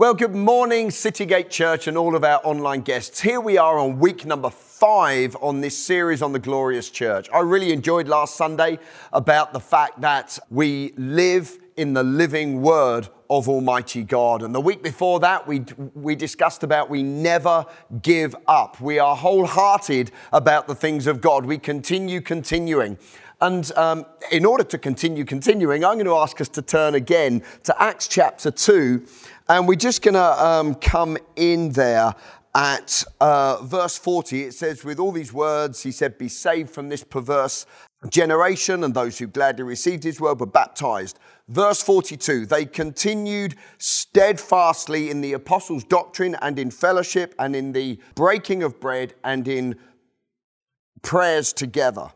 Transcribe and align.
Well, 0.00 0.14
good 0.14 0.36
morning, 0.36 0.90
Citygate 0.90 1.50
Church, 1.50 1.88
and 1.88 1.98
all 1.98 2.14
of 2.14 2.22
our 2.22 2.40
online 2.44 2.82
guests. 2.82 3.20
Here 3.20 3.40
we 3.40 3.58
are 3.58 3.80
on 3.80 3.98
week 3.98 4.24
number 4.24 4.48
five 4.48 5.36
on 5.40 5.60
this 5.60 5.76
series 5.76 6.22
on 6.22 6.30
the 6.30 6.38
glorious 6.38 6.88
church. 6.88 7.28
I 7.34 7.40
really 7.40 7.72
enjoyed 7.72 8.06
last 8.06 8.36
Sunday 8.36 8.78
about 9.12 9.52
the 9.52 9.58
fact 9.58 10.00
that 10.02 10.38
we 10.50 10.92
live 10.96 11.58
in 11.76 11.94
the 11.94 12.04
living 12.04 12.62
word 12.62 13.08
of 13.28 13.48
Almighty 13.48 14.04
God. 14.04 14.44
And 14.44 14.54
the 14.54 14.60
week 14.60 14.84
before 14.84 15.18
that, 15.18 15.48
we, 15.48 15.64
we 15.96 16.14
discussed 16.14 16.62
about 16.62 16.88
we 16.88 17.02
never 17.02 17.66
give 18.00 18.36
up. 18.46 18.80
We 18.80 19.00
are 19.00 19.16
wholehearted 19.16 20.12
about 20.32 20.68
the 20.68 20.76
things 20.76 21.08
of 21.08 21.20
God. 21.20 21.44
We 21.44 21.58
continue 21.58 22.20
continuing. 22.20 22.98
And 23.40 23.70
um, 23.76 24.04
in 24.32 24.44
order 24.44 24.64
to 24.64 24.78
continue 24.78 25.24
continuing, 25.24 25.84
I'm 25.84 25.94
going 25.94 26.06
to 26.06 26.16
ask 26.16 26.40
us 26.40 26.48
to 26.50 26.62
turn 26.62 26.94
again 26.94 27.42
to 27.64 27.82
Acts 27.82 28.08
chapter 28.08 28.50
2 28.50 29.06
and 29.48 29.66
we're 29.66 29.74
just 29.76 30.02
going 30.02 30.14
to 30.14 30.44
um, 30.46 30.74
come 30.74 31.16
in 31.36 31.70
there 31.70 32.14
at 32.54 33.04
uh, 33.20 33.62
verse 33.62 33.96
40. 33.98 34.44
It 34.44 34.54
says, 34.54 34.84
With 34.84 34.98
all 34.98 35.12
these 35.12 35.32
words, 35.32 35.82
he 35.82 35.90
said, 35.90 36.18
Be 36.18 36.28
saved 36.28 36.70
from 36.70 36.88
this 36.88 37.02
perverse 37.02 37.66
generation. 38.10 38.84
And 38.84 38.92
those 38.92 39.18
who 39.18 39.26
gladly 39.26 39.64
received 39.64 40.04
his 40.04 40.20
word 40.20 40.40
were 40.40 40.46
baptized. 40.46 41.18
Verse 41.48 41.82
42 41.82 42.46
They 42.46 42.66
continued 42.66 43.56
steadfastly 43.78 45.10
in 45.10 45.20
the 45.20 45.32
apostles' 45.32 45.84
doctrine 45.84 46.36
and 46.42 46.58
in 46.58 46.70
fellowship 46.70 47.34
and 47.38 47.56
in 47.56 47.72
the 47.72 47.98
breaking 48.14 48.62
of 48.62 48.80
bread 48.80 49.14
and 49.24 49.48
in 49.48 49.76
prayers 51.00 51.52
together 51.52 52.10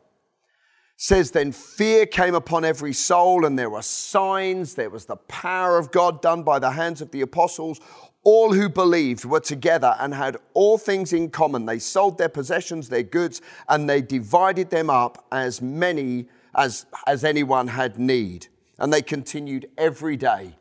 says 1.02 1.32
then 1.32 1.50
fear 1.50 2.06
came 2.06 2.32
upon 2.32 2.64
every 2.64 2.92
soul 2.92 3.44
and 3.44 3.58
there 3.58 3.68
were 3.68 3.82
signs. 3.82 4.76
There 4.76 4.88
was 4.88 5.04
the 5.04 5.16
power 5.16 5.76
of 5.76 5.90
god 5.90 6.22
done 6.22 6.44
by 6.44 6.60
the 6.60 6.70
hands 6.70 7.00
of 7.00 7.10
the 7.10 7.22
apostles. 7.22 7.80
All 8.22 8.52
who 8.52 8.68
believed 8.68 9.24
were 9.24 9.40
together 9.40 9.96
and 9.98 10.14
had 10.14 10.36
all 10.54 10.78
things 10.78 11.12
in 11.12 11.30
common. 11.30 11.66
They 11.66 11.80
sold 11.80 12.18
their 12.18 12.28
possessions 12.28 12.88
their 12.88 13.02
goods 13.02 13.42
and 13.68 13.90
they 13.90 14.00
divided 14.00 14.70
them 14.70 14.88
up 14.88 15.26
as 15.32 15.60
many 15.60 16.28
as 16.54 16.86
as 17.08 17.24
anyone 17.24 17.66
had 17.66 17.98
need. 17.98 18.46
And 18.78 18.92
they 18.92 19.02
continued 19.02 19.68
every 19.76 20.16
day. 20.16 20.54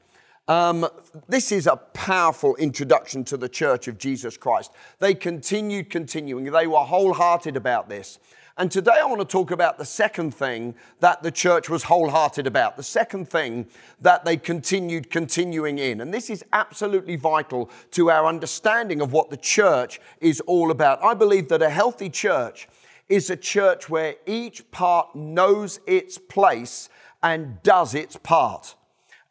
Um, 0.48 0.88
this 1.28 1.52
is 1.52 1.68
a 1.68 1.76
powerful 1.76 2.56
introduction 2.56 3.24
to 3.26 3.38
the 3.38 3.48
church 3.48 3.88
of 3.88 4.00
jesus 4.00 4.38
christ. 4.38 4.72
They 4.98 5.14
continued 5.14 5.92
continuing. 5.92 6.46
They 6.46 6.66
were 6.66 6.80
wholehearted 6.80 7.56
about 7.56 7.90
this 7.90 8.18
and 8.58 8.70
today 8.70 8.98
I 9.00 9.06
want 9.06 9.22
to 9.22 9.26
talk 9.26 9.52
about 9.52 9.78
the 9.78 9.86
second 9.86 10.36
thing 10.36 10.76
that 11.00 11.24
the 11.24 11.32
church 11.32 11.70
was 11.70 11.84
wholehearted 11.84 12.46
about, 12.46 12.76
the 12.76 12.84
second 12.84 13.30
thing 13.30 13.66
that 14.02 14.26
they 14.26 14.36
continued 14.36 15.10
continuing 15.10 15.80
in. 15.80 16.02
And 16.02 16.14
this 16.14 16.30
is 16.30 16.44
absolutely 16.52 17.16
vital 17.16 17.70
to 17.92 18.12
our 18.12 18.26
understanding 18.26 19.02
of 19.02 19.14
what 19.14 19.30
the 19.30 19.38
church 19.38 20.02
is 20.20 20.42
all 20.42 20.70
about. 20.70 21.02
I 21.02 21.14
believe 21.14 21.48
that 21.48 21.62
a 21.62 21.70
healthy 21.70 22.10
church 22.10 22.68
is 23.08 23.30
a 23.30 23.38
church 23.38 23.90
where 23.90 24.16
each 24.26 24.70
part 24.72 25.16
knows 25.16 25.80
its 25.88 26.18
place 26.18 26.90
and 27.24 27.62
does 27.64 27.96
its 27.96 28.18
part. 28.18 28.76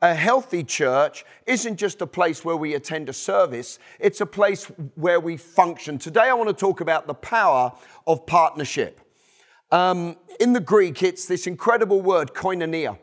A 0.03 0.15
healthy 0.15 0.65
church 0.65 1.27
isn't 1.47 1.77
just 1.77 2.01
a 2.01 2.07
place 2.07 2.43
where 2.43 2.57
we 2.57 2.73
attend 2.75 3.11
a 3.11 3.13
service, 3.13 3.79
it's 3.99 4.23
a 4.23 4.27
place 4.27 4.65
where 4.95 5.21
we 5.21 5.37
function. 5.37 5.99
Today, 5.99 6.23
I 6.23 6.33
want 6.33 6.49
to 6.49 6.55
talk 6.55 6.81
about 6.81 7.07
the 7.07 7.15
power 7.15 7.71
of 8.07 8.25
partnership. 8.25 8.99
Um, 9.73 10.17
in 10.41 10.53
the 10.53 10.61
Greek, 10.61 11.03
it's 11.03 11.27
this 11.27 11.47
incredible 11.47 12.01
word, 12.01 12.35
koinonia, 12.35 12.99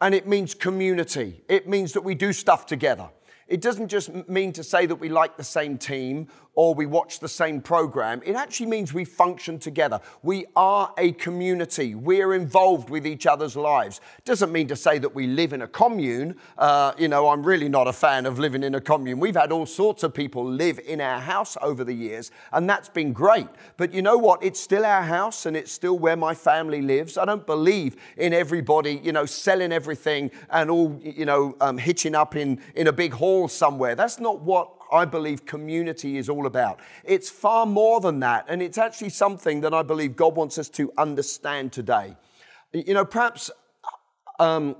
and 0.00 0.14
it 0.14 0.26
means 0.26 0.54
community. 0.54 1.42
It 1.48 1.66
means 1.66 1.92
that 1.92 2.02
we 2.02 2.14
do 2.14 2.32
stuff 2.34 2.66
together. 2.66 3.08
It 3.48 3.60
doesn't 3.60 3.88
just 3.88 4.28
mean 4.28 4.52
to 4.54 4.64
say 4.64 4.86
that 4.86 4.96
we 4.96 5.08
like 5.08 5.36
the 5.36 5.44
same 5.44 5.78
team 5.78 6.28
or 6.54 6.74
we 6.74 6.86
watch 6.86 7.20
the 7.20 7.28
same 7.28 7.60
program. 7.60 8.20
It 8.24 8.36
actually 8.36 8.66
means 8.66 8.92
we 8.92 9.04
function 9.04 9.58
together. 9.58 10.00
We 10.22 10.46
are 10.54 10.92
a 10.98 11.12
community. 11.12 11.94
We're 11.94 12.34
involved 12.34 12.90
with 12.90 13.06
each 13.06 13.26
other's 13.26 13.56
lives. 13.56 14.00
Doesn't 14.24 14.52
mean 14.52 14.68
to 14.68 14.76
say 14.76 14.98
that 14.98 15.14
we 15.14 15.26
live 15.26 15.52
in 15.52 15.62
a 15.62 15.68
commune. 15.68 16.36
Uh, 16.58 16.92
you 16.98 17.08
know, 17.08 17.28
I'm 17.28 17.42
really 17.42 17.68
not 17.68 17.88
a 17.88 17.92
fan 17.92 18.26
of 18.26 18.38
living 18.38 18.62
in 18.62 18.74
a 18.74 18.80
commune. 18.80 19.18
We've 19.18 19.36
had 19.36 19.52
all 19.52 19.66
sorts 19.66 20.02
of 20.02 20.12
people 20.12 20.44
live 20.44 20.78
in 20.80 21.00
our 21.00 21.20
house 21.20 21.56
over 21.62 21.84
the 21.84 21.94
years, 21.94 22.30
and 22.52 22.68
that's 22.68 22.88
been 22.88 23.12
great. 23.12 23.48
But 23.76 23.94
you 23.94 24.02
know 24.02 24.18
what? 24.18 24.42
It's 24.42 24.60
still 24.60 24.84
our 24.84 25.02
house 25.02 25.46
and 25.46 25.56
it's 25.56 25.72
still 25.72 25.98
where 25.98 26.16
my 26.16 26.34
family 26.34 26.82
lives. 26.82 27.16
I 27.16 27.24
don't 27.24 27.46
believe 27.46 27.96
in 28.16 28.32
everybody, 28.32 29.00
you 29.02 29.12
know, 29.12 29.26
selling 29.26 29.72
everything 29.72 30.30
and 30.50 30.70
all, 30.70 31.00
you 31.02 31.24
know, 31.24 31.56
um, 31.60 31.78
hitching 31.78 32.14
up 32.14 32.36
in, 32.36 32.60
in 32.74 32.86
a 32.86 32.92
big 32.92 33.12
hall 33.12 33.48
somewhere. 33.48 33.94
That's 33.94 34.20
not 34.20 34.40
what 34.40 34.81
I 34.92 35.04
believe 35.06 35.46
community 35.46 36.18
is 36.18 36.28
all 36.28 36.46
about. 36.46 36.80
It's 37.04 37.30
far 37.30 37.66
more 37.66 38.00
than 38.00 38.20
that, 38.20 38.44
and 38.48 38.62
it's 38.62 38.78
actually 38.78 39.08
something 39.08 39.60
that 39.62 39.72
I 39.72 39.82
believe 39.82 40.14
God 40.14 40.36
wants 40.36 40.58
us 40.58 40.68
to 40.70 40.92
understand 40.98 41.72
today. 41.72 42.16
You 42.72 42.94
know, 42.94 43.04
perhaps 43.04 43.50
um, 44.38 44.76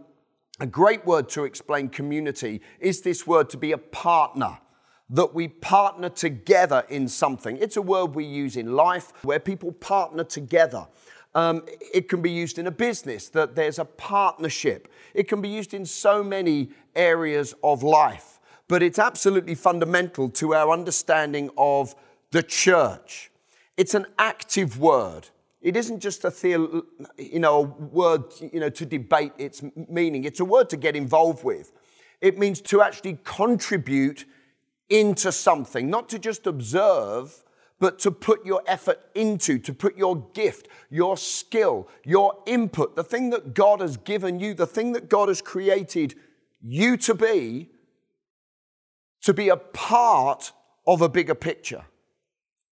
a 0.60 0.66
great 0.66 1.04
word 1.06 1.28
to 1.30 1.44
explain 1.44 1.88
community 1.88 2.60
is 2.78 3.00
this 3.00 3.26
word 3.26 3.50
to 3.50 3.56
be 3.56 3.72
a 3.72 3.78
partner 3.78 4.58
that 5.10 5.34
we 5.34 5.48
partner 5.48 6.08
together 6.08 6.84
in 6.88 7.06
something. 7.06 7.56
It's 7.58 7.76
a 7.76 7.82
word 7.82 8.14
we 8.14 8.24
use 8.24 8.56
in 8.56 8.74
life 8.74 9.12
where 9.24 9.38
people 9.38 9.72
partner 9.72 10.24
together. 10.24 10.86
Um, 11.34 11.64
it 11.92 12.08
can 12.08 12.22
be 12.22 12.30
used 12.30 12.58
in 12.58 12.66
a 12.66 12.70
business, 12.70 13.28
that 13.30 13.54
there's 13.54 13.78
a 13.78 13.84
partnership. 13.84 14.88
It 15.14 15.28
can 15.28 15.40
be 15.40 15.48
used 15.48 15.74
in 15.74 15.84
so 15.84 16.22
many 16.22 16.70
areas 16.94 17.54
of 17.62 17.82
life 17.82 18.31
but 18.72 18.82
it's 18.82 18.98
absolutely 18.98 19.54
fundamental 19.54 20.30
to 20.30 20.54
our 20.54 20.72
understanding 20.72 21.50
of 21.58 21.94
the 22.30 22.42
church. 22.42 23.30
It's 23.76 23.92
an 23.92 24.06
active 24.18 24.80
word. 24.80 25.28
It 25.60 25.76
isn't 25.76 26.00
just 26.00 26.24
a 26.24 26.32
you 27.18 27.38
know, 27.38 27.58
a 27.58 27.60
word 27.64 28.22
you 28.40 28.60
know, 28.60 28.70
to 28.70 28.86
debate 28.86 29.32
its 29.36 29.62
meaning. 29.90 30.24
It's 30.24 30.40
a 30.40 30.46
word 30.46 30.70
to 30.70 30.78
get 30.78 30.96
involved 30.96 31.44
with. 31.44 31.70
It 32.22 32.38
means 32.38 32.62
to 32.62 32.80
actually 32.80 33.18
contribute 33.24 34.24
into 34.88 35.32
something, 35.32 35.90
not 35.90 36.08
to 36.08 36.18
just 36.18 36.46
observe, 36.46 37.44
but 37.78 37.98
to 37.98 38.10
put 38.10 38.46
your 38.46 38.62
effort 38.66 39.00
into, 39.14 39.58
to 39.58 39.74
put 39.74 39.98
your 39.98 40.16
gift, 40.32 40.68
your 40.88 41.18
skill, 41.18 41.90
your 42.06 42.42
input, 42.46 42.96
the 42.96 43.04
thing 43.04 43.28
that 43.28 43.52
God 43.52 43.82
has 43.82 43.98
given 43.98 44.40
you, 44.40 44.54
the 44.54 44.66
thing 44.66 44.92
that 44.92 45.10
God 45.10 45.28
has 45.28 45.42
created 45.42 46.14
you 46.62 46.96
to 46.96 47.12
be, 47.12 47.68
to 49.22 49.34
be 49.34 49.48
a 49.48 49.56
part 49.56 50.52
of 50.86 51.00
a 51.00 51.08
bigger 51.08 51.34
picture. 51.34 51.84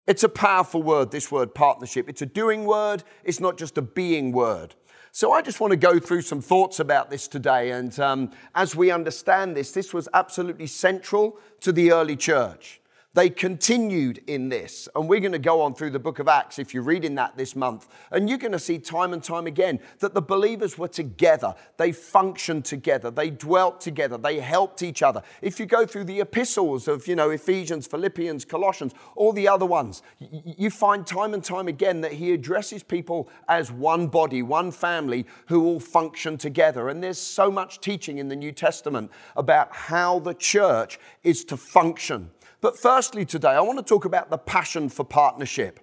It's 0.06 0.24
a 0.24 0.28
powerful 0.28 0.82
word, 0.82 1.10
this 1.10 1.30
word 1.30 1.54
partnership. 1.54 2.08
It's 2.08 2.22
a 2.22 2.26
doing 2.26 2.64
word, 2.64 3.04
it's 3.24 3.40
not 3.40 3.56
just 3.56 3.78
a 3.78 3.82
being 3.82 4.32
word. 4.32 4.74
So 5.12 5.32
I 5.32 5.42
just 5.42 5.60
want 5.60 5.72
to 5.72 5.76
go 5.76 5.98
through 5.98 6.22
some 6.22 6.40
thoughts 6.40 6.78
about 6.78 7.10
this 7.10 7.26
today. 7.26 7.72
And 7.72 7.98
um, 7.98 8.30
as 8.54 8.76
we 8.76 8.90
understand 8.90 9.56
this, 9.56 9.72
this 9.72 9.92
was 9.92 10.08
absolutely 10.14 10.68
central 10.68 11.38
to 11.60 11.72
the 11.72 11.92
early 11.92 12.16
church. 12.16 12.79
They 13.12 13.28
continued 13.28 14.22
in 14.28 14.48
this. 14.50 14.88
And 14.94 15.08
we're 15.08 15.18
going 15.18 15.32
to 15.32 15.38
go 15.40 15.62
on 15.62 15.74
through 15.74 15.90
the 15.90 15.98
book 15.98 16.20
of 16.20 16.28
Acts 16.28 16.60
if 16.60 16.72
you're 16.72 16.84
reading 16.84 17.16
that 17.16 17.36
this 17.36 17.56
month. 17.56 17.88
And 18.12 18.28
you're 18.28 18.38
going 18.38 18.52
to 18.52 18.58
see 18.58 18.78
time 18.78 19.12
and 19.12 19.22
time 19.22 19.48
again 19.48 19.80
that 19.98 20.14
the 20.14 20.22
believers 20.22 20.78
were 20.78 20.86
together. 20.86 21.56
They 21.76 21.90
functioned 21.90 22.64
together. 22.64 23.10
They 23.10 23.30
dwelt 23.30 23.80
together. 23.80 24.16
They 24.16 24.38
helped 24.38 24.82
each 24.82 25.02
other. 25.02 25.22
If 25.42 25.58
you 25.58 25.66
go 25.66 25.84
through 25.84 26.04
the 26.04 26.20
epistles 26.20 26.86
of, 26.86 27.08
you 27.08 27.16
know, 27.16 27.30
Ephesians, 27.30 27.88
Philippians, 27.88 28.44
Colossians, 28.44 28.94
all 29.16 29.32
the 29.32 29.48
other 29.48 29.66
ones, 29.66 30.02
you 30.20 30.70
find 30.70 31.04
time 31.04 31.34
and 31.34 31.42
time 31.42 31.66
again 31.66 32.02
that 32.02 32.12
he 32.12 32.32
addresses 32.32 32.84
people 32.84 33.28
as 33.48 33.72
one 33.72 34.06
body, 34.06 34.42
one 34.42 34.70
family 34.70 35.26
who 35.46 35.64
all 35.64 35.80
function 35.80 36.38
together. 36.38 36.88
And 36.88 37.02
there's 37.02 37.18
so 37.18 37.50
much 37.50 37.80
teaching 37.80 38.18
in 38.18 38.28
the 38.28 38.36
New 38.36 38.52
Testament 38.52 39.10
about 39.34 39.74
how 39.74 40.20
the 40.20 40.34
church 40.34 41.00
is 41.24 41.44
to 41.46 41.56
function. 41.56 42.30
But 42.60 42.78
firstly, 42.78 43.24
today, 43.24 43.50
I 43.50 43.60
want 43.60 43.78
to 43.78 43.84
talk 43.84 44.04
about 44.04 44.30
the 44.30 44.38
passion 44.38 44.88
for 44.88 45.04
partnership. 45.04 45.80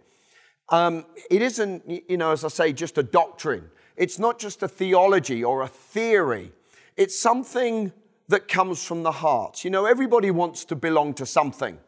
Um, 0.70 1.06
it 1.32 1.42
isn't, 1.42 1.84
you 2.10 2.18
know, 2.18 2.32
as 2.32 2.44
I 2.44 2.50
say, 2.50 2.74
just 2.74 2.98
a 2.98 3.04
doctrine. 3.04 3.70
It's 3.96 4.20
not 4.20 4.38
just 4.38 4.62
a 4.62 4.68
theology 4.68 5.44
or 5.44 5.64
a 5.64 5.68
theory. 5.68 6.52
It's 6.96 7.18
something 7.18 7.92
that 8.28 8.48
comes 8.48 8.84
from 8.84 9.04
the 9.04 9.12
heart. 9.12 9.64
You 9.64 9.70
know, 9.70 9.86
everybody 9.86 10.32
wants 10.32 10.66
to 10.66 10.76
belong 10.76 11.14
to 11.16 11.26
something. 11.26 11.80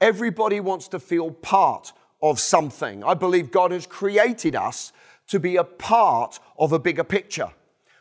Everybody 0.00 0.60
wants 0.60 0.88
to 0.88 0.98
feel 0.98 1.30
part 1.30 1.92
of 2.22 2.40
something. 2.40 3.04
I 3.04 3.14
believe 3.14 3.50
God 3.50 3.70
has 3.72 3.86
created 3.86 4.56
us 4.56 4.92
to 5.28 5.38
be 5.38 5.56
a 5.56 5.64
part 5.64 6.40
of 6.58 6.72
a 6.72 6.78
bigger 6.78 7.04
picture, 7.04 7.50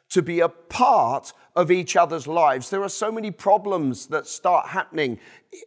to 0.10 0.22
be 0.22 0.40
a 0.40 0.50
part 0.50 1.34
of 1.56 1.72
each 1.72 1.96
other's 1.96 2.28
lives. 2.28 2.70
There 2.70 2.84
are 2.84 2.90
so 2.90 3.12
many 3.12 3.32
problems 3.32 4.08
that 4.08 4.28
start 4.28 4.68
happening 4.68 5.20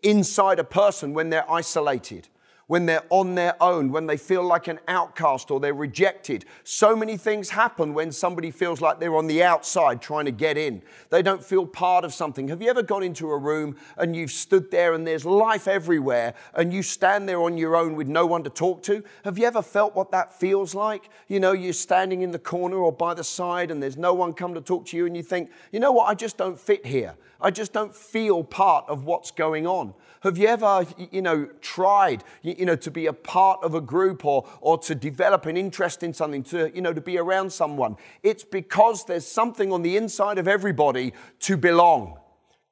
inside 0.02 0.58
a 0.58 0.64
person 0.64 1.14
when 1.14 1.30
they're 1.30 1.50
isolated, 1.50 2.28
when 2.70 2.86
they're 2.86 3.02
on 3.10 3.34
their 3.34 3.60
own, 3.60 3.90
when 3.90 4.06
they 4.06 4.16
feel 4.16 4.44
like 4.44 4.68
an 4.68 4.78
outcast 4.86 5.50
or 5.50 5.58
they're 5.58 5.74
rejected. 5.74 6.44
So 6.62 6.94
many 6.94 7.16
things 7.16 7.50
happen 7.50 7.94
when 7.94 8.12
somebody 8.12 8.52
feels 8.52 8.80
like 8.80 9.00
they're 9.00 9.16
on 9.16 9.26
the 9.26 9.42
outside 9.42 10.00
trying 10.00 10.26
to 10.26 10.30
get 10.30 10.56
in. 10.56 10.80
They 11.08 11.20
don't 11.20 11.42
feel 11.42 11.66
part 11.66 12.04
of 12.04 12.14
something. 12.14 12.46
Have 12.46 12.62
you 12.62 12.70
ever 12.70 12.84
gone 12.84 13.02
into 13.02 13.32
a 13.32 13.36
room 13.36 13.74
and 13.96 14.14
you've 14.14 14.30
stood 14.30 14.70
there 14.70 14.94
and 14.94 15.04
there's 15.04 15.26
life 15.26 15.66
everywhere 15.66 16.34
and 16.54 16.72
you 16.72 16.84
stand 16.84 17.28
there 17.28 17.42
on 17.42 17.58
your 17.58 17.74
own 17.74 17.96
with 17.96 18.06
no 18.06 18.24
one 18.24 18.44
to 18.44 18.50
talk 18.50 18.84
to? 18.84 19.02
Have 19.24 19.36
you 19.36 19.46
ever 19.46 19.62
felt 19.62 19.96
what 19.96 20.12
that 20.12 20.32
feels 20.32 20.72
like? 20.72 21.10
You 21.26 21.40
know, 21.40 21.50
you're 21.50 21.72
standing 21.72 22.22
in 22.22 22.30
the 22.30 22.38
corner 22.38 22.76
or 22.76 22.92
by 22.92 23.14
the 23.14 23.24
side 23.24 23.72
and 23.72 23.82
there's 23.82 23.96
no 23.96 24.14
one 24.14 24.32
come 24.32 24.54
to 24.54 24.60
talk 24.60 24.86
to 24.86 24.96
you 24.96 25.06
and 25.06 25.16
you 25.16 25.24
think, 25.24 25.50
you 25.72 25.80
know 25.80 25.90
what, 25.90 26.04
I 26.08 26.14
just 26.14 26.36
don't 26.36 26.56
fit 26.56 26.86
here. 26.86 27.16
I 27.42 27.50
just 27.50 27.72
don't 27.72 27.94
feel 27.94 28.44
part 28.44 28.84
of 28.88 29.04
what's 29.04 29.30
going 29.30 29.66
on. 29.66 29.94
Have 30.20 30.36
you 30.36 30.48
ever, 30.48 30.86
you 31.10 31.22
know, 31.22 31.48
tried, 31.62 32.22
you 32.42 32.66
know, 32.66 32.76
to 32.76 32.90
be 32.90 33.06
a 33.06 33.12
part 33.12 33.60
of 33.62 33.74
a 33.74 33.80
group 33.80 34.24
or, 34.24 34.46
or 34.60 34.76
to 34.78 34.94
develop 34.94 35.46
an 35.46 35.56
interest 35.56 36.02
in 36.02 36.12
something, 36.12 36.42
to, 36.44 36.70
you 36.74 36.82
know, 36.82 36.92
to 36.92 37.00
be 37.00 37.16
around 37.16 37.50
someone? 37.50 37.96
It's 38.22 38.44
because 38.44 39.04
there's 39.06 39.26
something 39.26 39.72
on 39.72 39.80
the 39.80 39.96
inside 39.96 40.36
of 40.36 40.46
everybody 40.46 41.14
to 41.40 41.56
belong. 41.56 42.19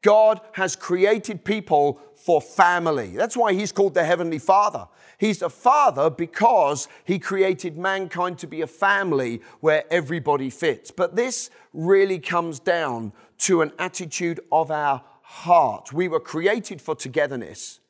God 0.03 0.41
has 0.53 0.77
created 0.77 1.45
people 1.45 2.00
for 2.15 2.41
family. 2.41 3.09
That's 3.09 3.37
why 3.37 3.53
He's 3.53 3.73
called 3.73 3.95
the 3.95 4.05
Heavenly 4.05 4.39
Father. 4.39 4.87
He's 5.19 5.43
a 5.43 5.50
father 5.50 6.11
because 6.11 6.89
He 7.05 7.19
created 7.19 7.77
mankind 7.77 8.39
to 8.39 8.47
be 8.47 8.61
a 8.61 8.67
family 8.67 9.43
where 9.61 9.85
everybody 9.91 10.50
fits. 10.50 10.91
But 10.91 11.17
this 11.17 11.50
really 11.73 12.19
comes 12.19 12.61
down 12.61 13.12
to 13.39 13.62
an 13.62 13.73
attitude 13.79 14.41
of 14.53 14.71
our 14.71 15.03
heart. 15.23 15.93
We 15.93 16.09
were 16.09 16.21
created 16.21 16.81
for 16.81 16.94
togetherness. 16.94 17.81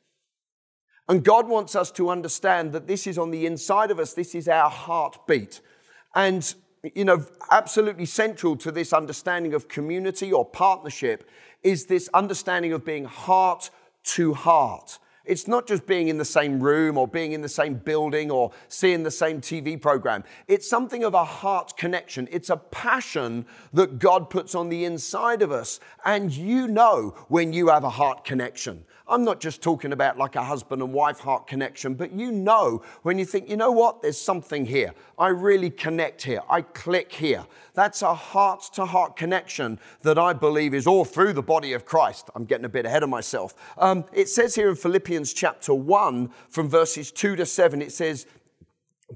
And 1.07 1.23
God 1.23 1.47
wants 1.47 1.75
us 1.75 1.89
to 1.91 2.09
understand 2.09 2.71
that 2.73 2.87
this 2.87 3.07
is 3.07 3.17
on 3.17 3.31
the 3.31 3.47
inside 3.47 3.89
of 3.89 3.99
us, 3.99 4.13
this 4.13 4.35
is 4.35 4.47
our 4.47 4.69
heartbeat. 4.69 5.59
And, 6.13 6.53
you 6.93 7.03
know, 7.03 7.25
absolutely 7.49 8.05
central 8.05 8.55
to 8.57 8.71
this 8.71 8.93
understanding 8.93 9.55
of 9.55 9.67
community 9.67 10.31
or 10.31 10.45
partnership 10.45 11.27
is 11.63 11.85
this 11.85 12.09
understanding 12.13 12.73
of 12.73 12.85
being 12.85 13.05
heart 13.05 13.69
to 14.03 14.33
heart. 14.33 14.99
It's 15.25 15.47
not 15.47 15.67
just 15.67 15.85
being 15.85 16.07
in 16.07 16.17
the 16.17 16.25
same 16.25 16.59
room 16.59 16.97
or 16.97 17.07
being 17.07 17.33
in 17.33 17.41
the 17.41 17.49
same 17.49 17.75
building 17.75 18.31
or 18.31 18.51
seeing 18.67 19.03
the 19.03 19.11
same 19.11 19.41
TV 19.41 19.79
program. 19.79 20.23
It's 20.47 20.67
something 20.67 21.03
of 21.03 21.13
a 21.13 21.23
heart 21.23 21.77
connection. 21.77 22.27
It's 22.31 22.49
a 22.49 22.57
passion 22.57 23.45
that 23.73 23.99
God 23.99 24.31
puts 24.31 24.55
on 24.55 24.69
the 24.69 24.85
inside 24.85 25.43
of 25.43 25.51
us. 25.51 25.79
And 26.03 26.31
you 26.31 26.67
know 26.67 27.15
when 27.27 27.53
you 27.53 27.67
have 27.67 27.83
a 27.83 27.91
heart 27.91 28.25
connection. 28.25 28.85
I'm 29.09 29.23
not 29.23 29.39
just 29.39 29.61
talking 29.61 29.91
about 29.91 30.17
like 30.17 30.35
a 30.35 30.43
husband 30.43 30.81
and 30.81 30.93
wife 30.93 31.19
heart 31.19 31.47
connection, 31.47 31.95
but 31.95 32.11
you 32.11 32.31
know 32.31 32.83
when 33.01 33.17
you 33.17 33.25
think, 33.25 33.49
you 33.49 33.57
know 33.57 33.71
what, 33.71 34.01
there's 34.01 34.19
something 34.19 34.65
here. 34.65 34.93
I 35.17 35.29
really 35.29 35.69
connect 35.69 36.21
here. 36.21 36.41
I 36.49 36.61
click 36.61 37.11
here. 37.11 37.45
That's 37.73 38.01
a 38.01 38.13
heart 38.13 38.63
to 38.73 38.85
heart 38.85 39.15
connection 39.15 39.79
that 40.03 40.19
I 40.19 40.33
believe 40.33 40.73
is 40.73 40.87
all 40.87 41.05
through 41.05 41.33
the 41.33 41.41
body 41.41 41.73
of 41.73 41.85
Christ. 41.85 42.29
I'm 42.35 42.45
getting 42.45 42.65
a 42.65 42.69
bit 42.69 42.85
ahead 42.85 43.03
of 43.03 43.09
myself. 43.09 43.53
Um, 43.77 44.05
it 44.13 44.29
says 44.29 44.55
here 44.55 44.69
in 44.69 44.75
Philippians 44.75 45.33
chapter 45.33 45.73
1, 45.73 46.29
from 46.49 46.69
verses 46.69 47.11
2 47.11 47.35
to 47.37 47.45
7, 47.45 47.81
it 47.81 47.91
says, 47.91 48.27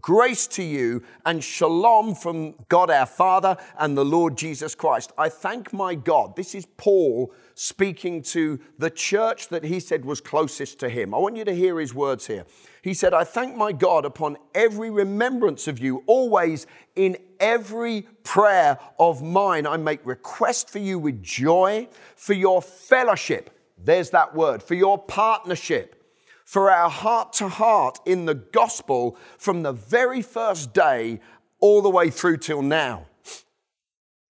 Grace 0.01 0.47
to 0.47 0.63
you 0.63 1.03
and 1.25 1.43
shalom 1.43 2.15
from 2.15 2.55
God 2.67 2.89
our 2.89 3.05
Father 3.05 3.55
and 3.77 3.95
the 3.95 4.03
Lord 4.03 4.35
Jesus 4.35 4.73
Christ. 4.73 5.11
I 5.17 5.29
thank 5.29 5.71
my 5.71 5.93
God. 5.93 6.35
This 6.35 6.55
is 6.55 6.65
Paul 6.77 7.31
speaking 7.55 8.21
to 8.23 8.59
the 8.77 8.89
church 8.89 9.49
that 9.49 9.63
he 9.63 9.79
said 9.79 10.05
was 10.05 10.21
closest 10.21 10.79
to 10.79 10.89
him. 10.89 11.13
I 11.13 11.17
want 11.17 11.35
you 11.35 11.45
to 11.45 11.53
hear 11.53 11.79
his 11.79 11.93
words 11.93 12.27
here. 12.27 12.45
He 12.81 12.93
said, 12.93 13.13
I 13.13 13.23
thank 13.23 13.55
my 13.55 13.71
God 13.71 14.05
upon 14.05 14.37
every 14.53 14.89
remembrance 14.89 15.67
of 15.67 15.79
you, 15.79 16.03
always 16.05 16.67
in 16.95 17.17
every 17.39 18.03
prayer 18.23 18.77
of 18.99 19.21
mine. 19.21 19.65
I 19.65 19.77
make 19.77 20.05
request 20.05 20.69
for 20.69 20.79
you 20.79 20.99
with 20.99 21.23
joy, 21.23 21.87
for 22.15 22.33
your 22.33 22.61
fellowship. 22.61 23.49
There's 23.77 24.09
that 24.11 24.35
word, 24.35 24.61
for 24.63 24.75
your 24.75 24.97
partnership 24.97 25.99
for 26.45 26.69
our 26.69 26.89
heart 26.89 27.33
to 27.33 27.47
heart 27.47 27.99
in 28.05 28.25
the 28.25 28.35
gospel 28.35 29.17
from 29.37 29.63
the 29.63 29.71
very 29.71 30.21
first 30.21 30.73
day 30.73 31.19
all 31.59 31.81
the 31.81 31.89
way 31.89 32.09
through 32.09 32.37
till 32.37 32.61
now. 32.61 33.05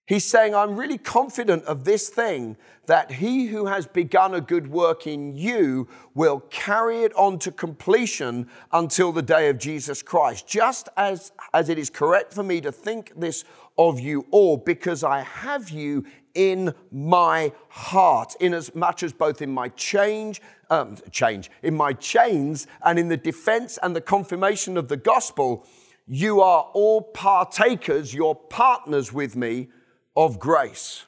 He's 0.05 0.25
saying, 0.25 0.53
I'm 0.53 0.75
really 0.75 0.97
confident 0.97 1.63
of 1.63 1.85
this 1.85 2.09
thing 2.09 2.57
that 2.87 3.09
he 3.09 3.45
who 3.45 3.67
has 3.67 3.87
begun 3.87 4.33
a 4.33 4.41
good 4.41 4.67
work 4.67 5.07
in 5.07 5.33
you 5.33 5.87
will 6.13 6.41
carry 6.49 7.03
it 7.03 7.15
on 7.15 7.39
to 7.39 7.51
completion 7.51 8.49
until 8.73 9.13
the 9.13 9.21
day 9.21 9.47
of 9.47 9.57
Jesus 9.57 10.01
Christ. 10.01 10.45
Just 10.45 10.89
as, 10.97 11.31
as 11.53 11.69
it 11.69 11.79
is 11.79 11.89
correct 11.89 12.33
for 12.33 12.43
me 12.43 12.59
to 12.59 12.71
think 12.71 13.13
this 13.15 13.45
of 13.77 14.01
you 14.01 14.25
all, 14.31 14.57
because 14.57 15.05
I 15.05 15.21
have 15.21 15.69
you 15.69 16.05
in 16.35 16.73
my 16.91 17.53
heart, 17.69 18.35
in 18.41 18.53
as 18.53 18.75
much 18.75 19.03
as 19.03 19.13
both 19.13 19.41
in 19.41 19.51
my 19.51 19.69
change 19.69 20.41
um, 20.69 20.97
change, 21.11 21.49
in 21.61 21.75
my 21.75 21.93
chains 21.93 22.67
and 22.83 22.99
in 22.99 23.07
the 23.07 23.17
defense 23.17 23.79
and 23.81 23.95
the 23.95 24.01
confirmation 24.01 24.75
of 24.75 24.89
the 24.89 24.97
gospel, 24.97 25.65
you 26.07 26.41
are 26.41 26.69
all 26.73 27.01
partakers, 27.01 28.13
you're 28.13 28.35
partners 28.35 29.13
with 29.13 29.37
me 29.37 29.69
of 30.15 30.39
grace. 30.39 31.05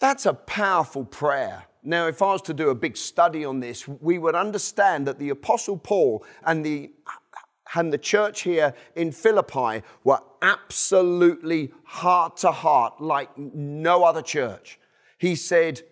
That's 0.00 0.26
a 0.26 0.34
powerful 0.34 1.04
prayer. 1.04 1.64
Now, 1.82 2.06
if 2.06 2.22
I 2.22 2.32
was 2.32 2.42
to 2.42 2.54
do 2.54 2.70
a 2.70 2.74
big 2.74 2.96
study 2.96 3.44
on 3.44 3.60
this, 3.60 3.86
we 3.88 4.18
would 4.18 4.34
understand 4.34 5.06
that 5.06 5.18
the 5.18 5.30
Apostle 5.30 5.76
Paul 5.76 6.24
and 6.44 6.64
the, 6.64 6.92
and 7.74 7.92
the 7.92 7.98
church 7.98 8.42
here 8.42 8.74
in 8.94 9.12
Philippi 9.12 9.82
were 10.04 10.20
absolutely 10.42 11.72
heart 11.84 12.36
to 12.38 12.50
heart 12.50 13.00
like 13.00 13.36
no 13.36 14.04
other 14.04 14.22
church. 14.22 14.78
He 15.18 15.34
said, 15.34 15.82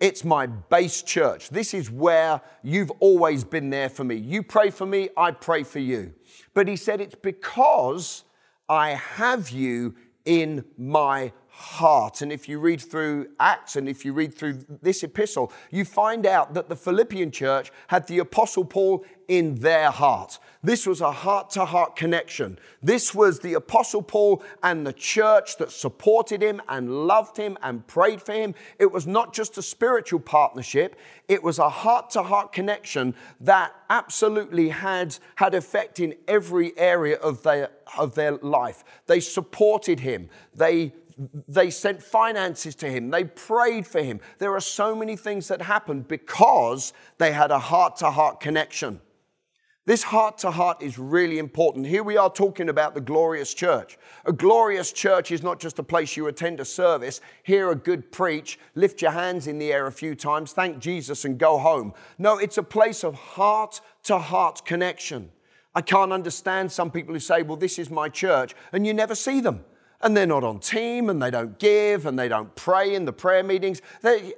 it's 0.00 0.24
my 0.24 0.46
base 0.46 1.02
church. 1.02 1.48
This 1.50 1.74
is 1.74 1.90
where 1.90 2.40
you've 2.62 2.92
always 3.00 3.42
been 3.42 3.70
there 3.70 3.88
for 3.88 4.04
me. 4.04 4.14
You 4.14 4.44
pray 4.44 4.70
for 4.70 4.86
me, 4.86 5.08
I 5.16 5.32
pray 5.32 5.64
for 5.64 5.80
you. 5.80 6.14
But 6.54 6.68
he 6.68 6.76
said, 6.76 7.00
It's 7.00 7.16
because 7.16 8.24
I 8.68 8.90
have 8.90 9.50
you 9.50 9.96
in 10.28 10.62
my 10.76 11.32
heart. 11.58 12.22
And 12.22 12.30
if 12.30 12.48
you 12.48 12.60
read 12.60 12.80
through 12.80 13.26
Acts 13.40 13.74
and 13.74 13.88
if 13.88 14.04
you 14.04 14.12
read 14.12 14.32
through 14.32 14.60
this 14.80 15.02
epistle, 15.02 15.52
you 15.72 15.84
find 15.84 16.24
out 16.24 16.54
that 16.54 16.68
the 16.68 16.76
Philippian 16.76 17.32
church 17.32 17.72
had 17.88 18.06
the 18.06 18.20
Apostle 18.20 18.64
Paul 18.64 19.04
in 19.26 19.56
their 19.56 19.90
heart. 19.90 20.38
This 20.62 20.86
was 20.86 21.00
a 21.00 21.10
heart 21.10 21.50
to 21.50 21.64
heart 21.64 21.96
connection. 21.96 22.60
This 22.80 23.12
was 23.12 23.40
the 23.40 23.54
Apostle 23.54 24.02
Paul 24.02 24.40
and 24.62 24.86
the 24.86 24.92
church 24.92 25.56
that 25.56 25.72
supported 25.72 26.42
him 26.42 26.62
and 26.68 27.08
loved 27.08 27.36
him 27.36 27.58
and 27.60 27.84
prayed 27.88 28.22
for 28.22 28.32
him. 28.34 28.54
It 28.78 28.92
was 28.92 29.08
not 29.08 29.34
just 29.34 29.58
a 29.58 29.62
spiritual 29.62 30.20
partnership, 30.20 30.94
it 31.26 31.42
was 31.42 31.58
a 31.58 31.68
heart 31.68 32.10
to 32.10 32.22
heart 32.22 32.52
connection 32.52 33.16
that 33.40 33.74
absolutely 33.90 34.68
had, 34.68 35.16
had 35.34 35.54
effect 35.54 35.98
in 35.98 36.14
every 36.28 36.78
area 36.78 37.16
of 37.16 37.42
their, 37.42 37.70
of 37.98 38.14
their 38.14 38.36
life. 38.36 38.84
They 39.06 39.18
supported 39.18 39.98
him, 39.98 40.30
they 40.54 40.92
they 41.48 41.70
sent 41.70 42.02
finances 42.02 42.74
to 42.76 42.88
him. 42.88 43.10
They 43.10 43.24
prayed 43.24 43.86
for 43.86 44.02
him. 44.02 44.20
There 44.38 44.54
are 44.54 44.60
so 44.60 44.94
many 44.94 45.16
things 45.16 45.48
that 45.48 45.62
happened 45.62 46.08
because 46.08 46.92
they 47.18 47.32
had 47.32 47.50
a 47.50 47.58
heart 47.58 47.96
to 47.96 48.10
heart 48.10 48.40
connection. 48.40 49.00
This 49.84 50.02
heart 50.02 50.36
to 50.38 50.50
heart 50.50 50.82
is 50.82 50.98
really 50.98 51.38
important. 51.38 51.86
Here 51.86 52.02
we 52.02 52.18
are 52.18 52.30
talking 52.30 52.68
about 52.68 52.94
the 52.94 53.00
glorious 53.00 53.54
church. 53.54 53.96
A 54.26 54.32
glorious 54.34 54.92
church 54.92 55.30
is 55.30 55.42
not 55.42 55.58
just 55.58 55.78
a 55.78 55.82
place 55.82 56.14
you 56.14 56.26
attend 56.26 56.60
a 56.60 56.64
service, 56.66 57.22
hear 57.42 57.70
a 57.70 57.74
good 57.74 58.12
preach, 58.12 58.58
lift 58.74 59.00
your 59.00 59.12
hands 59.12 59.46
in 59.46 59.58
the 59.58 59.72
air 59.72 59.86
a 59.86 59.92
few 59.92 60.14
times, 60.14 60.52
thank 60.52 60.78
Jesus, 60.78 61.24
and 61.24 61.38
go 61.38 61.56
home. 61.56 61.94
No, 62.18 62.36
it's 62.36 62.58
a 62.58 62.62
place 62.62 63.02
of 63.02 63.14
heart 63.14 63.80
to 64.02 64.18
heart 64.18 64.66
connection. 64.66 65.30
I 65.74 65.80
can't 65.80 66.12
understand 66.12 66.70
some 66.70 66.90
people 66.90 67.14
who 67.14 67.20
say, 67.20 67.40
Well, 67.40 67.56
this 67.56 67.78
is 67.78 67.88
my 67.88 68.10
church, 68.10 68.54
and 68.72 68.86
you 68.86 68.92
never 68.92 69.14
see 69.14 69.40
them 69.40 69.64
and 70.00 70.16
they're 70.16 70.26
not 70.26 70.44
on 70.44 70.60
team 70.60 71.10
and 71.10 71.20
they 71.20 71.30
don't 71.30 71.58
give 71.58 72.06
and 72.06 72.18
they 72.18 72.28
don't 72.28 72.54
pray 72.54 72.94
in 72.94 73.04
the 73.04 73.12
prayer 73.12 73.42
meetings. 73.42 73.82
They, 74.02 74.34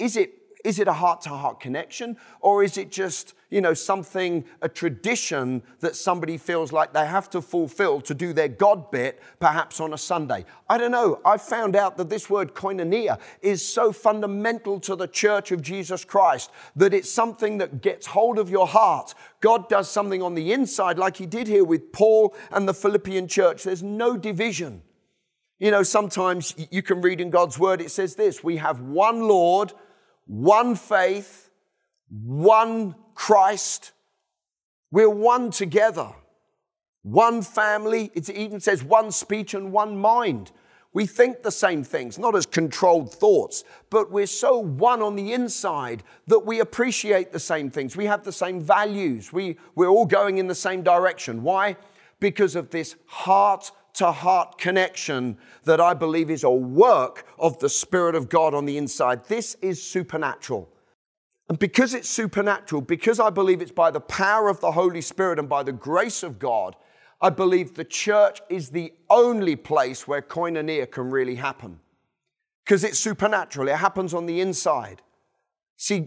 is 0.00 0.16
it 0.16 0.44
is 0.64 0.78
it 0.78 0.88
a 0.88 0.94
heart 0.94 1.20
to 1.20 1.28
heart 1.28 1.60
connection 1.60 2.16
or 2.40 2.64
is 2.64 2.78
it 2.78 2.90
just, 2.90 3.34
you 3.50 3.60
know, 3.60 3.74
something, 3.74 4.44
a 4.62 4.68
tradition 4.68 5.62
that 5.80 5.94
somebody 5.94 6.38
feels 6.38 6.72
like 6.72 6.94
they 6.94 7.04
have 7.04 7.28
to 7.30 7.42
fulfill 7.42 8.00
to 8.00 8.14
do 8.14 8.32
their 8.32 8.48
God 8.48 8.90
bit, 8.90 9.20
perhaps 9.38 9.78
on 9.78 9.92
a 9.92 9.98
Sunday? 9.98 10.46
I 10.68 10.78
don't 10.78 10.90
know. 10.90 11.20
I've 11.22 11.42
found 11.42 11.76
out 11.76 11.98
that 11.98 12.08
this 12.08 12.30
word 12.30 12.54
koinonia 12.54 13.20
is 13.42 13.64
so 13.64 13.92
fundamental 13.92 14.80
to 14.80 14.96
the 14.96 15.06
church 15.06 15.52
of 15.52 15.60
Jesus 15.60 16.02
Christ 16.02 16.50
that 16.76 16.94
it's 16.94 17.10
something 17.10 17.58
that 17.58 17.82
gets 17.82 18.06
hold 18.06 18.38
of 18.38 18.48
your 18.48 18.66
heart. 18.66 19.14
God 19.40 19.68
does 19.68 19.90
something 19.90 20.22
on 20.22 20.34
the 20.34 20.54
inside, 20.54 20.98
like 20.98 21.18
He 21.18 21.26
did 21.26 21.46
here 21.46 21.64
with 21.64 21.92
Paul 21.92 22.34
and 22.50 22.66
the 22.66 22.74
Philippian 22.74 23.28
church. 23.28 23.64
There's 23.64 23.82
no 23.82 24.16
division. 24.16 24.80
You 25.58 25.70
know, 25.70 25.82
sometimes 25.82 26.54
you 26.70 26.82
can 26.82 27.00
read 27.00 27.20
in 27.20 27.30
God's 27.30 27.58
word, 27.58 27.80
it 27.80 27.90
says 27.90 28.16
this 28.16 28.42
we 28.42 28.56
have 28.56 28.80
one 28.80 29.28
Lord, 29.28 29.72
one 30.26 30.74
faith, 30.74 31.50
one 32.08 32.94
Christ, 33.14 33.92
We're 34.90 35.10
one 35.10 35.50
together, 35.50 36.10
one 37.02 37.42
family. 37.42 38.10
It 38.14 38.28
even 38.30 38.60
says 38.60 38.82
one 38.82 39.10
speech 39.10 39.54
and 39.54 39.72
one 39.72 39.98
mind. 39.98 40.52
We 40.92 41.06
think 41.06 41.42
the 41.42 41.50
same 41.50 41.82
things, 41.82 42.18
not 42.18 42.36
as 42.36 42.46
controlled 42.46 43.12
thoughts, 43.12 43.64
but 43.90 44.12
we're 44.12 44.28
so 44.28 44.58
one 44.58 45.02
on 45.02 45.16
the 45.16 45.32
inside 45.32 46.04
that 46.28 46.46
we 46.46 46.60
appreciate 46.60 47.32
the 47.32 47.40
same 47.40 47.70
things. 47.70 47.96
We 47.96 48.06
have 48.06 48.22
the 48.22 48.30
same 48.30 48.60
values. 48.60 49.32
We, 49.32 49.58
we're 49.74 49.88
all 49.88 50.06
going 50.06 50.38
in 50.38 50.46
the 50.46 50.54
same 50.54 50.82
direction. 50.82 51.42
Why? 51.42 51.76
Because 52.20 52.54
of 52.54 52.70
this 52.70 52.94
heart 53.06 53.72
to 53.94 54.10
heart 54.10 54.58
connection 54.58 55.38
that 55.64 55.80
I 55.80 55.94
believe 55.94 56.30
is 56.30 56.44
a 56.44 56.50
work 56.50 57.26
of 57.38 57.58
the 57.58 57.68
Spirit 57.68 58.14
of 58.14 58.28
God 58.28 58.54
on 58.54 58.66
the 58.66 58.76
inside. 58.76 59.24
This 59.26 59.56
is 59.62 59.82
supernatural. 59.82 60.68
And 61.48 61.58
because 61.58 61.94
it's 61.94 62.08
supernatural, 62.08 62.82
because 62.82 63.20
I 63.20 63.30
believe 63.30 63.60
it's 63.60 63.70
by 63.70 63.90
the 63.90 64.00
power 64.00 64.48
of 64.48 64.60
the 64.60 64.72
Holy 64.72 65.00
Spirit 65.00 65.38
and 65.38 65.48
by 65.48 65.62
the 65.62 65.72
grace 65.72 66.22
of 66.22 66.38
God, 66.38 66.74
I 67.20 67.30
believe 67.30 67.74
the 67.74 67.84
church 67.84 68.40
is 68.48 68.70
the 68.70 68.92
only 69.08 69.56
place 69.56 70.08
where 70.08 70.22
koinonia 70.22 70.90
can 70.90 71.10
really 71.10 71.36
happen 71.36 71.80
because 72.64 72.82
it's 72.82 72.98
supernatural, 72.98 73.68
it 73.68 73.76
happens 73.76 74.14
on 74.14 74.26
the 74.26 74.40
inside. 74.40 75.02
See, 75.76 76.06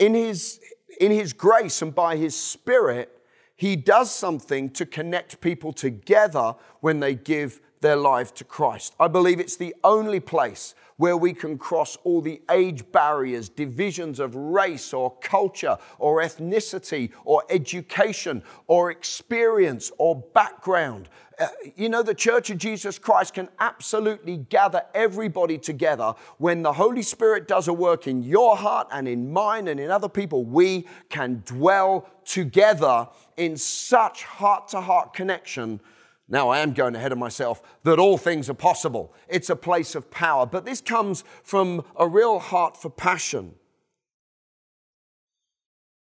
in 0.00 0.14
his, 0.14 0.60
in 1.00 1.10
his 1.10 1.32
grace 1.32 1.82
and 1.82 1.94
by 1.94 2.16
his 2.16 2.36
spirit, 2.36 3.15
he 3.56 3.74
does 3.74 4.10
something 4.10 4.70
to 4.70 4.86
connect 4.86 5.40
people 5.40 5.72
together 5.72 6.54
when 6.80 7.00
they 7.00 7.14
give 7.14 7.60
their 7.80 7.96
life 7.96 8.34
to 8.34 8.44
Christ. 8.44 8.94
I 8.98 9.08
believe 9.08 9.40
it's 9.40 9.56
the 9.56 9.74
only 9.84 10.20
place 10.20 10.74
where 10.96 11.16
we 11.16 11.32
can 11.32 11.58
cross 11.58 11.96
all 12.04 12.20
the 12.20 12.40
age 12.50 12.90
barriers, 12.90 13.48
divisions 13.48 14.18
of 14.18 14.34
race 14.34 14.92
or 14.94 15.14
culture 15.20 15.76
or 15.98 16.22
ethnicity 16.22 17.10
or 17.24 17.42
education 17.50 18.42
or 18.66 18.90
experience 18.90 19.92
or 19.98 20.16
background. 20.34 21.08
Uh, 21.38 21.48
you 21.74 21.90
know, 21.90 22.02
the 22.02 22.14
Church 22.14 22.48
of 22.48 22.56
Jesus 22.56 22.98
Christ 22.98 23.34
can 23.34 23.48
absolutely 23.58 24.38
gather 24.38 24.82
everybody 24.94 25.58
together 25.58 26.14
when 26.38 26.62
the 26.62 26.72
Holy 26.72 27.02
Spirit 27.02 27.46
does 27.46 27.68
a 27.68 27.74
work 27.74 28.06
in 28.06 28.22
your 28.22 28.56
heart 28.56 28.88
and 28.90 29.06
in 29.06 29.30
mine 29.30 29.68
and 29.68 29.78
in 29.78 29.90
other 29.90 30.08
people. 30.08 30.44
We 30.44 30.86
can 31.10 31.42
dwell 31.44 32.08
together 32.26 33.08
in 33.36 33.56
such 33.56 34.24
heart 34.24 34.68
to 34.68 34.80
heart 34.80 35.14
connection 35.14 35.80
now, 36.28 36.48
I 36.48 36.58
am 36.58 36.72
going 36.72 36.96
ahead 36.96 37.12
of 37.12 37.18
myself, 37.18 37.62
that 37.84 37.98
all 37.98 38.18
things 38.18 38.50
are 38.50 38.54
possible. 38.54 39.14
It's 39.28 39.50
a 39.50 39.56
place 39.56 39.94
of 39.94 40.10
power. 40.10 40.44
But 40.44 40.64
this 40.64 40.80
comes 40.80 41.22
from 41.44 41.84
a 41.96 42.08
real 42.08 42.38
heart 42.38 42.76
for 42.76 42.90
passion. 42.90 43.54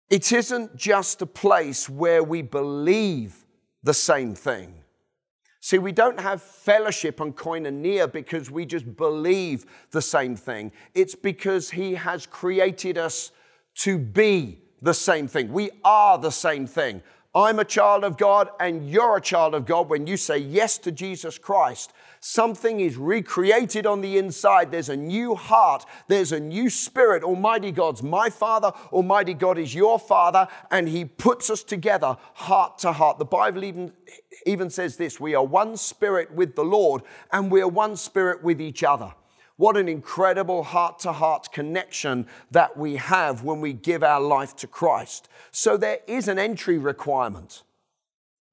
It 0.08 0.32
isn't 0.32 0.74
just 0.74 1.22
a 1.22 1.26
place 1.26 1.88
where 1.88 2.24
we 2.24 2.42
believe 2.42 3.46
the 3.84 3.94
same 3.94 4.34
thing. 4.34 4.74
See, 5.60 5.78
we 5.78 5.92
don't 5.92 6.18
have 6.18 6.42
fellowship 6.42 7.20
and 7.20 7.36
koinonia 7.36 8.10
because 8.10 8.50
we 8.50 8.66
just 8.66 8.96
believe 8.96 9.66
the 9.92 10.02
same 10.02 10.34
thing. 10.34 10.72
It's 10.94 11.14
because 11.14 11.70
He 11.70 11.94
has 11.94 12.26
created 12.26 12.98
us 12.98 13.30
to 13.82 13.98
be 13.98 14.58
the 14.82 14.94
same 14.94 15.28
thing. 15.28 15.52
We 15.52 15.70
are 15.84 16.18
the 16.18 16.30
same 16.30 16.66
thing. 16.66 17.02
I'm 17.32 17.60
a 17.60 17.64
child 17.64 18.02
of 18.02 18.16
God 18.16 18.50
and 18.58 18.90
you're 18.90 19.16
a 19.16 19.20
child 19.20 19.54
of 19.54 19.64
God 19.64 19.88
when 19.88 20.06
you 20.06 20.16
say 20.16 20.38
yes 20.38 20.78
to 20.78 20.90
Jesus 20.90 21.38
Christ. 21.38 21.92
Something 22.18 22.80
is 22.80 22.96
recreated 22.96 23.86
on 23.86 24.00
the 24.00 24.18
inside. 24.18 24.72
There's 24.72 24.88
a 24.88 24.96
new 24.96 25.36
heart. 25.36 25.86
There's 26.08 26.32
a 26.32 26.40
new 26.40 26.68
spirit. 26.68 27.22
Almighty 27.22 27.70
God's 27.70 28.02
my 28.02 28.30
Father. 28.30 28.72
Almighty 28.92 29.34
God 29.34 29.58
is 29.58 29.72
your 29.72 29.98
Father. 29.98 30.48
And 30.72 30.88
He 30.88 31.04
puts 31.04 31.50
us 31.50 31.62
together 31.62 32.16
heart 32.34 32.78
to 32.78 32.90
heart. 32.90 33.18
The 33.18 33.24
Bible 33.24 33.62
even, 33.62 33.92
even 34.44 34.68
says 34.68 34.96
this 34.96 35.20
we 35.20 35.36
are 35.36 35.44
one 35.44 35.76
spirit 35.76 36.34
with 36.34 36.56
the 36.56 36.64
Lord 36.64 37.02
and 37.32 37.48
we 37.48 37.60
are 37.62 37.68
one 37.68 37.96
spirit 37.96 38.42
with 38.42 38.60
each 38.60 38.82
other. 38.82 39.14
What 39.60 39.76
an 39.76 39.90
incredible 39.90 40.62
heart 40.62 41.00
to 41.00 41.12
heart 41.12 41.52
connection 41.52 42.26
that 42.50 42.78
we 42.78 42.96
have 42.96 43.44
when 43.44 43.60
we 43.60 43.74
give 43.74 44.02
our 44.02 44.18
life 44.18 44.56
to 44.56 44.66
Christ. 44.66 45.28
So 45.50 45.76
there 45.76 45.98
is 46.06 46.28
an 46.28 46.38
entry 46.38 46.78
requirement. 46.78 47.62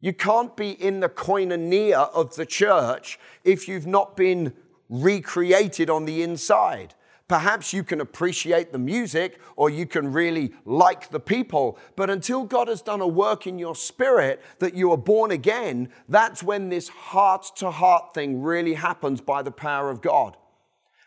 You 0.02 0.12
can't 0.12 0.54
be 0.58 0.72
in 0.72 1.00
the 1.00 1.08
koinonia 1.08 2.10
of 2.14 2.36
the 2.36 2.46
church 2.46 3.20
if 3.46 3.70
you've 3.70 3.88
not 3.88 4.18
been 4.18 4.52
recreated 4.90 5.90
on 5.90 6.04
the 6.04 6.24
inside. 6.24 6.94
Perhaps 7.30 7.72
you 7.72 7.86
can 7.86 8.02
appreciate 8.02 8.74
the 8.74 8.78
music 8.78 9.40
or 9.56 9.70
you 9.70 9.86
can 9.86 10.12
really 10.12 10.52
like 10.66 11.10
the 11.10 11.22
people, 11.22 11.80
but 11.96 12.10
until 12.10 12.44
God 12.44 12.68
has 12.68 12.82
done 12.82 13.00
a 13.00 13.08
work 13.08 13.48
in 13.48 13.58
your 13.58 13.76
spirit 13.76 14.42
that 14.60 14.74
you 14.74 14.92
are 14.92 14.98
born 14.98 15.32
again, 15.32 15.88
that's 16.10 16.44
when 16.44 16.68
this 16.68 16.90
heart 16.90 17.48
to 17.56 17.72
heart 17.72 18.14
thing 18.14 18.42
really 18.42 18.74
happens 18.74 19.22
by 19.22 19.42
the 19.42 19.52
power 19.52 19.90
of 19.90 20.02
God. 20.02 20.36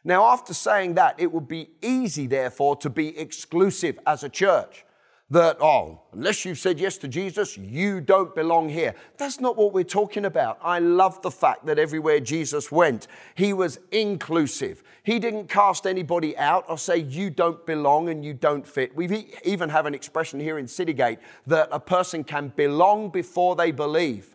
Now, 0.05 0.25
after 0.27 0.55
saying 0.55 0.95
that, 0.95 1.19
it 1.19 1.31
would 1.31 1.49
be 1.49 1.71
easy, 1.83 2.27
therefore, 2.27 2.77
to 2.77 2.91
be 2.91 3.19
exclusive 3.19 3.99
as 4.07 4.23
a 4.23 4.29
church. 4.29 4.85
That, 5.33 5.59
oh, 5.61 6.01
unless 6.13 6.45
you've 6.45 6.59
said 6.59 6.81
yes 6.81 6.99
to 6.99 7.09
Jesus, 7.09 7.57
you 7.57 8.01
don't 8.01 8.35
belong 8.35 8.69
here. 8.69 8.97
That's 9.17 9.39
not 9.39 9.57
what 9.57 9.73
we're 9.73 9.85
talking 9.85 10.25
about. 10.25 10.59
I 10.61 10.81
love 10.81 11.23
the 11.23 11.31
fact 11.31 11.67
that 11.67 11.79
everywhere 11.79 12.19
Jesus 12.19 12.73
went, 12.73 13.07
he 13.37 13.53
was 13.53 13.79
inclusive. 13.93 14.83
He 15.05 15.21
didn't 15.21 15.49
cast 15.49 15.87
anybody 15.87 16.37
out 16.37 16.65
or 16.69 16.77
say, 16.79 16.97
you 16.97 17.31
don't 17.31 17.65
belong 17.65 18.09
and 18.09 18.25
you 18.25 18.35
don't 18.35 18.67
fit. 18.67 18.97
We 18.97 19.29
even 19.45 19.69
have 19.69 19.87
an 19.87 19.95
expression 19.95 20.41
here 20.41 20.59
in 20.59 20.67
Citygate 20.67 21.19
that 21.47 21.69
a 21.71 21.79
person 21.79 22.25
can 22.25 22.49
belong 22.57 23.11
before 23.11 23.55
they 23.55 23.71
believe. 23.71 24.35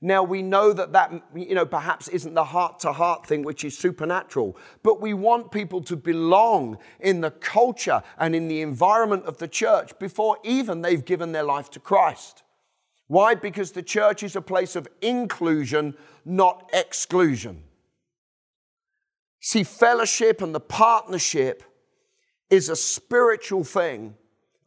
Now 0.00 0.22
we 0.22 0.42
know 0.42 0.72
that 0.72 0.92
that, 0.92 1.12
you 1.34 1.54
know, 1.56 1.66
perhaps 1.66 2.06
isn't 2.08 2.34
the 2.34 2.44
heart 2.44 2.78
to 2.80 2.92
heart 2.92 3.26
thing, 3.26 3.42
which 3.42 3.64
is 3.64 3.76
supernatural, 3.76 4.56
but 4.84 5.00
we 5.00 5.12
want 5.12 5.50
people 5.50 5.80
to 5.82 5.96
belong 5.96 6.78
in 7.00 7.20
the 7.20 7.32
culture 7.32 8.02
and 8.16 8.34
in 8.34 8.46
the 8.46 8.60
environment 8.60 9.24
of 9.24 9.38
the 9.38 9.48
church 9.48 9.98
before 9.98 10.38
even 10.44 10.82
they've 10.82 11.04
given 11.04 11.32
their 11.32 11.42
life 11.42 11.68
to 11.70 11.80
Christ. 11.80 12.44
Why? 13.08 13.34
Because 13.34 13.72
the 13.72 13.82
church 13.82 14.22
is 14.22 14.36
a 14.36 14.40
place 14.40 14.76
of 14.76 14.86
inclusion, 15.00 15.96
not 16.24 16.70
exclusion. 16.72 17.64
See, 19.40 19.64
fellowship 19.64 20.42
and 20.42 20.54
the 20.54 20.60
partnership 20.60 21.64
is 22.50 22.68
a 22.68 22.76
spiritual 22.76 23.64
thing. 23.64 24.14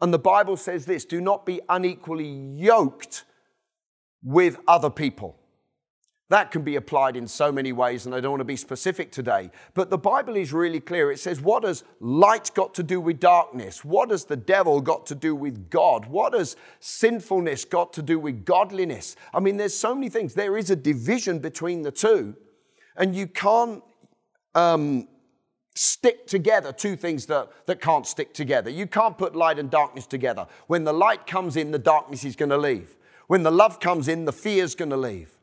And 0.01 0.13
the 0.13 0.19
Bible 0.19 0.57
says 0.57 0.85
this 0.85 1.05
do 1.05 1.21
not 1.21 1.45
be 1.45 1.61
unequally 1.69 2.27
yoked 2.27 3.23
with 4.23 4.57
other 4.67 4.89
people. 4.89 5.37
That 6.31 6.49
can 6.49 6.61
be 6.61 6.77
applied 6.77 7.17
in 7.17 7.27
so 7.27 7.51
many 7.51 7.73
ways, 7.73 8.05
and 8.05 8.15
I 8.15 8.21
don't 8.21 8.31
want 8.31 8.39
to 8.39 8.45
be 8.45 8.55
specific 8.55 9.11
today. 9.11 9.51
But 9.73 9.89
the 9.89 9.97
Bible 9.97 10.37
is 10.37 10.53
really 10.53 10.79
clear. 10.79 11.11
It 11.11 11.19
says, 11.19 11.41
What 11.41 11.65
has 11.65 11.83
light 11.99 12.51
got 12.53 12.73
to 12.75 12.83
do 12.83 13.01
with 13.01 13.19
darkness? 13.19 13.83
What 13.83 14.11
has 14.11 14.23
the 14.23 14.37
devil 14.37 14.79
got 14.79 15.05
to 15.07 15.15
do 15.15 15.35
with 15.35 15.69
God? 15.69 16.05
What 16.05 16.33
has 16.33 16.55
sinfulness 16.79 17.65
got 17.65 17.91
to 17.93 18.01
do 18.01 18.17
with 18.17 18.45
godliness? 18.45 19.17
I 19.33 19.41
mean, 19.41 19.57
there's 19.57 19.75
so 19.75 19.93
many 19.93 20.07
things. 20.07 20.33
There 20.33 20.57
is 20.57 20.69
a 20.69 20.75
division 20.77 21.39
between 21.39 21.81
the 21.81 21.91
two, 21.91 22.37
and 22.95 23.13
you 23.13 23.27
can't 23.27 23.83
um, 24.55 25.09
stick 25.75 26.27
together 26.27 26.71
two 26.71 26.95
things 26.95 27.25
that, 27.25 27.49
that 27.65 27.81
can't 27.81 28.07
stick 28.07 28.33
together. 28.33 28.69
You 28.69 28.87
can't 28.87 29.17
put 29.17 29.35
light 29.35 29.59
and 29.59 29.69
darkness 29.69 30.07
together. 30.07 30.47
When 30.67 30.85
the 30.85 30.93
light 30.93 31.27
comes 31.27 31.57
in, 31.57 31.71
the 31.71 31.79
darkness 31.79 32.23
is 32.23 32.37
going 32.37 32.51
to 32.51 32.57
leave. 32.57 32.95
When 33.31 33.43
the 33.43 33.49
love 33.49 33.79
comes 33.79 34.09
in, 34.09 34.25
the 34.25 34.33
fear 34.33 34.61
is 34.61 34.75
going 34.75 34.89
to 34.89 34.97
leave. 34.97 35.37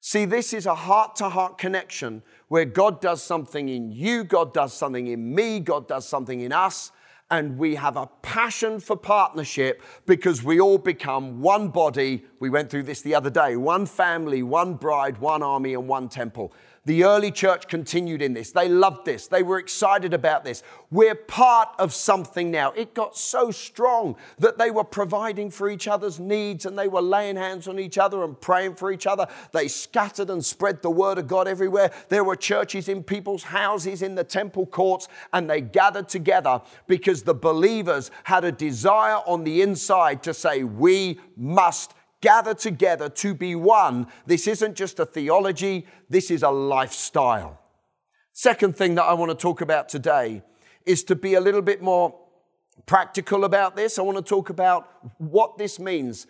See, 0.00 0.24
this 0.24 0.52
is 0.52 0.66
a 0.66 0.74
heart 0.74 1.14
to 1.16 1.28
heart 1.28 1.56
connection 1.56 2.20
where 2.48 2.64
God 2.64 3.00
does 3.00 3.22
something 3.22 3.68
in 3.68 3.92
you, 3.92 4.24
God 4.24 4.52
does 4.52 4.72
something 4.74 5.06
in 5.06 5.32
me, 5.32 5.60
God 5.60 5.86
does 5.86 6.08
something 6.08 6.40
in 6.40 6.50
us, 6.50 6.90
and 7.30 7.58
we 7.58 7.76
have 7.76 7.96
a 7.96 8.08
passion 8.22 8.80
for 8.80 8.96
partnership 8.96 9.82
because 10.06 10.42
we 10.42 10.58
all 10.58 10.78
become 10.78 11.40
one 11.40 11.68
body. 11.68 12.24
We 12.40 12.50
went 12.50 12.70
through 12.70 12.82
this 12.82 13.02
the 13.02 13.14
other 13.14 13.30
day 13.30 13.54
one 13.54 13.86
family, 13.86 14.42
one 14.42 14.74
bride, 14.74 15.18
one 15.18 15.44
army, 15.44 15.74
and 15.74 15.86
one 15.86 16.08
temple. 16.08 16.52
The 16.86 17.02
early 17.02 17.32
church 17.32 17.66
continued 17.66 18.22
in 18.22 18.32
this. 18.32 18.52
They 18.52 18.68
loved 18.68 19.04
this. 19.04 19.26
They 19.26 19.42
were 19.42 19.58
excited 19.58 20.14
about 20.14 20.44
this. 20.44 20.62
We're 20.92 21.16
part 21.16 21.70
of 21.80 21.92
something 21.92 22.52
now. 22.52 22.70
It 22.70 22.94
got 22.94 23.16
so 23.16 23.50
strong 23.50 24.14
that 24.38 24.56
they 24.56 24.70
were 24.70 24.84
providing 24.84 25.50
for 25.50 25.68
each 25.68 25.88
other's 25.88 26.20
needs 26.20 26.64
and 26.64 26.78
they 26.78 26.86
were 26.86 27.02
laying 27.02 27.34
hands 27.34 27.66
on 27.66 27.80
each 27.80 27.98
other 27.98 28.22
and 28.22 28.40
praying 28.40 28.76
for 28.76 28.92
each 28.92 29.04
other. 29.04 29.26
They 29.50 29.66
scattered 29.66 30.30
and 30.30 30.44
spread 30.44 30.80
the 30.80 30.90
word 30.90 31.18
of 31.18 31.26
God 31.26 31.48
everywhere. 31.48 31.90
There 32.08 32.22
were 32.22 32.36
churches 32.36 32.88
in 32.88 33.02
people's 33.02 33.42
houses, 33.42 34.00
in 34.00 34.14
the 34.14 34.22
temple 34.22 34.66
courts, 34.66 35.08
and 35.32 35.50
they 35.50 35.62
gathered 35.62 36.08
together 36.08 36.62
because 36.86 37.24
the 37.24 37.34
believers 37.34 38.12
had 38.22 38.44
a 38.44 38.52
desire 38.52 39.18
on 39.26 39.42
the 39.42 39.60
inside 39.60 40.22
to 40.22 40.32
say, 40.32 40.62
We 40.62 41.18
must 41.36 41.94
gather 42.26 42.54
together 42.54 43.08
to 43.08 43.34
be 43.34 43.54
one. 43.54 44.08
This 44.26 44.48
isn't 44.48 44.74
just 44.74 44.98
a 44.98 45.06
theology, 45.06 45.86
this 46.10 46.28
is 46.32 46.42
a 46.42 46.50
lifestyle. 46.50 47.60
Second 48.32 48.76
thing 48.76 48.96
that 48.96 49.04
I 49.04 49.12
want 49.12 49.30
to 49.30 49.36
talk 49.36 49.60
about 49.60 49.88
today 49.88 50.42
is 50.84 51.04
to 51.04 51.14
be 51.14 51.34
a 51.34 51.40
little 51.40 51.62
bit 51.62 51.82
more 51.82 52.18
practical 52.84 53.44
about 53.44 53.76
this. 53.76 53.96
I 53.96 54.02
want 54.02 54.18
to 54.18 54.24
talk 54.24 54.50
about 54.50 54.88
what 55.18 55.56
this 55.56 55.78
means 55.78 56.26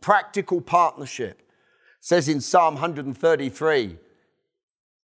practical 0.00 0.62
partnership. 0.62 1.40
It 1.40 1.46
says 2.00 2.26
in 2.26 2.40
Psalm 2.40 2.76
133, 2.76 3.98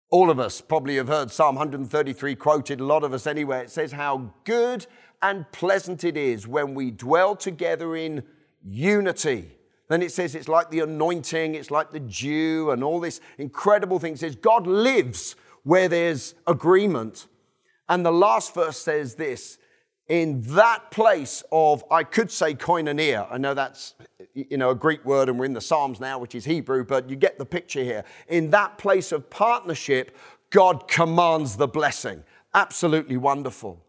all 0.10 0.30
of 0.30 0.40
us 0.40 0.62
probably 0.62 0.96
have 0.96 1.10
heard 1.10 1.32
Psalm 1.32 1.56
133 1.56 2.34
quoted, 2.36 2.80
a 2.80 2.86
lot 2.86 3.04
of 3.04 3.12
us 3.12 3.28
anyway. 3.28 3.64
It 3.64 3.72
says, 3.72 3.92
How 3.92 4.32
good 4.46 4.88
and 5.22 5.52
pleasant 5.52 6.06
it 6.06 6.16
is 6.16 6.48
when 6.48 6.76
we 6.76 6.92
dwell 6.92 7.36
together 7.36 7.94
in 7.98 8.24
unity. 8.64 9.57
Then 9.90 10.02
it 10.02 10.12
says 10.12 10.36
it's 10.36 10.48
like 10.48 10.70
the 10.70 10.82
anointing, 10.82 11.56
it's 11.56 11.72
like 11.72 11.92
the 11.92 12.00
dew, 12.00 12.72
and 12.72 12.84
all 12.84 13.00
this 13.00 13.22
incredible 13.38 14.00
thing. 14.00 14.14
It 14.14 14.20
says 14.20 14.36
God 14.36 14.68
lives 14.68 15.36
where 15.64 15.88
there's 15.88 16.36
agreement. 16.46 17.28
And 17.90 18.06
the 18.06 18.12
last 18.12 18.54
verse 18.54 18.78
says 18.78 19.16
this 19.16 19.58
in 20.08 20.42
that 20.56 20.90
place 20.92 21.44
of, 21.52 21.84
I 21.92 22.04
could 22.04 22.32
say 22.32 22.54
koinonia. 22.54 23.28
I 23.30 23.38
know 23.38 23.54
that's 23.54 23.96
you 24.34 24.58
know 24.58 24.70
a 24.70 24.76
Greek 24.76 25.04
word, 25.04 25.30
and 25.30 25.38
we're 25.38 25.46
in 25.46 25.54
the 25.54 25.62
Psalms 25.62 26.00
now, 26.00 26.18
which 26.18 26.36
is 26.36 26.46
Hebrew, 26.46 26.86
but 26.86 27.10
you 27.10 27.16
get 27.16 27.38
the 27.38 27.46
picture 27.46 27.84
here. 27.84 28.04
In 28.28 28.50
that 28.52 28.78
place 28.78 29.12
of 29.12 29.30
partnership, 29.30 30.16
God 30.50 30.88
commands 30.88 31.58
the 31.58 31.68
blessing. 31.68 32.24
Absolutely 32.54 33.18
wonderful. 33.18 33.84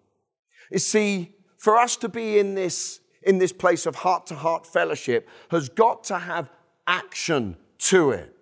You 0.72 0.78
see, 0.78 1.32
for 1.56 1.78
us 1.78 1.96
to 1.96 2.08
be 2.08 2.38
in 2.38 2.54
this 2.54 3.00
in 3.22 3.38
this 3.38 3.52
place 3.52 3.86
of 3.86 3.96
heart 3.96 4.26
to 4.26 4.34
heart 4.34 4.66
fellowship 4.66 5.28
has 5.50 5.68
got 5.68 6.04
to 6.04 6.18
have 6.18 6.50
action 6.86 7.56
to 7.78 8.10
it. 8.10 8.34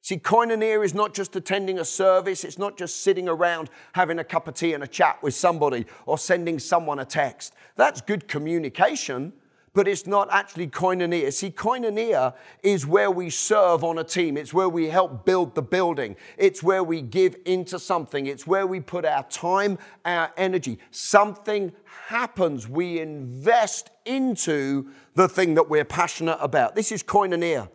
See, 0.00 0.16
koinonia 0.16 0.82
is 0.82 0.94
not 0.94 1.12
just 1.12 1.36
attending 1.36 1.78
a 1.78 1.84
service, 1.84 2.42
it's 2.42 2.56
not 2.56 2.78
just 2.78 3.02
sitting 3.02 3.28
around 3.28 3.68
having 3.92 4.18
a 4.18 4.24
cup 4.24 4.48
of 4.48 4.54
tea 4.54 4.72
and 4.72 4.82
a 4.82 4.86
chat 4.86 5.22
with 5.22 5.34
somebody 5.34 5.84
or 6.06 6.16
sending 6.16 6.58
someone 6.58 6.98
a 6.98 7.04
text. 7.04 7.52
That's 7.76 8.00
good 8.00 8.26
communication, 8.26 9.34
but 9.72 9.88
it's 9.88 10.06
not 10.06 10.28
actually 10.30 10.68
koinonia. 10.68 11.32
See, 11.32 11.50
koinonia 11.50 12.34
is 12.62 12.86
where 12.86 13.10
we 13.10 13.30
serve 13.30 13.84
on 13.84 13.98
a 13.98 14.04
team, 14.04 14.36
it's 14.36 14.52
where 14.52 14.68
we 14.68 14.88
help 14.88 15.24
build 15.24 15.54
the 15.54 15.62
building, 15.62 16.16
it's 16.36 16.62
where 16.62 16.82
we 16.82 17.02
give 17.02 17.36
into 17.44 17.78
something, 17.78 18.26
it's 18.26 18.46
where 18.46 18.66
we 18.66 18.80
put 18.80 19.04
our 19.04 19.24
time, 19.24 19.78
our 20.04 20.32
energy. 20.36 20.78
Something 20.90 21.72
happens, 22.06 22.68
we 22.68 23.00
invest 23.00 23.90
into 24.04 24.90
the 25.14 25.28
thing 25.28 25.54
that 25.54 25.68
we're 25.68 25.84
passionate 25.84 26.38
about. 26.40 26.74
This 26.74 26.92
is 26.92 27.02
koinonia. 27.02 27.68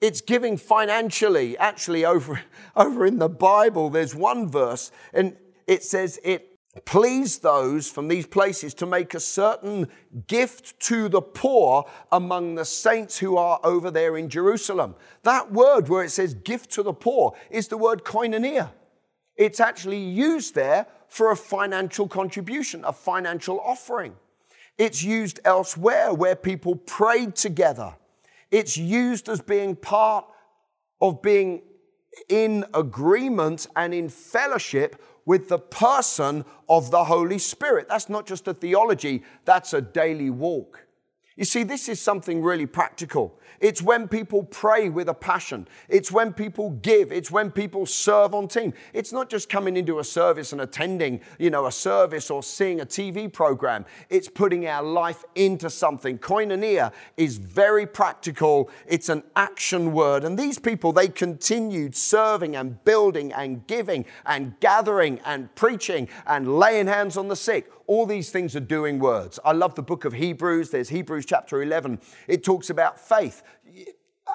It's 0.00 0.20
giving 0.20 0.56
financially. 0.56 1.58
Actually, 1.58 2.04
over, 2.04 2.40
over 2.76 3.06
in 3.06 3.18
the 3.18 3.28
Bible, 3.28 3.90
there's 3.90 4.14
one 4.14 4.48
verse, 4.48 4.90
and 5.12 5.36
it 5.66 5.84
says 5.84 6.18
it 6.24 6.49
pleased 6.84 7.42
those 7.42 7.90
from 7.90 8.08
these 8.08 8.26
places 8.26 8.74
to 8.74 8.86
make 8.86 9.14
a 9.14 9.20
certain 9.20 9.88
gift 10.26 10.78
to 10.80 11.08
the 11.08 11.22
poor 11.22 11.84
among 12.12 12.54
the 12.54 12.64
saints 12.64 13.18
who 13.18 13.36
are 13.36 13.60
over 13.64 13.90
there 13.90 14.16
in 14.16 14.28
Jerusalem. 14.28 14.94
That 15.22 15.52
word 15.52 15.88
where 15.88 16.04
it 16.04 16.10
says 16.10 16.34
gift 16.34 16.70
to 16.72 16.82
the 16.82 16.92
poor 16.92 17.34
is 17.50 17.68
the 17.68 17.78
word 17.78 18.04
koinonia. 18.04 18.70
It's 19.36 19.60
actually 19.60 20.02
used 20.02 20.54
there 20.54 20.86
for 21.08 21.32
a 21.32 21.36
financial 21.36 22.06
contribution, 22.06 22.84
a 22.84 22.92
financial 22.92 23.58
offering. 23.60 24.14
It's 24.78 25.02
used 25.02 25.40
elsewhere 25.44 26.14
where 26.14 26.36
people 26.36 26.76
prayed 26.76 27.36
together. 27.36 27.94
It's 28.50 28.76
used 28.76 29.28
as 29.28 29.40
being 29.40 29.76
part 29.76 30.26
of 31.00 31.22
being 31.22 31.62
in 32.28 32.64
agreement 32.74 33.66
and 33.76 33.94
in 33.94 34.08
fellowship 34.08 35.02
with 35.30 35.48
the 35.48 35.60
person 35.60 36.44
of 36.68 36.90
the 36.90 37.04
Holy 37.04 37.38
Spirit. 37.38 37.88
That's 37.88 38.08
not 38.08 38.26
just 38.26 38.48
a 38.48 38.52
theology, 38.52 39.22
that's 39.44 39.72
a 39.72 39.80
daily 39.80 40.28
walk. 40.28 40.84
You 41.40 41.46
see, 41.46 41.62
this 41.62 41.88
is 41.88 41.98
something 41.98 42.42
really 42.42 42.66
practical. 42.66 43.34
It's 43.60 43.80
when 43.80 44.08
people 44.08 44.42
pray 44.42 44.90
with 44.90 45.08
a 45.08 45.14
passion. 45.14 45.66
It's 45.88 46.12
when 46.12 46.34
people 46.34 46.68
give. 46.82 47.10
It's 47.10 47.30
when 47.30 47.50
people 47.50 47.86
serve 47.86 48.34
on 48.34 48.46
team. 48.46 48.74
It's 48.92 49.10
not 49.10 49.30
just 49.30 49.48
coming 49.48 49.78
into 49.78 50.00
a 50.00 50.04
service 50.04 50.52
and 50.52 50.60
attending, 50.60 51.22
you 51.38 51.48
know, 51.48 51.64
a 51.64 51.72
service 51.72 52.30
or 52.30 52.42
seeing 52.42 52.82
a 52.82 52.84
TV 52.84 53.32
program. 53.32 53.86
It's 54.10 54.28
putting 54.28 54.66
our 54.66 54.82
life 54.82 55.24
into 55.34 55.70
something. 55.70 56.18
Koinonia 56.18 56.92
is 57.16 57.38
very 57.38 57.86
practical. 57.86 58.68
It's 58.86 59.08
an 59.08 59.22
action 59.34 59.92
word. 59.92 60.24
And 60.24 60.38
these 60.38 60.58
people, 60.58 60.92
they 60.92 61.08
continued 61.08 61.96
serving 61.96 62.54
and 62.54 62.84
building 62.84 63.32
and 63.32 63.66
giving 63.66 64.04
and 64.26 64.60
gathering 64.60 65.20
and 65.24 65.54
preaching 65.54 66.06
and 66.26 66.58
laying 66.58 66.86
hands 66.86 67.16
on 67.16 67.28
the 67.28 67.36
sick 67.36 67.70
all 67.90 68.06
these 68.06 68.30
things 68.30 68.54
are 68.54 68.60
doing 68.60 69.00
words. 69.00 69.40
I 69.44 69.50
love 69.50 69.74
the 69.74 69.82
book 69.82 70.04
of 70.04 70.12
Hebrews. 70.12 70.70
There's 70.70 70.90
Hebrews 70.90 71.26
chapter 71.26 71.60
11. 71.60 71.98
It 72.28 72.44
talks 72.44 72.70
about 72.70 73.00
faith. 73.00 73.42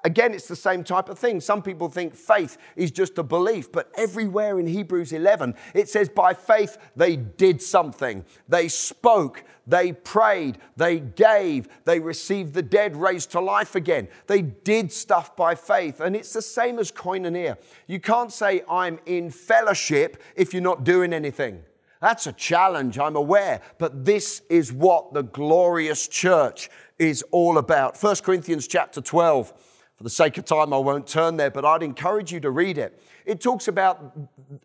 Again, 0.03 0.33
it's 0.33 0.49
the 0.49 0.57
same 0.57 0.83
type 0.83 1.07
of 1.07 1.17
thing. 1.17 1.39
Some 1.39 1.61
people 1.61 1.87
think 1.87 2.15
faith 2.15 2.57
is 2.75 2.91
just 2.91 3.17
a 3.17 3.23
belief, 3.23 3.71
but 3.71 3.89
everywhere 3.95 4.59
in 4.59 4.67
Hebrews 4.67 5.13
11, 5.13 5.55
it 5.73 5.87
says 5.87 6.09
by 6.09 6.33
faith 6.33 6.77
they 6.97 7.15
did 7.15 7.61
something. 7.61 8.25
They 8.49 8.67
spoke, 8.67 9.45
they 9.65 9.93
prayed, 9.93 10.57
they 10.75 10.99
gave, 10.99 11.69
they 11.85 12.01
received 12.01 12.55
the 12.55 12.61
dead 12.61 12.97
raised 12.97 13.31
to 13.31 13.39
life 13.39 13.75
again. 13.75 14.09
They 14.27 14.41
did 14.41 14.91
stuff 14.91 15.33
by 15.37 15.55
faith. 15.55 16.01
And 16.01 16.13
it's 16.13 16.33
the 16.33 16.41
same 16.41 16.77
as 16.77 16.91
koinonia. 16.91 17.57
You 17.87 18.01
can't 18.01 18.33
say, 18.33 18.63
I'm 18.69 18.99
in 19.05 19.29
fellowship 19.29 20.21
if 20.35 20.53
you're 20.53 20.61
not 20.61 20.83
doing 20.83 21.13
anything. 21.13 21.63
That's 22.01 22.27
a 22.27 22.33
challenge, 22.33 22.99
I'm 22.99 23.15
aware, 23.15 23.61
but 23.77 24.05
this 24.05 24.41
is 24.49 24.71
what 24.71 25.13
the 25.13 25.23
glorious 25.23 26.07
church 26.07 26.69
is 26.99 27.23
all 27.31 27.57
about. 27.57 28.01
1 28.01 28.15
Corinthians 28.17 28.67
chapter 28.67 29.01
12. 29.01 29.53
For 29.97 30.03
the 30.03 30.09
sake 30.09 30.37
of 30.37 30.43
time, 30.43 30.73
I 30.73 30.77
won't 30.77 31.07
turn 31.07 31.37
there, 31.37 31.49
but 31.49 31.63
I'd 31.63 31.81
encourage 31.81 32.31
you 32.31 32.41
to 32.41 32.51
read 32.51 32.77
it. 32.77 33.01
It 33.25 33.39
talks 33.39 33.69
about 33.69 34.13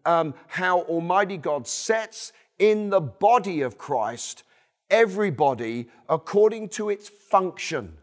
um, 0.05 0.35
how 0.49 0.81
Almighty 0.83 1.37
God 1.37 1.69
sets 1.69 2.33
in 2.59 2.90
the 2.90 3.01
body 3.01 3.61
of 3.61 3.79
Christ 3.79 4.43
everybody 4.90 5.88
according 6.09 6.69
to 6.71 6.90
its 6.90 7.09
function. 7.09 7.97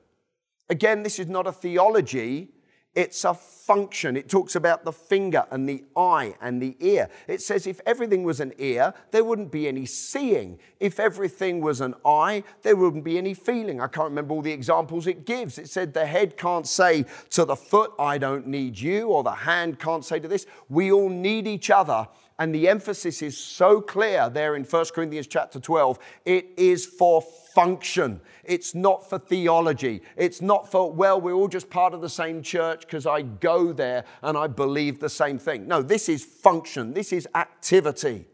Again, 0.70 1.04
this 1.04 1.20
is 1.20 1.28
not 1.28 1.48
a 1.48 1.52
theology, 1.52 2.50
it's 2.96 3.24
a 3.26 3.34
function. 3.68 4.16
It 4.16 4.30
talks 4.30 4.56
about 4.56 4.86
the 4.86 4.94
finger 4.94 5.46
and 5.52 5.68
the 5.68 5.84
eye 5.98 6.36
and 6.40 6.62
the 6.62 6.78
ear. 6.80 7.10
It 7.28 7.42
says 7.42 7.68
if 7.68 7.82
everything 7.86 8.24
was 8.24 8.40
an 8.40 8.54
ear, 8.58 8.94
there 9.12 9.26
wouldn't 9.26 9.52
be 9.52 9.68
any 9.68 9.86
seeing. 9.86 10.58
If 10.80 11.02
everything 11.02 11.60
was 11.60 11.82
an 11.82 11.94
eye, 12.06 12.44
there 12.62 12.78
wouldn't 12.78 13.04
be 13.04 13.18
any 13.18 13.34
feeling. 13.34 13.82
I 13.82 13.88
can't 13.88 14.10
remember 14.10 14.34
all 14.34 14.42
the 14.42 14.54
examples 14.54 15.06
it 15.06 15.26
gives. 15.26 15.58
It 15.58 15.68
said 15.70 15.94
the 15.94 16.06
head 16.06 16.38
can't 16.38 16.66
say 16.66 17.06
to 17.32 17.44
the 17.44 17.58
foot, 17.58 17.92
I 18.00 18.18
don't 18.18 18.48
need 18.48 18.80
you, 18.80 19.10
or 19.10 19.22
the 19.22 19.32
hand 19.32 19.80
can't 19.80 20.06
say 20.06 20.20
to 20.20 20.28
this. 20.30 20.46
We 20.70 20.92
all 20.92 21.10
need 21.10 21.46
each 21.46 21.70
other. 21.70 22.08
And 22.40 22.54
the 22.54 22.70
emphasis 22.70 23.22
is 23.24 23.36
so 23.36 23.82
clear 23.82 24.30
there 24.30 24.56
in 24.56 24.64
1 24.64 24.86
Corinthians 24.94 25.28
chapter 25.28 25.60
12. 25.60 25.98
It 26.24 26.48
is 26.56 26.86
for 26.86 27.22
function. 27.22 28.22
It's 28.44 28.76
not 28.76 29.10
for 29.10 29.18
theology. 29.18 30.04
It's 30.16 30.44
not 30.44 30.72
for, 30.72 30.92
well, 30.92 31.20
we're 31.20 31.34
all 31.34 31.48
just 31.48 31.72
part 31.72 31.96
of 31.96 32.02
the 32.02 32.10
same 32.10 32.44
church 32.44 32.82
because 32.82 33.08
I 33.08 33.24
go 33.24 33.57
there 33.66 34.06
and 34.22 34.38
I 34.38 34.48
believe 34.48 35.00
the 35.00 35.10
same 35.10 35.38
thing. 35.38 35.68
No, 35.68 35.82
this 35.82 36.10
is 36.10 36.24
function, 36.24 36.94
this 36.94 37.12
is 37.12 37.28
activity. 37.36 38.26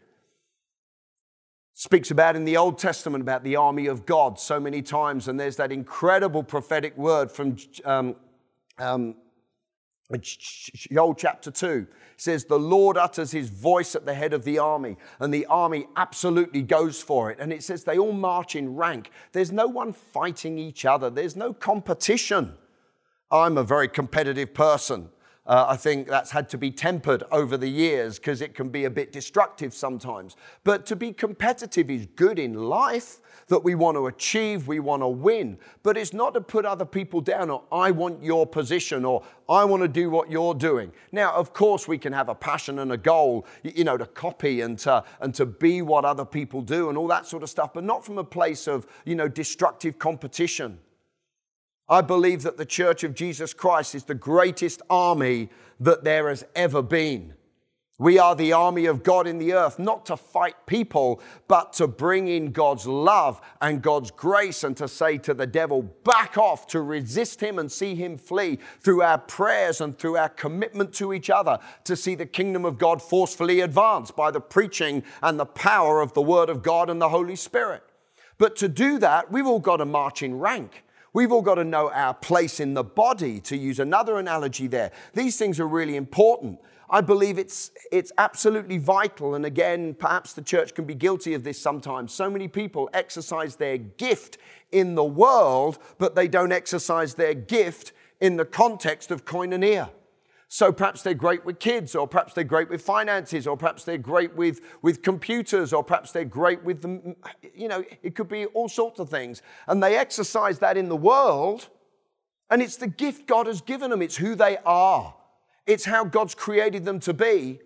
Speaks 1.75 2.12
about 2.12 2.36
in 2.36 2.45
the 2.45 2.57
Old 2.57 2.77
Testament 2.77 3.21
about 3.23 3.43
the 3.43 3.55
army 3.55 3.88
of 3.88 4.05
God 4.05 4.39
so 4.39 4.59
many 4.59 4.81
times, 4.81 5.27
and 5.27 5.39
there's 5.39 5.55
that 5.55 5.71
incredible 5.71 6.43
prophetic 6.43 6.95
word 6.97 7.31
from 7.31 7.57
um, 7.83 8.15
um, 8.77 9.15
Joel 10.19 11.15
chapter 11.15 11.49
2 11.49 11.88
says, 12.17 12.45
The 12.45 12.59
Lord 12.59 12.97
utters 12.97 13.31
his 13.31 13.49
voice 13.49 13.95
at 13.95 14.05
the 14.05 14.13
head 14.13 14.33
of 14.33 14.43
the 14.43 14.59
army, 14.59 14.97
and 15.19 15.33
the 15.33 15.45
army 15.47 15.88
absolutely 15.95 16.62
goes 16.62 17.01
for 17.01 17.31
it. 17.31 17.38
And 17.39 17.51
it 17.51 17.63
says 17.63 17.83
they 17.83 17.97
all 17.97 18.13
march 18.13 18.55
in 18.55 18.75
rank. 18.75 19.12
There's 19.31 19.51
no 19.51 19.67
one 19.67 19.93
fighting 19.93 20.57
each 20.57 20.86
other, 20.86 21.09
there's 21.09 21.36
no 21.36 21.53
competition. 21.53 22.53
I'm 23.34 23.58
a 23.58 23.63
very 23.63 23.88
competitive 23.88 24.54
person. 24.54 25.10
Uh, 25.48 25.65
I 25.67 25.76
think 25.76 26.08
that's 26.08 26.30
had 26.30 26.48
to 26.50 26.58
be 26.58 26.69
tempered 26.69 27.24
over 27.32 27.58
the 27.58 27.67
years 27.67 28.19
because 28.19 28.41
it 28.41 28.54
can 28.54 28.69
be 28.69 28.86
a 28.86 28.91
bit 28.91 29.12
destructive 29.12 29.74
sometimes. 29.74 30.36
But 30.63 30.86
to 30.86 30.96
be 30.96 31.12
competitive 31.12 31.89
is 31.89 32.06
good 32.15 32.38
in 32.38 32.54
life 32.54 33.17
that 33.48 33.63
we 33.63 33.74
want 33.74 33.98
to 33.98 34.06
achieve, 34.06 34.67
we 34.67 34.80
want 34.80 35.02
to 35.02 35.08
win. 35.08 35.58
But 35.82 35.98
it's 35.98 36.13
not 36.13 36.36
to 36.36 36.41
put 36.41 36.63
other 36.63 36.86
people 36.86 37.22
down 37.22 37.50
or 37.50 37.63
I 37.72 37.89
want 37.89 38.24
your 38.24 38.46
position 38.46 39.04
or 39.04 39.24
I 39.50 39.65
want 39.65 39.82
to 39.82 39.89
do 39.89 40.12
what 40.12 40.30
you're 40.30 40.54
doing. 40.54 40.93
Now, 41.12 41.34
of 41.34 41.54
course, 41.54 41.88
we 41.88 41.98
can 41.98 42.13
have 42.13 42.30
a 42.30 42.36
passion 42.36 42.78
and 42.78 42.91
a 42.91 42.98
goal, 42.98 43.48
you 43.63 43.84
know, 43.84 43.98
to 43.98 44.06
copy 44.06 44.62
and 44.62 44.78
to, 44.80 45.04
and 45.22 45.34
to 45.34 45.48
be 45.48 45.82
what 45.82 46.06
other 46.06 46.24
people 46.24 46.62
do 46.62 46.89
and 46.89 46.98
all 47.00 47.08
that 47.08 47.26
sort 47.26 47.41
of 47.41 47.50
stuff, 47.50 47.74
but 47.74 47.84
not 47.84 48.06
from 48.06 48.19
a 48.19 48.24
place 48.24 48.67
of, 48.67 48.86
you 49.06 49.15
know, 49.15 49.28
destructive 49.28 49.98
competition. 49.98 50.78
I 51.89 52.02
believe 52.02 52.43
that 52.43 52.58
the 52.58 52.65
Church 52.65 53.04
of 53.04 53.13
Jesus 53.13 53.54
Christ 53.54 53.93
is 53.93 54.06
the 54.06 54.15
greatest 54.15 54.82
army 54.89 55.50
that 55.80 56.04
there 56.04 56.30
has 56.30 56.46
ever 56.56 56.82
been. 56.82 57.34
We 58.00 58.17
are 58.17 58.36
the 58.36 58.54
army 58.54 58.88
of 58.88 59.04
God 59.04 59.28
in 59.28 59.38
the 59.38 59.54
earth, 59.54 59.78
not 59.78 60.08
to 60.08 60.17
fight 60.17 60.56
people, 60.65 61.22
but 61.48 61.74
to 61.74 61.88
bring 61.88 62.28
in 62.28 62.52
God's 62.52 62.88
love 62.88 63.39
and 63.62 63.84
God's 63.84 64.10
grace 64.10 64.63
and 64.63 64.76
to 64.78 64.88
say 64.88 65.19
to 65.19 65.34
the 65.34 65.46
devil, 65.46 65.84
back 66.04 66.38
off, 66.38 66.65
to 66.67 66.82
resist 66.82 67.39
him 67.39 67.60
and 67.60 67.72
see 67.72 67.93
him 67.93 68.17
flee 68.17 68.58
through 68.80 69.04
our 69.04 69.19
prayers 69.19 69.80
and 69.80 69.98
through 69.98 70.17
our 70.17 70.30
commitment 70.30 70.91
to 70.96 71.13
each 71.13 71.30
other, 71.30 71.60
to 71.84 71.96
see 71.96 72.15
the 72.15 72.26
kingdom 72.26 72.65
of 72.65 72.80
God 72.80 73.02
forcefully 73.02 73.60
advance 73.60 74.10
by 74.10 74.32
the 74.32 74.41
preaching 74.41 75.04
and 75.22 75.39
the 75.39 75.46
power 75.46 76.02
of 76.02 76.13
the 76.13 76.22
word 76.22 76.50
of 76.50 76.63
God 76.63 76.89
and 76.89 77.00
the 77.00 77.10
Holy 77.10 77.36
Spirit. 77.36 77.84
But 78.39 78.56
to 78.58 78.67
do 78.67 78.98
that, 79.00 79.32
we've 79.32 79.48
all 79.48 79.60
got 79.60 79.78
to 79.78 79.86
march 79.86 80.24
in 80.24 80.39
rank. 80.39 80.84
We've 81.13 81.32
all 81.32 81.43
got 81.43 81.56
to 81.56 81.63
know 81.63 81.91
our 81.91 82.15
place 82.15 82.60
in 82.60 82.73
the 82.73 82.84
body, 82.84 83.39
to 83.41 83.56
use 83.56 83.80
another 83.80 84.17
analogy 84.17 84.65
there. 84.65 84.91
These 85.13 85.38
things 85.38 85.60
are 85.60 85.67
really 85.67 85.95
important. 85.95 86.60
I 86.89 87.02
believe 87.02 87.38
it's, 87.38 87.71
it's 87.91 88.12
absolutely 88.17 88.80
vital. 88.80 89.36
And 89.36 89.45
again, 89.45 89.93
perhaps 89.93 90.34
the 90.34 90.41
church 90.41 90.73
can 90.73 90.86
be 90.86 90.95
guilty 90.95 91.36
of 91.36 91.43
this 91.43 91.62
sometimes. 91.62 92.13
So 92.13 92.30
many 92.30 92.47
people 92.47 92.89
exercise 92.93 93.56
their 93.56 93.78
gift 93.78 94.39
in 94.71 94.95
the 94.95 95.04
world, 95.04 95.78
but 95.99 96.15
they 96.15 96.28
don't 96.28 96.52
exercise 96.52 97.13
their 97.13 97.36
gift 97.36 97.93
in 98.19 98.38
the 98.38 98.45
context 98.45 99.12
of 99.12 99.23
koinonia. 99.23 99.89
So 100.53 100.71
perhaps 100.71 101.01
they're 101.01 101.15
great 101.15 101.43
with 101.45 101.57
kids, 101.57 101.95
or 101.95 102.07
perhaps 102.07 102.35
they're 102.35 102.43
great 102.43 102.69
with 102.69 102.83
finances, 102.83 103.47
or 103.47 103.57
perhaps 103.57 103.85
they're 103.85 103.97
great 103.97 104.35
with, 104.35 104.61
with 104.83 105.01
computers, 105.01 105.73
or 105.73 105.83
perhaps 105.83 106.11
they're 106.11 106.25
great 106.25 106.63
with, 106.63 106.83
the, 106.83 107.15
you 107.55 107.67
know, 107.67 107.83
it 108.03 108.13
could 108.13 108.29
be 108.29 108.45
all 108.45 108.69
sorts 108.69 108.99
of 108.99 109.09
things. 109.09 109.41
And 109.65 109.81
they 109.81 109.97
exercise 109.97 110.59
that 110.59 110.77
in 110.77 110.89
the 110.89 110.95
world, 110.95 111.69
and 112.51 112.61
it's 112.61 112.75
the 112.75 112.85
gift 112.85 113.25
God 113.25 113.47
has 113.47 113.61
given 113.61 113.89
them, 113.89 114.03
it's 114.03 114.15
who 114.15 114.35
they 114.35 114.57
are. 114.63 115.15
It's 115.65 115.85
how 115.85 116.03
God's 116.03 116.35
created 116.35 116.85
them 116.85 116.99
to 116.99 117.15
be. 117.15 117.59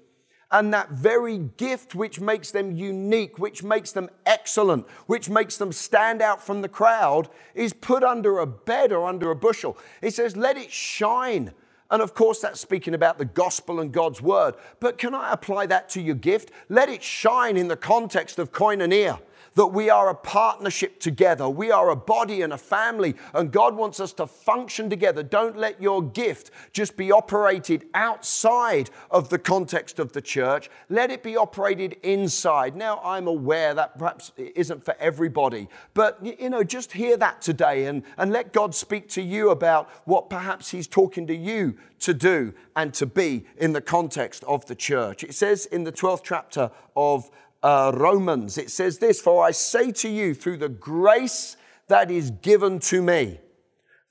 And 0.49 0.73
that 0.73 0.91
very 0.91 1.39
gift 1.39 1.93
which 1.93 2.21
makes 2.21 2.51
them 2.51 2.71
unique, 2.71 3.37
which 3.37 3.63
makes 3.63 3.91
them 3.91 4.09
excellent, 4.25 4.87
which 5.07 5.29
makes 5.29 5.57
them 5.57 5.73
stand 5.73 6.21
out 6.21 6.41
from 6.41 6.61
the 6.61 6.69
crowd, 6.69 7.27
is 7.53 7.73
put 7.73 8.01
under 8.01 8.39
a 8.39 8.47
bed 8.47 8.93
or 8.93 9.09
under 9.09 9.29
a 9.29 9.35
bushel. 9.35 9.77
It 10.01 10.13
says, 10.13 10.37
let 10.37 10.55
it 10.55 10.71
shine. 10.71 11.51
And 11.89 12.01
of 12.01 12.13
course, 12.13 12.39
that's 12.39 12.59
speaking 12.59 12.93
about 12.93 13.17
the 13.17 13.25
gospel 13.25 13.79
and 13.79 13.91
God's 13.91 14.21
word. 14.21 14.55
But 14.79 14.97
can 14.97 15.15
I 15.15 15.31
apply 15.31 15.67
that 15.67 15.89
to 15.89 16.01
your 16.01 16.15
gift? 16.15 16.51
Let 16.67 16.89
it 16.89 17.01
shine 17.01 17.55
in 17.55 17.67
the 17.67 17.77
context 17.77 18.39
of 18.39 18.51
koinonia 18.51 19.19
that 19.57 19.67
we 19.67 19.89
are 19.89 20.09
a 20.09 20.15
partnership 20.15 20.99
together. 20.99 21.49
We 21.49 21.71
are 21.71 21.89
a 21.89 21.95
body 21.95 22.43
and 22.43 22.53
a 22.53 22.57
family, 22.59 23.15
and 23.33 23.51
God 23.51 23.75
wants 23.75 23.99
us 23.99 24.13
to 24.13 24.27
function 24.27 24.87
together. 24.87 25.23
Don't 25.23 25.57
let 25.57 25.81
your 25.81 26.03
gift 26.03 26.51
just 26.73 26.95
be 26.95 27.11
operated 27.11 27.85
outside 27.95 28.91
of 29.09 29.29
the 29.29 29.39
context 29.39 29.97
of 29.97 30.13
the 30.13 30.21
church. 30.21 30.69
Let 30.89 31.09
it 31.09 31.23
be 31.23 31.35
operated 31.35 31.97
inside. 32.03 32.75
Now, 32.75 33.01
I'm 33.03 33.25
aware 33.25 33.73
that 33.73 33.97
perhaps 33.97 34.31
it 34.37 34.53
isn't 34.55 34.85
for 34.85 34.95
everybody, 34.99 35.69
but 35.95 36.23
you 36.23 36.51
know, 36.51 36.63
just 36.63 36.91
hear 36.91 37.17
that 37.17 37.41
today 37.41 37.87
and, 37.87 38.03
and 38.17 38.31
let 38.31 38.53
God 38.53 38.75
speak 38.75 39.09
to 39.09 39.23
you 39.23 39.49
about 39.49 39.89
what 40.05 40.29
perhaps 40.29 40.69
He's 40.69 40.87
talking 40.87 41.25
to 41.25 41.35
you 41.35 41.75
to 42.01 42.13
do 42.13 42.53
and 42.75 42.93
to 42.93 43.07
be 43.07 43.47
in 43.57 43.73
the 43.73 43.81
context 43.81 44.43
of 44.43 44.67
the 44.67 44.75
church. 44.75 45.23
It 45.23 45.33
says 45.33 45.65
in 45.65 45.83
the 45.83 45.91
12th 45.91 46.21
chapter 46.23 46.69
of 46.95 47.31
uh, 47.63 47.91
Romans, 47.95 48.57
it 48.57 48.69
says 48.69 48.99
this 48.99 49.19
For 49.19 49.43
I 49.43 49.51
say 49.51 49.91
to 49.91 50.09
you, 50.09 50.33
through 50.33 50.57
the 50.57 50.69
grace 50.69 51.57
that 51.87 52.11
is 52.11 52.31
given 52.31 52.79
to 52.79 53.01
me, 53.01 53.39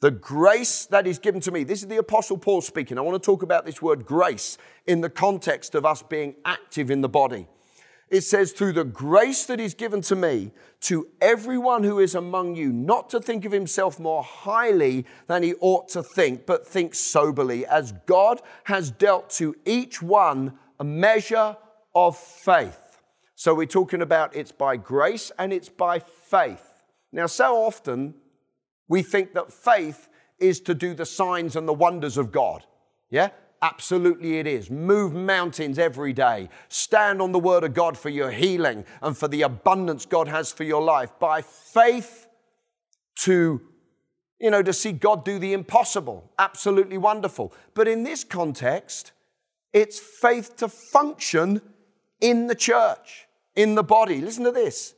the 0.00 0.10
grace 0.10 0.86
that 0.86 1.06
is 1.06 1.18
given 1.18 1.40
to 1.42 1.50
me. 1.50 1.64
This 1.64 1.82
is 1.82 1.88
the 1.88 1.96
Apostle 1.96 2.38
Paul 2.38 2.60
speaking. 2.60 2.98
I 2.98 3.00
want 3.00 3.20
to 3.20 3.24
talk 3.24 3.42
about 3.42 3.64
this 3.64 3.80
word 3.80 4.04
grace 4.04 4.58
in 4.86 5.00
the 5.00 5.10
context 5.10 5.74
of 5.74 5.86
us 5.86 6.02
being 6.02 6.36
active 6.44 6.90
in 6.90 7.00
the 7.00 7.08
body. 7.08 7.48
It 8.08 8.20
says, 8.20 8.52
through 8.52 8.74
the 8.74 8.84
grace 8.84 9.46
that 9.46 9.58
is 9.58 9.74
given 9.74 10.00
to 10.02 10.14
me, 10.14 10.52
to 10.82 11.08
everyone 11.20 11.82
who 11.82 11.98
is 11.98 12.14
among 12.14 12.54
you, 12.54 12.72
not 12.72 13.10
to 13.10 13.20
think 13.20 13.44
of 13.44 13.50
himself 13.50 13.98
more 13.98 14.22
highly 14.22 15.06
than 15.26 15.42
he 15.42 15.54
ought 15.60 15.88
to 15.88 16.02
think, 16.02 16.46
but 16.46 16.66
think 16.66 16.94
soberly, 16.94 17.66
as 17.66 17.92
God 18.06 18.42
has 18.64 18.92
dealt 18.92 19.30
to 19.30 19.56
each 19.64 20.00
one 20.00 20.56
a 20.78 20.84
measure 20.84 21.56
of 21.96 22.16
faith. 22.16 22.85
So 23.36 23.54
we're 23.54 23.66
talking 23.66 24.00
about 24.00 24.34
it's 24.34 24.50
by 24.50 24.78
grace 24.78 25.30
and 25.38 25.52
it's 25.52 25.68
by 25.68 25.98
faith. 25.98 26.82
Now, 27.12 27.26
so 27.26 27.64
often 27.64 28.14
we 28.88 29.02
think 29.02 29.34
that 29.34 29.52
faith 29.52 30.08
is 30.38 30.58
to 30.62 30.74
do 30.74 30.94
the 30.94 31.06
signs 31.06 31.54
and 31.54 31.68
the 31.68 31.74
wonders 31.74 32.16
of 32.16 32.32
God. 32.32 32.64
Yeah? 33.10 33.28
Absolutely, 33.60 34.38
it 34.38 34.46
is. 34.46 34.70
Move 34.70 35.12
mountains 35.14 35.78
every 35.78 36.14
day. 36.14 36.48
Stand 36.68 37.20
on 37.20 37.32
the 37.32 37.38
word 37.38 37.62
of 37.62 37.74
God 37.74 37.98
for 37.98 38.08
your 38.08 38.30
healing 38.30 38.86
and 39.02 39.16
for 39.16 39.28
the 39.28 39.42
abundance 39.42 40.06
God 40.06 40.28
has 40.28 40.50
for 40.50 40.64
your 40.64 40.82
life. 40.82 41.10
By 41.18 41.42
faith, 41.42 42.26
to 43.20 43.60
you 44.38 44.50
know, 44.50 44.62
to 44.62 44.72
see 44.72 44.92
God 44.92 45.24
do 45.24 45.38
the 45.38 45.52
impossible. 45.52 46.30
Absolutely 46.38 46.98
wonderful. 46.98 47.54
But 47.74 47.88
in 47.88 48.02
this 48.02 48.24
context, 48.24 49.12
it's 49.72 49.98
faith 49.98 50.56
to 50.56 50.68
function 50.68 51.62
in 52.20 52.46
the 52.46 52.54
church 52.54 53.25
in 53.56 53.74
the 53.74 53.82
body. 53.82 54.20
Listen 54.20 54.44
to 54.44 54.52
this. 54.52 54.94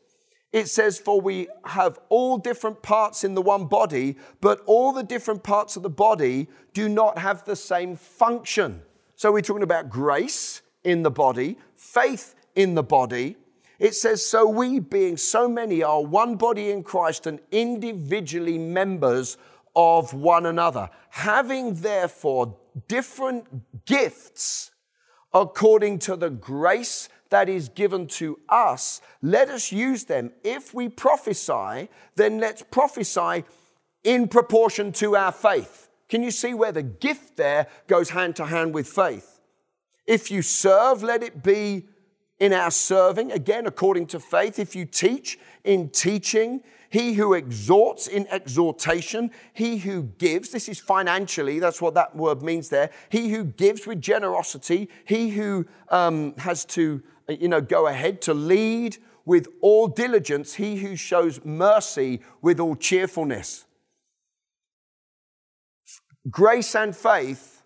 It 0.53 0.69
says, 0.69 0.99
For 0.99 1.21
we 1.21 1.49
have 1.65 1.99
all 2.09 2.39
different 2.39 2.83
parts 2.83 3.25
in 3.25 3.35
the 3.35 3.43
one 3.43 3.67
body, 3.67 4.17
but 4.41 4.61
all 4.67 4.93
the 4.93 5.03
different 5.03 5.43
parts 5.43 5.77
of 5.77 5.83
the 5.83 5.91
body 5.91 6.49
do 6.73 6.89
not 6.89 7.19
have 7.19 7.45
the 7.45 7.57
same 7.57 7.97
function. 7.97 8.83
So 9.17 9.33
we're 9.33 9.43
talking 9.43 9.63
about 9.63 9.91
grace 9.91 10.63
in 10.85 11.03
the 11.03 11.11
body, 11.11 11.59
faith 11.77 12.35
in 12.55 12.75
the 12.75 12.83
body. 12.83 13.37
It 13.79 13.95
says, 13.95 14.25
So 14.25 14.49
we, 14.49 14.81
being 14.81 15.17
so 15.17 15.49
many, 15.49 15.83
are 15.83 16.03
one 16.03 16.37
body 16.37 16.71
in 16.71 16.83
Christ 16.83 17.27
and 17.27 17.41
individually 17.51 18.59
members 18.59 19.37
of 19.77 20.15
one 20.15 20.47
another, 20.47 20.89
having 21.11 21.75
therefore 21.75 22.57
different 22.89 23.85
gifts 23.85 24.71
according 25.33 25.99
to 25.99 26.17
the 26.17 26.31
grace 26.31 27.09
that 27.31 27.49
is 27.49 27.69
given 27.69 28.07
to 28.07 28.39
us, 28.49 29.01
let 29.23 29.49
us 29.49 29.73
use 29.73 30.05
them. 30.05 30.33
If 30.45 30.73
we 30.73 30.89
prophesy, 30.89 31.89
then 32.17 32.39
let's 32.39 32.63
prophesy 32.63 33.45
in 34.05 34.29
proportion 34.29 34.93
to 34.93 35.17
our 35.17 35.33
faith. 35.33 35.91
Can 36.09 36.23
you 36.23 36.31
see 36.31 36.55
where 36.55 36.73
the 36.73 36.83
gift 36.83 37.37
there 37.37 37.67
goes 37.87 38.11
hand 38.11 38.37
to 38.37 38.47
hand 38.47 38.73
with 38.73 38.89
faith? 38.89 39.41
If 40.07 40.31
you 40.31 40.41
serve, 40.41 41.03
let 41.03 41.23
it 41.23 41.43
be 41.43 41.87
in 42.41 42.53
our 42.53 42.71
serving, 42.71 43.33
again, 43.33 43.67
according 43.67 44.07
to 44.07 44.21
faith. 44.21 44.59
If 44.59 44.75
you 44.75 44.87
teach, 44.87 45.39
in 45.65 45.91
teaching. 45.91 46.63
He 46.91 47.13
who 47.13 47.35
exhorts 47.35 48.07
in 48.07 48.27
exhortation, 48.29 49.31
he 49.53 49.77
who 49.77 50.05
gives, 50.05 50.49
this 50.49 50.71
is 50.71 50.81
financially, 50.81 51.59
that's 51.59 51.83
what 51.83 51.93
that 51.95 52.17
word 52.17 52.43
means 52.43 52.71
there. 52.71 52.91
He 53.11 53.29
who 53.29 53.45
gives 53.45 53.87
with 53.87 54.01
generosity, 54.01 54.89
he 55.05 55.29
who 55.29 55.67
um, 55.91 56.35
has 56.39 56.65
to 56.67 57.03
you 57.29 57.49
know, 57.49 57.61
go 57.61 57.87
ahead 57.87 58.23
to 58.23 58.35
lead 58.35 58.97
with 59.25 59.49
all 59.61 59.89
diligence, 59.89 60.55
he 60.55 60.77
who 60.77 60.97
shows 60.97 61.45
mercy 61.45 62.21
with 62.41 62.59
all 62.59 62.75
cheerfulness. 62.75 63.67
Grace 66.31 66.75
and 66.75 66.97
faith 66.97 67.63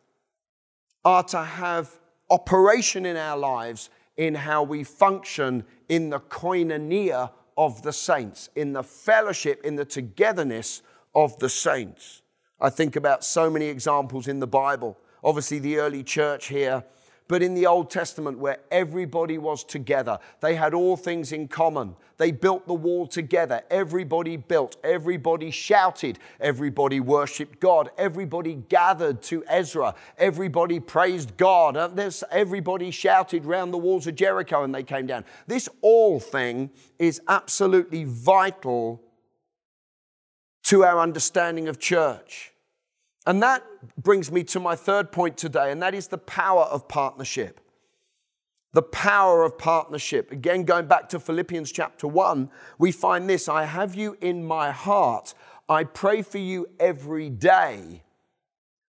are 1.05 1.23
to 1.23 1.43
have 1.43 1.91
operation 2.31 3.07
in 3.07 3.17
our 3.17 3.37
lives 3.37 3.91
in 4.17 4.35
how 4.35 4.63
we 4.63 4.85
function 4.85 5.65
in 5.89 6.11
the 6.11 6.21
koinonia 6.21 7.31
of 7.57 7.83
the 7.83 7.93
saints, 7.93 8.49
in 8.57 8.73
the 8.73 8.83
fellowship, 8.83 9.65
in 9.65 9.77
the 9.77 9.85
togetherness 9.85 10.83
of 11.15 11.39
the 11.39 11.49
saints. 11.49 12.23
I 12.61 12.71
think 12.71 12.97
about 12.97 13.25
so 13.25 13.51
many 13.51 13.67
examples 13.67 14.29
in 14.29 14.41
the 14.41 14.47
Bible. 14.47 14.99
Obviously, 15.25 15.59
the 15.59 15.79
early 15.79 16.03
church 16.03 16.47
here 16.47 16.85
but 17.29 17.43
in 17.43 17.55
the 17.55 17.67
Old 17.67 17.91
Testament, 17.91 18.39
where 18.39 18.59
everybody 18.71 19.39
was 19.39 19.65
together, 19.65 20.19
they 20.41 20.55
had 20.55 20.75
all 20.75 20.97
things 20.97 21.33
in 21.33 21.49
common. 21.49 21.97
They 22.19 22.31
built 22.31 22.67
the 22.67 22.75
wall 22.75 23.07
together. 23.07 23.63
Everybody 23.71 24.37
built, 24.37 24.77
everybody 24.85 25.51
shouted, 25.51 26.19
everybody 26.41 27.01
worshiped 27.01 27.59
God, 27.59 27.91
everybody 27.99 28.55
gathered 28.69 29.23
to 29.23 29.45
Ezra, 29.49 29.95
everybody 30.19 30.79
praised 30.79 31.37
God. 31.37 31.77
Everybody 32.31 32.91
shouted 32.91 33.45
round 33.45 33.73
the 33.73 33.79
walls 33.79 34.07
of 34.07 34.15
Jericho 34.15 34.63
and 34.63 34.75
they 34.75 34.83
came 34.83 35.07
down. 35.07 35.25
This 35.47 35.69
all 35.81 36.21
thing 36.21 36.71
is 36.99 37.21
absolutely 37.29 38.05
vital 38.05 39.03
to 40.65 40.85
our 40.85 41.01
understanding 41.01 41.69
of 41.69 41.79
church. 41.79 42.52
And 43.27 43.43
that 43.43 43.63
brings 43.97 44.33
me 44.33 44.45
to 44.45 44.61
my 44.61 44.75
third 44.75 45.13
point 45.13 45.37
today, 45.37 45.71
and 45.71 45.81
that 45.83 45.95
is 45.95 46.09
the 46.09 46.19
power 46.19 46.65
of 46.65 46.89
partnership. 46.89 47.61
The 48.73 48.83
power 48.83 49.45
of 49.45 49.59
partnership. 49.59 50.33
Again, 50.33 50.65
going 50.65 50.87
back 50.87 51.09
to 51.11 51.21
Philippians 51.21 51.71
chapter 51.71 52.09
1, 52.09 52.51
we 52.79 52.91
find 52.91 53.29
this 53.29 53.49
I 53.49 53.65
have 53.65 53.95
you 53.95 54.17
in 54.21 54.45
my 54.45 54.71
heart. 54.71 55.35
I 55.69 55.85
pray 55.85 56.23
for 56.23 56.39
you 56.39 56.67
every 56.81 57.31
day 57.31 58.03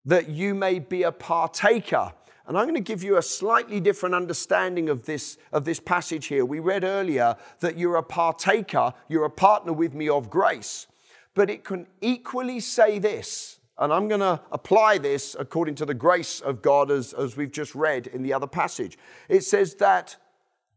that 0.04 0.28
you 0.28 0.54
may 0.54 0.78
be 0.78 1.02
a 1.04 1.12
partaker 1.12 2.12
And 2.48 2.56
I'm 2.56 2.64
going 2.64 2.74
to 2.76 2.80
give 2.80 3.02
you 3.02 3.18
a 3.18 3.22
slightly 3.22 3.78
different 3.78 4.14
understanding 4.14 4.88
of 4.88 5.04
this, 5.04 5.36
of 5.52 5.66
this 5.66 5.78
passage 5.78 6.26
here. 6.26 6.46
We 6.46 6.60
read 6.60 6.82
earlier 6.82 7.36
that 7.60 7.76
you're 7.76 7.96
a 7.96 8.02
partaker, 8.02 8.94
you're 9.06 9.26
a 9.26 9.30
partner 9.30 9.74
with 9.74 9.92
me 9.92 10.08
of 10.08 10.30
grace. 10.30 10.86
But 11.34 11.50
it 11.50 11.62
can 11.62 11.86
equally 12.00 12.60
say 12.60 12.98
this, 12.98 13.57
and 13.78 13.92
I'm 13.92 14.08
going 14.08 14.20
to 14.20 14.40
apply 14.50 14.98
this 14.98 15.36
according 15.38 15.76
to 15.76 15.86
the 15.86 15.94
grace 15.94 16.40
of 16.40 16.62
God 16.62 16.90
as, 16.90 17.12
as 17.12 17.36
we've 17.36 17.52
just 17.52 17.74
read 17.74 18.06
in 18.06 18.22
the 18.22 18.32
other 18.32 18.46
passage. 18.46 18.98
It 19.28 19.44
says 19.44 19.74
that 19.76 20.16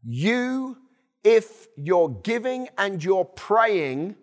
you, 0.04 0.78
if 1.24 1.68
you're 1.76 2.08
giving 2.22 2.68
and 2.78 3.02
you're 3.02 3.24
praying, 3.24 4.16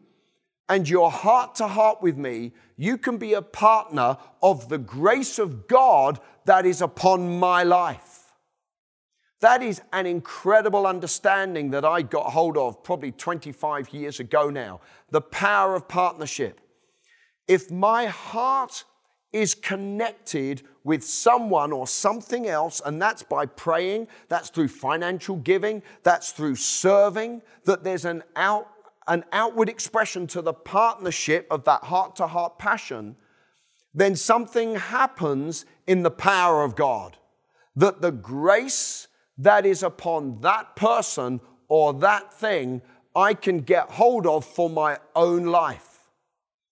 and 0.70 0.88
you're 0.88 1.10
heart 1.10 1.56
to 1.56 1.68
heart 1.68 2.02
with 2.02 2.16
me, 2.16 2.54
you 2.78 2.98
can 2.98 3.18
be 3.18 3.34
a 3.34 3.42
partner 3.42 4.18
of 4.42 4.70
the 4.70 4.78
grace 4.78 5.40
of 5.40 5.68
God 5.68 6.20
that 6.46 6.66
is 6.66 6.82
upon 6.82 7.40
my 7.40 7.64
life. 7.64 8.32
That 9.42 9.64
is 9.64 9.82
an 9.92 10.06
incredible 10.06 10.86
understanding 10.86 11.72
that 11.72 11.84
I 11.84 12.04
got 12.04 12.32
hold 12.32 12.58
of 12.58 12.84
probably 12.84 13.12
25 13.12 13.90
years 13.94 14.20
ago 14.20 14.50
now. 14.50 14.82
The 15.10 15.22
power 15.22 15.76
of 15.76 15.88
partnership. 15.88 16.62
If 17.50 17.72
my 17.72 18.06
heart 18.06 18.86
is 19.34 19.56
connected 19.56 20.62
with 20.84 21.04
someone 21.04 21.72
or 21.72 21.88
something 21.88 22.48
else, 22.48 22.80
and 22.86 23.02
that's 23.02 23.24
by 23.24 23.48
praying, 23.48 24.08
that's 24.28 24.50
through 24.50 24.68
financial 24.68 25.36
giving, 25.36 25.82
that's 26.04 26.32
through 26.32 26.56
serving, 26.56 27.42
that 27.66 27.84
there's 27.84 28.06
an 28.06 28.24
out 28.36 28.68
an 29.08 29.26
outward 29.32 29.70
expression 29.70 30.28
to 30.28 30.40
the 30.40 30.54
partnership 30.54 31.48
of 31.50 31.64
that 31.64 31.84
heart 31.86 32.16
to 32.16 32.28
heart 32.28 32.60
passion, 32.60 33.16
then 33.92 34.16
something 34.16 34.76
happens 34.76 35.66
in 35.88 36.04
the 36.04 36.12
power 36.12 36.64
of 36.64 36.76
God. 36.76 37.18
That 37.76 38.04
the 38.04 38.12
grace 38.12 39.08
that 39.40 39.66
is 39.66 39.82
upon 39.82 40.42
that 40.42 40.76
person 40.76 41.42
or 41.68 41.94
that 41.96 42.32
thing, 42.32 42.84
I 43.16 43.34
can 43.34 43.62
get 43.62 43.90
hold 43.90 44.28
of 44.28 44.46
for 44.46 44.70
my 44.70 45.00
own 45.16 45.46
life. 45.46 45.89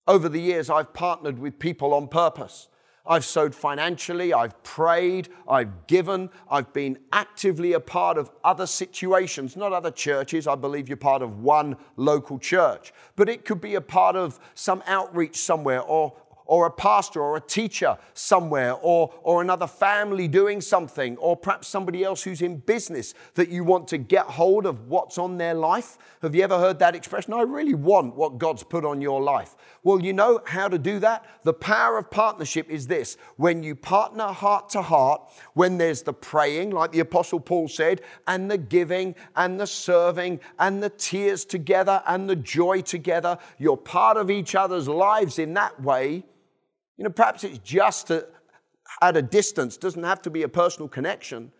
Over 0.07 0.29
the 0.29 0.39
years, 0.39 0.69
I've 0.69 0.93
partnered 0.93 1.37
with 1.37 1.59
people 1.59 1.93
on 1.93 2.07
purpose. 2.07 2.69
I've 3.05 3.25
sowed 3.25 3.55
financially, 3.55 4.33
I've 4.33 4.61
prayed, 4.63 5.29
I've 5.47 5.87
given, 5.87 6.29
I've 6.49 6.73
been 6.73 6.97
actively 7.13 7.73
a 7.73 7.79
part 7.79 8.17
of 8.17 8.29
other 8.43 8.67
situations, 8.67 9.55
not 9.55 9.71
other 9.71 9.91
churches. 9.91 10.45
I 10.45 10.55
believe 10.55 10.89
you're 10.89 10.97
part 10.97 11.21
of 11.21 11.39
one 11.39 11.77
local 11.95 12.37
church, 12.37 12.93
but 13.15 13.29
it 13.29 13.45
could 13.45 13.61
be 13.61 13.75
a 13.75 13.81
part 13.81 14.15
of 14.15 14.39
some 14.55 14.83
outreach 14.87 15.37
somewhere 15.37 15.81
or, 15.81 16.13
or 16.47 16.65
a 16.65 16.71
pastor 16.71 17.21
or 17.21 17.37
a 17.37 17.41
teacher 17.41 17.97
somewhere 18.13 18.73
or, 18.73 19.13
or 19.21 19.41
another 19.41 19.67
family 19.67 20.27
doing 20.27 20.61
something 20.61 21.17
or 21.17 21.35
perhaps 21.35 21.67
somebody 21.67 22.03
else 22.03 22.23
who's 22.23 22.41
in 22.41 22.57
business 22.57 23.13
that 23.35 23.49
you 23.49 23.63
want 23.63 23.87
to 23.89 23.97
get 23.97 24.25
hold 24.25 24.65
of 24.65 24.87
what's 24.87 25.17
on 25.17 25.37
their 25.37 25.53
life. 25.53 25.97
Have 26.21 26.33
you 26.33 26.43
ever 26.43 26.57
heard 26.57 26.79
that 26.79 26.95
expression? 26.95 27.33
I 27.33 27.41
really 27.41 27.75
want 27.75 28.15
what 28.15 28.37
God's 28.37 28.63
put 28.63 28.85
on 28.85 29.01
your 29.01 29.21
life. 29.21 29.55
Well, 29.87 30.01
you 30.01 30.11
know 30.11 30.41
how 30.45 30.67
to 30.67 30.77
do 30.77 30.99
that? 30.99 31.25
The 31.43 31.53
power 31.53 31.97
of 31.97 32.11
partnership 32.11 32.69
is 32.69 32.87
this 32.87 33.15
when 33.37 33.63
you 33.63 33.73
partner 33.73 34.25
heart 34.25 34.69
to 34.71 34.81
heart, 34.81 35.21
when 35.53 35.77
there's 35.77 36.01
the 36.01 36.11
praying, 36.13 36.71
like 36.71 36.91
the 36.91 36.99
Apostle 36.99 37.39
Paul 37.39 37.69
said, 37.69 38.01
and 38.27 38.51
the 38.51 38.57
giving 38.57 39.15
and 39.37 39.57
the 39.57 39.67
serving 39.67 40.41
and 40.59 40.83
the 40.83 40.89
tears 40.89 41.45
together 41.45 42.03
and 42.05 42.29
the 42.29 42.35
joy 42.35 42.81
together, 42.81 43.37
you're 43.57 43.77
part 43.77 44.17
of 44.17 44.29
each 44.29 44.55
other's 44.55 44.89
lives 44.89 45.39
in 45.39 45.53
that 45.53 45.81
way 45.81 46.23
you 46.97 47.03
know, 47.03 47.11
perhaps 47.11 47.43
it's 47.43 47.59
just 47.59 48.09
a, 48.09 48.27
at 49.01 49.15
a 49.15 49.21
distance, 49.21 49.77
doesn't 49.77 50.03
have 50.03 50.21
to 50.23 50.29
be 50.29 50.43
a 50.43 50.49
personal 50.49 50.89
connection. 50.89 51.51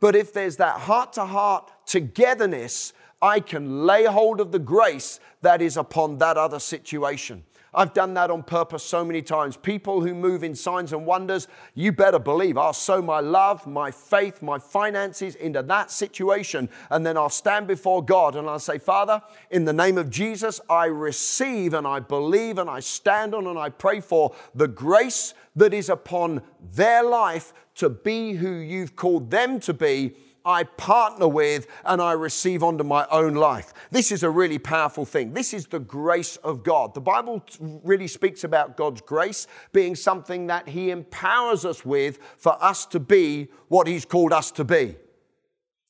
But 0.00 0.16
if 0.16 0.32
there's 0.32 0.56
that 0.56 0.80
heart 0.80 1.12
to 1.14 1.24
heart 1.24 1.70
togetherness, 1.86 2.92
I 3.22 3.40
can 3.40 3.86
lay 3.86 4.04
hold 4.04 4.40
of 4.40 4.50
the 4.50 4.58
grace 4.58 5.20
that 5.42 5.62
is 5.62 5.76
upon 5.76 6.18
that 6.18 6.36
other 6.36 6.58
situation. 6.58 7.44
I've 7.72 7.94
done 7.94 8.14
that 8.14 8.30
on 8.30 8.42
purpose 8.42 8.82
so 8.82 9.04
many 9.04 9.22
times. 9.22 9.56
People 9.56 10.00
who 10.00 10.14
move 10.14 10.42
in 10.42 10.54
signs 10.54 10.92
and 10.92 11.06
wonders, 11.06 11.46
you 11.74 11.92
better 11.92 12.18
believe 12.18 12.58
I'll 12.58 12.72
sow 12.72 13.00
my 13.00 13.20
love, 13.20 13.66
my 13.66 13.90
faith, 13.90 14.42
my 14.42 14.58
finances 14.58 15.36
into 15.36 15.62
that 15.62 15.90
situation. 15.90 16.68
And 16.90 17.06
then 17.06 17.16
I'll 17.16 17.28
stand 17.28 17.66
before 17.66 18.04
God 18.04 18.34
and 18.34 18.48
I'll 18.48 18.58
say, 18.58 18.78
Father, 18.78 19.22
in 19.50 19.64
the 19.64 19.72
name 19.72 19.98
of 19.98 20.10
Jesus, 20.10 20.60
I 20.68 20.86
receive 20.86 21.74
and 21.74 21.86
I 21.86 22.00
believe 22.00 22.58
and 22.58 22.68
I 22.68 22.80
stand 22.80 23.34
on 23.34 23.46
and 23.46 23.58
I 23.58 23.68
pray 23.68 24.00
for 24.00 24.34
the 24.54 24.68
grace 24.68 25.34
that 25.56 25.72
is 25.72 25.88
upon 25.88 26.42
their 26.72 27.02
life 27.02 27.52
to 27.76 27.88
be 27.88 28.32
who 28.32 28.52
you've 28.52 28.96
called 28.96 29.30
them 29.30 29.60
to 29.60 29.72
be 29.72 30.14
I 30.44 30.64
partner 30.64 31.28
with 31.28 31.66
and 31.84 32.00
I 32.00 32.12
receive 32.12 32.62
onto 32.62 32.84
my 32.84 33.06
own 33.10 33.34
life. 33.34 33.72
This 33.90 34.12
is 34.12 34.22
a 34.22 34.30
really 34.30 34.58
powerful 34.58 35.04
thing. 35.04 35.32
This 35.32 35.52
is 35.52 35.66
the 35.66 35.80
grace 35.80 36.36
of 36.36 36.62
God. 36.62 36.94
The 36.94 37.00
Bible 37.00 37.44
really 37.60 38.08
speaks 38.08 38.44
about 38.44 38.76
God's 38.76 39.00
grace 39.00 39.46
being 39.72 39.94
something 39.94 40.46
that 40.48 40.68
He 40.68 40.90
empowers 40.90 41.64
us 41.64 41.84
with 41.84 42.18
for 42.38 42.62
us 42.62 42.86
to 42.86 43.00
be 43.00 43.48
what 43.68 43.86
He's 43.86 44.04
called 44.04 44.32
us 44.32 44.50
to 44.52 44.64
be. 44.64 44.96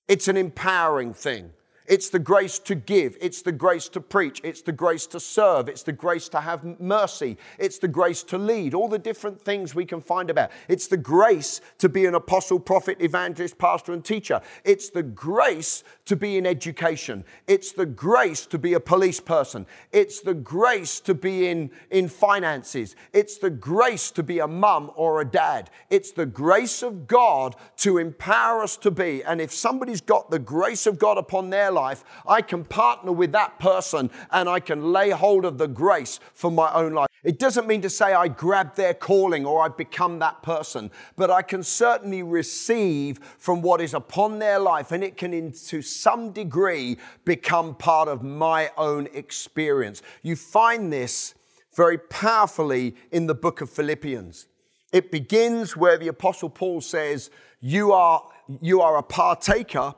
It's 0.09 0.29
an 0.29 0.37
empowering 0.37 1.15
thing. 1.15 1.53
It's 1.91 2.09
the 2.09 2.21
grace 2.21 2.61
to 2.61 2.77
give. 2.77 3.17
It's 3.21 3.43
the 3.43 3.51
grace 3.51 3.89
to 3.89 4.01
preach. 4.01 4.41
It's 4.45 4.63
the 4.63 4.71
grace 4.71 5.09
to 5.09 5.19
serve. 5.19 5.69
It's 5.69 5.83
the 5.83 5.93
grace 5.93 6.29
to 6.29 6.41
have 6.41 6.81
mercy. 6.81 7.37
It's 7.59 7.79
the 7.79 7.89
grace 7.89 8.23
to 8.25 8.39
lead. 8.39 8.75
All 8.75 8.87
the 8.87 8.97
different 8.97 9.43
things 9.43 9.75
we 9.75 9.85
can 9.85 10.01
find 10.01 10.31
about. 10.31 10.53
It's 10.69 10.87
the 10.87 10.97
grace 10.97 11.61
to 11.79 11.89
be 11.89 12.07
an 12.07 12.15
apostle, 12.15 12.61
prophet, 12.61 12.99
evangelist, 13.01 13.59
pastor, 13.59 13.93
and 13.93 14.05
teacher. 14.05 14.41
It's 14.65 14.91
the 14.91 15.03
grace 15.03 15.83
to 16.11 16.17
be 16.17 16.37
in 16.37 16.45
education. 16.45 17.25
It's 17.47 17.71
the 17.71 17.87
grace 17.87 18.45
to 18.47 18.59
be 18.59 18.75
a 18.75 18.81
police 18.81 19.21
person. 19.21 19.65
It's 19.93 20.21
the 20.21 20.35
grace 20.35 20.99
to 21.03 21.15
be 21.15 21.47
in, 21.47 21.71
in 21.89 22.09
finances. 22.09 22.97
It's 23.13 23.39
the 23.39 23.49
grace 23.49 24.11
to 24.13 24.25
be 24.25 24.41
a 24.41 24.49
mum 24.49 24.91
or 24.97 25.21
a 25.21 25.25
dad. 25.25 25.71
It's 25.89 26.11
the 26.11 26.27
grace 26.27 26.83
of 26.83 27.07
God 27.07 27.55
to 27.77 27.99
empower 27.99 28.65
us 28.65 28.77
to 28.79 28.91
be. 28.91 29.23
And 29.23 29.41
if 29.41 29.53
somebody's 29.53 30.01
got 30.01 30.33
the 30.33 30.41
grace 30.41 30.89
of 30.89 30.99
God 30.99 31.17
upon 31.17 31.51
their 31.51 31.71
life, 31.71 32.03
I 32.27 32.43
can 32.43 32.65
partner 32.65 33.13
with 33.13 33.31
that 33.31 33.61
person 33.61 34.11
and 34.33 34.49
I 34.49 34.59
can 34.59 34.93
lay 34.93 35.11
hold 35.11 35.45
of 35.45 35.59
the 35.59 35.69
grace 35.69 36.19
for 36.35 36.51
my 36.51 36.73
own 36.73 36.93
life. 36.93 37.11
It 37.23 37.39
doesn't 37.39 37.67
mean 37.67 37.83
to 37.83 37.91
say 37.91 38.15
I 38.15 38.29
grab 38.29 38.75
their 38.77 38.95
calling 38.95 39.45
or 39.45 39.63
I 39.63 39.69
become 39.69 40.19
that 40.21 40.43
person, 40.43 40.91
but 41.17 41.31
I 41.31 41.43
can 41.43 41.63
certainly 41.63 42.23
receive 42.23 43.21
from 43.39 43.61
what 43.61 43.83
is 43.83 43.93
upon 43.93 44.39
their 44.39 44.59
life 44.59 44.91
and 44.91 45.05
it 45.05 45.19
can, 45.19 45.35
in, 45.35 45.53
to 45.53 45.83
some 46.01 46.33
degree, 46.33 46.99
become 47.25 47.75
part 47.75 48.09
of 48.09 48.23
my 48.23 48.71
own 48.77 49.09
experience. 49.13 50.03
You 50.23 50.37
find 50.37 50.93
this 50.93 51.35
very 51.77 51.99
powerfully 51.99 52.97
in 53.13 53.27
the 53.27 53.35
book 53.35 53.61
of 53.61 53.71
Philippians. 53.71 54.47
It 54.93 55.13
begins 55.13 55.77
where 55.77 55.99
the 55.99 56.09
Apostle 56.09 56.51
Paul 56.51 56.81
says, 56.81 57.31
You 57.61 57.93
are, 57.93 58.25
you 58.61 58.81
are 58.81 58.97
a 58.97 59.03
partaker 59.03 59.95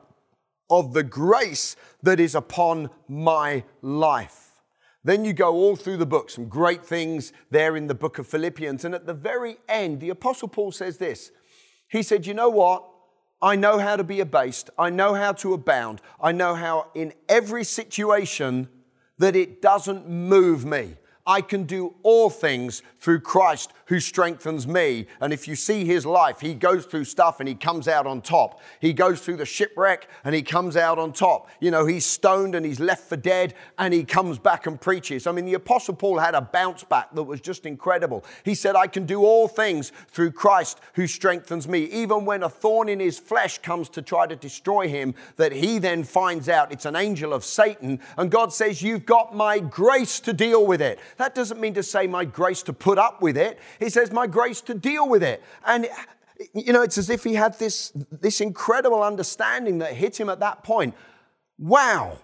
of 0.69 0.93
the 0.93 1.03
grace 1.03 1.75
that 2.03 2.19
is 2.19 2.35
upon 2.35 2.89
my 3.07 3.63
life. 3.81 4.51
Then 5.03 5.25
you 5.25 5.33
go 5.33 5.53
all 5.53 5.75
through 5.75 5.97
the 5.97 6.05
book, 6.05 6.29
some 6.29 6.47
great 6.47 6.85
things 6.85 7.33
there 7.51 7.75
in 7.75 7.87
the 7.87 7.95
book 7.95 8.19
of 8.19 8.27
Philippians. 8.27 8.85
And 8.85 8.95
at 8.95 9.05
the 9.05 9.13
very 9.13 9.57
end, 9.67 9.99
the 9.99 10.09
Apostle 10.09 10.47
Paul 10.47 10.71
says 10.71 10.97
this 10.97 11.31
He 11.89 12.03
said, 12.03 12.25
You 12.25 12.33
know 12.33 12.49
what? 12.49 12.92
I 13.43 13.57
know 13.57 13.77
how 13.77 13.97
to 13.97 14.05
be 14.05 14.21
abased. 14.21 14.69
I 14.79 14.89
know 14.89 15.13
how 15.13 15.33
to 15.33 15.53
abound. 15.53 16.01
I 16.21 16.31
know 16.31 16.55
how 16.55 16.87
in 16.95 17.11
every 17.27 17.65
situation 17.65 18.69
that 19.17 19.35
it 19.35 19.61
doesn't 19.61 20.09
move 20.09 20.63
me. 20.63 20.95
I 21.25 21.41
can 21.41 21.63
do 21.63 21.95
all 22.03 22.29
things 22.29 22.81
through 22.99 23.21
Christ 23.21 23.71
who 23.85 23.99
strengthens 23.99 24.67
me. 24.67 25.07
And 25.21 25.31
if 25.31 25.47
you 25.47 25.55
see 25.55 25.85
his 25.85 26.05
life, 26.05 26.41
he 26.41 26.53
goes 26.53 26.85
through 26.85 27.05
stuff 27.05 27.39
and 27.39 27.47
he 27.47 27.55
comes 27.55 27.87
out 27.87 28.05
on 28.05 28.21
top. 28.21 28.61
He 28.81 28.91
goes 28.91 29.21
through 29.21 29.37
the 29.37 29.45
shipwreck 29.45 30.09
and 30.25 30.35
he 30.35 30.41
comes 30.41 30.75
out 30.75 30.99
on 30.99 31.13
top. 31.13 31.49
You 31.61 31.71
know, 31.71 31.85
he's 31.85 32.05
stoned 32.05 32.55
and 32.55 32.65
he's 32.65 32.79
left 32.79 33.07
for 33.07 33.15
dead 33.15 33.53
and 33.77 33.93
he 33.93 34.03
comes 34.03 34.37
back 34.37 34.67
and 34.67 34.79
preaches. 34.79 35.25
I 35.25 35.31
mean, 35.31 35.45
the 35.45 35.53
Apostle 35.53 35.95
Paul 35.95 36.19
had 36.19 36.35
a 36.35 36.41
bounce 36.41 36.83
back 36.83 37.13
that 37.13 37.23
was 37.23 37.39
just 37.39 37.65
incredible. 37.65 38.25
He 38.43 38.55
said, 38.55 38.75
I 38.75 38.87
can 38.87 39.05
do 39.05 39.23
all 39.23 39.47
things 39.47 39.93
through 40.09 40.31
Christ 40.31 40.79
who 40.93 41.07
strengthens 41.07 41.67
me. 41.67 41.83
Even 41.85 42.25
when 42.25 42.43
a 42.43 42.49
thorn 42.49 42.89
in 42.89 42.99
his 42.99 43.17
flesh 43.17 43.59
comes 43.59 43.87
to 43.89 44.01
try 44.01 44.27
to 44.27 44.35
destroy 44.35 44.87
him, 44.89 45.13
that 45.37 45.53
he 45.53 45.77
then 45.79 46.03
finds 46.03 46.49
out 46.49 46.71
it's 46.71 46.85
an 46.85 46.95
angel 46.95 47.33
of 47.33 47.45
Satan. 47.45 47.99
And 48.17 48.29
God 48.29 48.51
says, 48.51 48.81
You've 48.81 49.05
got 49.05 49.35
my 49.35 49.59
grace 49.59 50.19
to 50.21 50.33
deal 50.33 50.65
with 50.65 50.81
it. 50.81 50.99
That 51.17 51.35
doesn't 51.35 51.59
mean 51.59 51.73
to 51.75 51.83
say 51.83 52.07
my 52.07 52.25
grace 52.25 52.63
to 52.63 52.73
put 52.73 52.97
up 52.97 53.21
with 53.21 53.37
it. 53.37 53.59
He 53.79 53.89
says 53.89 54.11
my 54.11 54.27
grace 54.27 54.61
to 54.61 54.73
deal 54.73 55.07
with 55.07 55.23
it. 55.23 55.43
And 55.65 55.87
you 56.53 56.73
know, 56.73 56.81
it's 56.81 56.97
as 56.97 57.09
if 57.09 57.23
he 57.23 57.35
had 57.35 57.57
this, 57.59 57.91
this 58.11 58.41
incredible 58.41 59.03
understanding 59.03 59.79
that 59.79 59.93
hit 59.93 60.19
him 60.19 60.29
at 60.29 60.39
that 60.39 60.63
point. 60.63 60.95
Wow, 61.57 62.17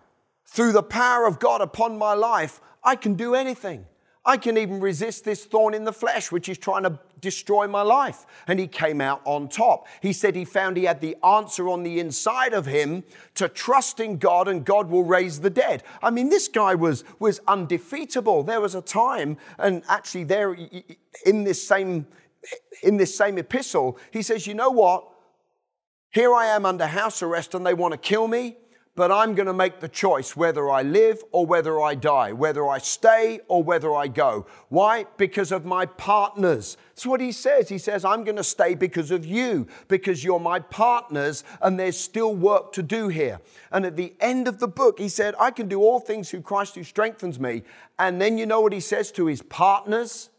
through 0.47 0.71
the 0.71 0.83
power 0.83 1.25
of 1.25 1.39
God 1.39 1.61
upon 1.61 1.97
my 1.97 2.13
life, 2.13 2.59
I 2.83 2.95
can 2.95 3.13
do 3.13 3.35
anything. 3.35 3.85
I 4.25 4.37
can 4.37 4.57
even 4.57 4.79
resist 4.79 5.23
this 5.23 5.45
thorn 5.45 5.73
in 5.73 5.85
the 5.85 5.93
flesh, 5.93 6.31
which 6.31 6.49
is 6.49 6.57
trying 6.57 6.83
to 6.83 6.99
destroy 7.21 7.67
my 7.67 7.81
life. 7.81 8.25
And 8.47 8.59
he 8.59 8.67
came 8.67 9.01
out 9.01 9.21
on 9.25 9.49
top. 9.49 9.87
He 10.01 10.13
said 10.13 10.35
he 10.35 10.45
found 10.45 10.77
he 10.77 10.83
had 10.83 11.01
the 11.01 11.17
answer 11.23 11.69
on 11.69 11.83
the 11.83 11.99
inside 11.99 12.53
of 12.53 12.65
him 12.65 13.03
to 13.35 13.49
trust 13.49 13.99
in 13.99 14.17
God 14.17 14.47
and 14.47 14.65
God 14.65 14.89
will 14.89 15.03
raise 15.03 15.39
the 15.39 15.49
dead. 15.49 15.83
I 16.01 16.09
mean, 16.09 16.29
this 16.29 16.47
guy 16.47 16.75
was, 16.75 17.03
was 17.19 17.39
undefeatable. 17.47 18.43
There 18.43 18.61
was 18.61 18.75
a 18.75 18.81
time, 18.81 19.37
and 19.57 19.83
actually, 19.87 20.23
there 20.23 20.55
in 21.25 21.43
this 21.43 21.65
same 21.65 22.07
in 22.83 22.97
this 22.97 23.15
same 23.15 23.37
epistle, 23.37 23.97
he 24.11 24.21
says, 24.21 24.47
You 24.47 24.53
know 24.53 24.69
what? 24.69 25.05
Here 26.11 26.33
I 26.33 26.47
am 26.47 26.65
under 26.65 26.87
house 26.87 27.21
arrest 27.21 27.53
and 27.53 27.65
they 27.65 27.73
want 27.73 27.91
to 27.91 27.97
kill 27.97 28.27
me 28.27 28.57
but 28.99 29.13
I'm 29.13 29.33
going 29.33 29.47
to 29.47 29.53
make 29.53 29.79
the 29.79 29.87
choice 29.87 30.35
whether 30.35 30.69
I 30.69 30.81
live 30.81 31.23
or 31.31 31.45
whether 31.45 31.79
I 31.79 31.95
die, 31.95 32.33
whether 32.33 32.67
I 32.67 32.79
stay 32.79 33.39
or 33.47 33.63
whether 33.63 33.95
I 33.95 34.09
go. 34.09 34.45
Why? 34.67 35.05
Because 35.15 35.53
of 35.53 35.63
my 35.63 35.85
partners. 35.85 36.75
That's 36.89 37.05
what 37.05 37.21
he 37.21 37.31
says. 37.31 37.69
He 37.69 37.77
says, 37.77 38.03
I'm 38.03 38.25
going 38.25 38.35
to 38.35 38.43
stay 38.43 38.75
because 38.75 39.09
of 39.11 39.25
you, 39.25 39.67
because 39.87 40.21
you're 40.21 40.37
my 40.37 40.59
partners, 40.59 41.45
and 41.61 41.79
there's 41.79 41.97
still 41.97 42.35
work 42.35 42.73
to 42.73 42.83
do 42.83 43.07
here. 43.07 43.39
And 43.71 43.85
at 43.85 43.95
the 43.95 44.15
end 44.19 44.49
of 44.49 44.59
the 44.59 44.67
book, 44.67 44.99
he 44.99 45.07
said, 45.07 45.33
I 45.39 45.51
can 45.51 45.69
do 45.69 45.79
all 45.79 46.01
things 46.01 46.29
through 46.29 46.41
Christ 46.41 46.75
who 46.75 46.83
strengthens 46.83 47.39
me. 47.39 47.63
And 47.99 48.21
then 48.21 48.37
you 48.37 48.45
know 48.45 48.59
what 48.59 48.73
he 48.73 48.81
says 48.81 49.13
to 49.13 49.27
his 49.27 49.41
partners? 49.41 50.29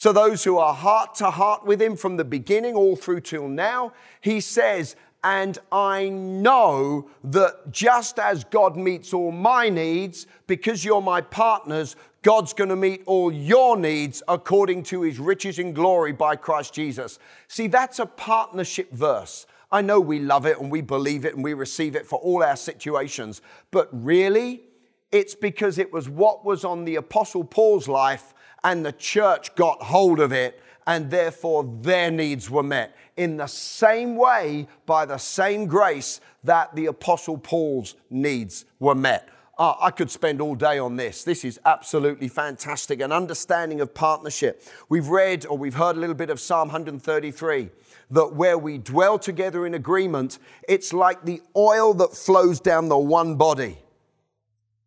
To 0.00 0.12
those 0.12 0.44
who 0.44 0.58
are 0.58 0.74
heart 0.74 1.16
to 1.16 1.30
heart 1.30 1.64
with 1.64 1.80
him 1.82 1.96
from 1.96 2.18
the 2.18 2.24
beginning 2.24 2.74
all 2.76 2.94
through 2.94 3.22
till 3.22 3.48
now, 3.48 3.94
he 4.20 4.40
says, 4.40 4.94
and 5.24 5.58
I 5.72 6.08
know 6.08 7.10
that 7.24 7.72
just 7.72 8.18
as 8.18 8.44
God 8.44 8.76
meets 8.76 9.12
all 9.12 9.32
my 9.32 9.68
needs, 9.68 10.26
because 10.46 10.84
you're 10.84 11.02
my 11.02 11.20
partners, 11.20 11.96
God's 12.22 12.52
going 12.52 12.70
to 12.70 12.76
meet 12.76 13.02
all 13.06 13.32
your 13.32 13.76
needs 13.76 14.22
according 14.28 14.84
to 14.84 15.02
his 15.02 15.18
riches 15.18 15.58
in 15.58 15.72
glory 15.72 16.12
by 16.12 16.36
Christ 16.36 16.74
Jesus. 16.74 17.18
See, 17.48 17.66
that's 17.66 17.98
a 17.98 18.06
partnership 18.06 18.92
verse. 18.92 19.46
I 19.70 19.82
know 19.82 20.00
we 20.00 20.18
love 20.20 20.46
it 20.46 20.60
and 20.60 20.70
we 20.70 20.80
believe 20.80 21.24
it 21.24 21.34
and 21.34 21.44
we 21.44 21.54
receive 21.54 21.94
it 21.94 22.06
for 22.06 22.18
all 22.20 22.42
our 22.42 22.56
situations, 22.56 23.42
but 23.70 23.88
really, 23.92 24.62
it's 25.10 25.34
because 25.34 25.78
it 25.78 25.92
was 25.92 26.08
what 26.08 26.44
was 26.44 26.64
on 26.64 26.84
the 26.84 26.96
Apostle 26.96 27.44
Paul's 27.44 27.88
life 27.88 28.34
and 28.64 28.84
the 28.84 28.92
church 28.92 29.54
got 29.54 29.82
hold 29.82 30.20
of 30.20 30.32
it 30.32 30.60
and 30.88 31.10
therefore 31.10 31.70
their 31.82 32.10
needs 32.10 32.48
were 32.50 32.62
met 32.62 32.96
in 33.18 33.36
the 33.36 33.46
same 33.46 34.16
way 34.16 34.66
by 34.86 35.04
the 35.04 35.18
same 35.18 35.66
grace 35.66 36.20
that 36.44 36.74
the 36.74 36.86
Apostle 36.86 37.36
Paul's 37.36 37.94
needs 38.08 38.64
were 38.80 38.94
met. 38.94 39.28
Uh, 39.58 39.74
I 39.80 39.90
could 39.90 40.10
spend 40.10 40.40
all 40.40 40.54
day 40.54 40.78
on 40.78 40.96
this. 40.96 41.24
This 41.24 41.44
is 41.44 41.60
absolutely 41.66 42.28
fantastic. 42.28 43.02
An 43.02 43.12
understanding 43.12 43.82
of 43.82 43.92
partnership. 43.92 44.62
We've 44.88 45.08
read 45.08 45.44
or 45.44 45.58
we've 45.58 45.74
heard 45.74 45.96
a 45.96 46.00
little 46.00 46.14
bit 46.14 46.30
of 46.30 46.40
Psalm 46.40 46.68
133 46.68 47.68
that 48.10 48.34
where 48.34 48.56
we 48.56 48.78
dwell 48.78 49.18
together 49.18 49.66
in 49.66 49.74
agreement, 49.74 50.38
it's 50.68 50.94
like 50.94 51.22
the 51.24 51.42
oil 51.54 51.92
that 51.94 52.14
flows 52.14 52.60
down 52.60 52.88
the 52.88 52.96
one 52.96 53.34
body. 53.34 53.76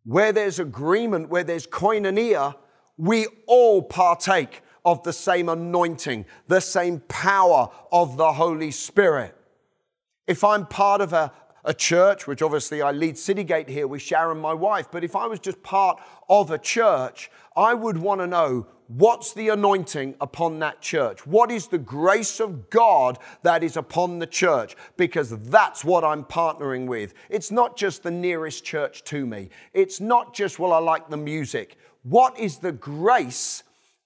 Where 0.04 0.32
there's 0.32 0.58
agreement, 0.58 1.28
where 1.28 1.44
there's 1.44 1.66
koinonia, 1.66 2.56
we 2.96 3.28
all 3.46 3.82
partake 3.82 4.62
of 4.84 5.02
the 5.02 5.12
same 5.12 5.48
anointing, 5.48 6.24
the 6.48 6.60
same 6.60 7.00
power 7.08 7.68
of 7.90 8.16
the 8.16 8.32
Holy 8.32 8.70
Spirit. 8.70 9.36
If 10.26 10.44
I'm 10.44 10.66
part 10.66 11.00
of 11.00 11.12
a, 11.12 11.32
a 11.64 11.74
church, 11.74 12.26
which 12.26 12.42
obviously 12.42 12.82
I 12.82 12.92
lead 12.92 13.14
Citygate 13.14 13.68
here 13.68 13.86
with 13.86 14.02
Sharon, 14.02 14.38
my 14.38 14.54
wife, 14.54 14.88
but 14.90 15.04
if 15.04 15.14
I 15.14 15.26
was 15.26 15.38
just 15.38 15.62
part 15.62 16.00
of 16.28 16.50
a 16.50 16.58
church, 16.58 17.30
I 17.56 17.74
would 17.74 17.98
want 17.98 18.20
to 18.20 18.26
know 18.26 18.66
what's 18.88 19.32
the 19.32 19.48
anointing 19.48 20.14
upon 20.20 20.58
that 20.58 20.80
church? 20.80 21.26
What 21.26 21.50
is 21.50 21.68
the 21.68 21.78
grace 21.78 22.40
of 22.40 22.68
God 22.68 23.18
that 23.42 23.62
is 23.62 23.76
upon 23.76 24.18
the 24.18 24.26
church? 24.26 24.76
Because 24.96 25.30
that's 25.30 25.84
what 25.84 26.04
I'm 26.04 26.24
partnering 26.24 26.86
with. 26.86 27.14
It's 27.30 27.50
not 27.50 27.76
just 27.76 28.02
the 28.02 28.10
nearest 28.10 28.64
church 28.64 29.04
to 29.04 29.26
me, 29.26 29.50
it's 29.72 30.00
not 30.00 30.34
just, 30.34 30.58
well, 30.58 30.72
I 30.72 30.78
like 30.78 31.08
the 31.08 31.16
music. 31.16 31.76
What 32.02 32.38
is 32.38 32.58
the 32.58 32.72
grace 32.72 33.62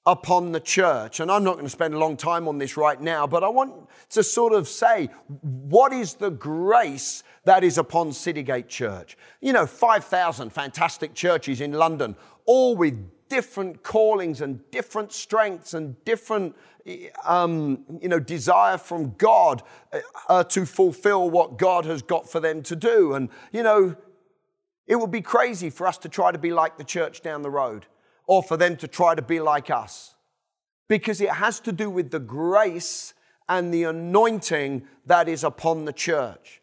upon 0.07 0.53
the 0.53 0.61
church. 0.61 1.21
And 1.21 1.31
I'm 1.31 1.43
not 1.43 1.55
going 1.55 1.67
to 1.67 1.71
spend 1.71 1.95
a 1.95 1.99
long 1.99 2.17
time 2.17 2.47
on 2.47 2.59
this 2.59 2.77
right 2.77 3.01
now, 3.01 3.27
but 3.27 3.43
I 3.43 3.49
want 3.49 3.75
to 4.11 4.23
sort 4.23 4.53
of 4.53 4.69
say 4.69 5.11
what 5.41 5.93
is 5.93 6.15
the 6.15 6.31
grace 6.31 7.25
that 7.45 7.65
is 7.65 7.77
upon 7.77 8.11
Citygate 8.11 8.69
Church? 8.69 9.17
You 9.41 9.53
know, 9.53 9.67
5,000 9.67 10.51
fantastic 10.51 11.15
churches 11.15 11.61
in 11.61 11.73
London, 11.73 12.17
all 12.45 12.77
with 12.77 13.11
different 13.29 13.83
callings 13.83 14.41
and 14.41 14.61
different 14.71 15.13
strengths 15.13 15.75
and 15.75 16.03
different 16.05 16.55
um, 17.25 17.85
you 18.01 18.09
know 18.09 18.21
desire 18.21 18.79
from 18.79 19.13
god 19.19 19.65
uh, 20.29 20.45
to 20.45 20.65
fulfill 20.65 21.29
what 21.29 21.59
god 21.59 21.85
has 21.85 22.03
got 22.03 22.31
for 22.31 22.39
them 22.39 22.63
to 22.63 22.77
do 22.77 23.15
and 23.15 23.29
you 23.51 23.65
know 23.65 23.97
it 24.87 24.95
would 24.95 25.11
be 25.11 25.21
crazy 25.21 25.71
for 25.71 25.89
us 25.89 25.99
to 25.99 26.09
try 26.09 26.31
to 26.31 26.39
be 26.39 26.53
like 26.53 26.79
the 26.79 26.85
church 26.85 27.21
down 27.21 27.43
the 27.43 27.51
road 27.51 27.87
or 28.27 28.43
for 28.43 28.57
them 28.57 28.77
to 28.77 28.89
try 28.89 29.15
to 29.15 29.23
be 29.23 29.41
like 29.41 29.71
us. 29.71 30.15
Because 30.89 31.21
it 31.21 31.31
has 31.31 31.61
to 31.61 31.73
do 31.73 31.91
with 31.91 32.11
the 32.11 32.21
grace 32.21 33.15
and 33.49 33.73
the 33.73 33.85
anointing 33.85 34.87
that 35.07 35.29
is 35.29 35.45
upon 35.45 35.85
the 35.85 35.93
church. 35.93 36.61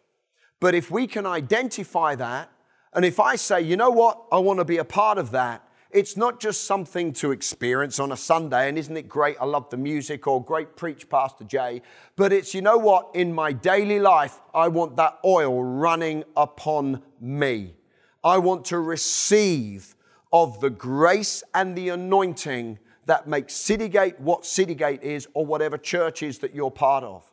But 0.60 0.76
if 0.76 0.89
we 0.91 1.08
can 1.08 1.26
identify 1.26 2.15
that, 2.15 2.49
and 2.93 3.04
if 3.04 3.19
I 3.19 3.36
say, 3.36 3.62
you 3.62 3.76
know 3.76 3.89
what, 3.89 4.23
I 4.32 4.38
want 4.38 4.60
to 4.60 4.65
be 4.65 4.78
a 4.78 4.86
part 4.86 5.17
of 5.17 5.32
that, 5.32 5.67
it's 5.91 6.17
not 6.17 6.39
just 6.39 6.65
something 6.65 7.13
to 7.13 7.32
experience 7.32 7.99
on 7.99 8.12
a 8.12 8.17
Sunday, 8.17 8.67
and 8.67 8.78
isn't 8.78 8.97
it 8.97 9.08
great? 9.08 9.38
I 9.39 9.45
love 9.45 9.69
the 9.69 9.78
music 9.78 10.26
or 10.26 10.43
great 10.43 10.76
preach, 10.76 11.08
Pastor 11.08 11.43
Jay. 11.43 11.84
But 12.15 12.34
it's, 12.34 12.56
you 12.56 12.62
know 12.62 12.78
what, 12.78 13.12
in 13.13 13.34
my 13.34 13.52
daily 13.52 13.99
life, 13.99 14.41
I 14.56 14.69
want 14.69 14.95
that 14.95 15.19
oil 15.23 15.63
running 15.63 16.23
upon 16.36 17.04
me. 17.21 17.76
I 18.23 18.39
want 18.39 18.65
to 18.65 18.80
receive 18.80 19.95
of 20.34 20.60
the 20.60 20.69
grace 20.69 21.43
and 21.54 21.78
the 21.78 21.89
anointing 21.89 22.80
that 23.06 23.28
makes 23.28 23.54
Citygate 23.54 24.19
what 24.19 24.41
Citygate 24.41 25.04
is 25.04 25.28
or 25.34 25.46
whatever 25.46 25.78
church 25.78 26.24
is 26.24 26.39
that 26.39 26.56
you're 26.56 26.72
part 26.72 27.04
of. 27.04 27.24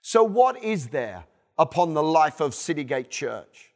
So, 0.00 0.22
what 0.22 0.62
is 0.62 0.88
there 0.88 1.24
upon 1.58 1.92
the 1.92 2.02
life 2.02 2.40
of 2.40 2.52
Citygate 2.52 3.10
Church? 3.10 3.72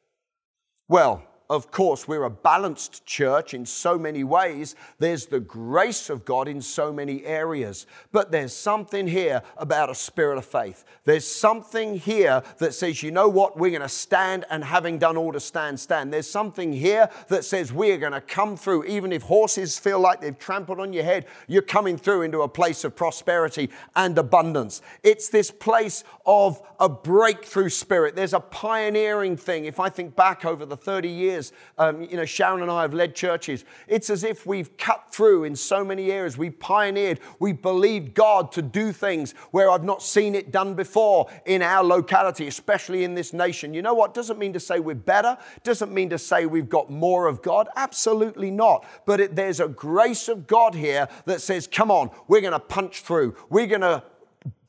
Well, 0.88 1.24
of 1.50 1.70
course, 1.70 2.08
we're 2.08 2.24
a 2.24 2.30
balanced 2.30 3.04
church 3.04 3.54
in 3.54 3.66
so 3.66 3.98
many 3.98 4.24
ways. 4.24 4.74
There's 4.98 5.26
the 5.26 5.40
grace 5.40 6.08
of 6.10 6.24
God 6.24 6.48
in 6.48 6.62
so 6.62 6.92
many 6.92 7.24
areas. 7.24 7.86
But 8.10 8.30
there's 8.30 8.54
something 8.54 9.06
here 9.06 9.42
about 9.56 9.90
a 9.90 9.94
spirit 9.94 10.38
of 10.38 10.44
faith. 10.44 10.84
There's 11.04 11.26
something 11.26 11.98
here 11.98 12.42
that 12.58 12.74
says, 12.74 13.02
you 13.02 13.10
know 13.10 13.28
what, 13.28 13.58
we're 13.58 13.70
going 13.70 13.82
to 13.82 13.88
stand 13.88 14.44
and 14.50 14.64
having 14.64 14.98
done 14.98 15.16
all 15.16 15.32
to 15.32 15.40
stand, 15.40 15.78
stand. 15.78 16.12
There's 16.12 16.30
something 16.30 16.72
here 16.72 17.10
that 17.28 17.44
says 17.44 17.72
we're 17.72 17.98
going 17.98 18.12
to 18.12 18.20
come 18.20 18.56
through. 18.56 18.84
Even 18.84 19.12
if 19.12 19.22
horses 19.22 19.78
feel 19.78 20.00
like 20.00 20.20
they've 20.20 20.38
trampled 20.38 20.80
on 20.80 20.92
your 20.92 21.04
head, 21.04 21.26
you're 21.48 21.62
coming 21.62 21.96
through 21.96 22.22
into 22.22 22.42
a 22.42 22.48
place 22.48 22.84
of 22.84 22.94
prosperity 22.94 23.70
and 23.96 24.16
abundance. 24.16 24.82
It's 25.02 25.28
this 25.28 25.50
place 25.50 26.04
of 26.24 26.62
a 26.78 26.88
breakthrough 26.88 27.68
spirit. 27.68 28.14
There's 28.16 28.34
a 28.34 28.40
pioneering 28.40 29.36
thing. 29.36 29.64
If 29.64 29.80
I 29.80 29.88
think 29.88 30.14
back 30.16 30.44
over 30.44 30.64
the 30.64 30.76
30 30.76 31.08
years, 31.08 31.31
years, 31.32 31.52
um, 31.78 32.02
you 32.02 32.16
know, 32.16 32.24
Sharon 32.24 32.62
and 32.62 32.70
I 32.70 32.82
have 32.82 32.94
led 32.94 33.14
churches. 33.14 33.64
It's 33.88 34.10
as 34.10 34.24
if 34.24 34.46
we've 34.46 34.76
cut 34.76 35.06
through 35.10 35.44
in 35.44 35.56
so 35.56 35.84
many 35.84 36.10
areas. 36.10 36.36
We 36.36 36.50
pioneered, 36.50 37.20
we 37.38 37.52
believed 37.52 38.14
God 38.14 38.52
to 38.52 38.62
do 38.62 38.92
things 38.92 39.32
where 39.50 39.70
I've 39.70 39.84
not 39.84 40.02
seen 40.02 40.34
it 40.34 40.52
done 40.52 40.74
before 40.74 41.30
in 41.46 41.62
our 41.62 41.84
locality, 41.84 42.46
especially 42.46 43.04
in 43.04 43.14
this 43.14 43.32
nation. 43.32 43.74
You 43.74 43.82
know 43.82 43.94
what? 43.94 44.14
Doesn't 44.14 44.38
mean 44.38 44.52
to 44.52 44.60
say 44.60 44.80
we're 44.80 44.94
better, 44.94 45.36
doesn't 45.64 45.92
mean 45.92 46.10
to 46.10 46.18
say 46.18 46.46
we've 46.46 46.68
got 46.68 46.90
more 46.90 47.26
of 47.26 47.42
God. 47.42 47.68
Absolutely 47.76 48.50
not. 48.50 48.84
But 49.06 49.20
it, 49.20 49.36
there's 49.36 49.60
a 49.60 49.68
grace 49.68 50.28
of 50.28 50.46
God 50.46 50.74
here 50.74 51.08
that 51.24 51.40
says, 51.40 51.66
come 51.66 51.90
on, 51.90 52.10
we're 52.28 52.40
going 52.40 52.52
to 52.52 52.60
punch 52.60 53.02
through. 53.02 53.36
We're 53.48 53.66
going 53.66 53.80
to 53.80 54.02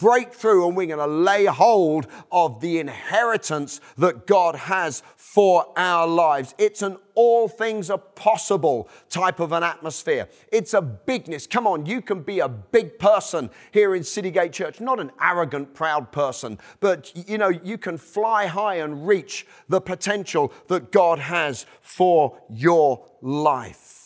break 0.03 0.33
through 0.33 0.67
and 0.67 0.75
we're 0.75 0.85
going 0.85 0.99
to 0.99 1.07
lay 1.07 1.45
hold 1.45 2.07
of 2.29 2.59
the 2.59 2.77
inheritance 2.77 3.79
that 3.97 4.27
God 4.27 4.53
has 4.53 5.01
for 5.15 5.71
our 5.77 6.05
lives. 6.05 6.53
It's 6.57 6.81
an 6.81 6.97
all 7.15 7.47
things 7.47 7.89
are 7.89 7.97
possible 7.97 8.89
type 9.09 9.39
of 9.39 9.53
an 9.53 9.63
atmosphere. 9.63 10.27
It's 10.51 10.73
a 10.73 10.81
bigness. 10.81 11.47
Come 11.47 11.65
on, 11.65 11.85
you 11.85 12.01
can 12.01 12.21
be 12.21 12.39
a 12.39 12.49
big 12.49 12.99
person 12.99 13.49
here 13.71 13.95
in 13.95 14.01
Citygate 14.01 14.51
Church, 14.51 14.81
not 14.81 14.99
an 14.99 15.09
arrogant, 15.21 15.73
proud 15.73 16.11
person, 16.11 16.59
but 16.81 17.13
you 17.29 17.37
know, 17.37 17.47
you 17.47 17.77
can 17.77 17.97
fly 17.97 18.47
high 18.47 18.75
and 18.75 19.07
reach 19.07 19.47
the 19.69 19.80
potential 19.80 20.51
that 20.67 20.91
God 20.91 21.19
has 21.19 21.65
for 21.82 22.38
your 22.49 23.05
life. 23.21 24.03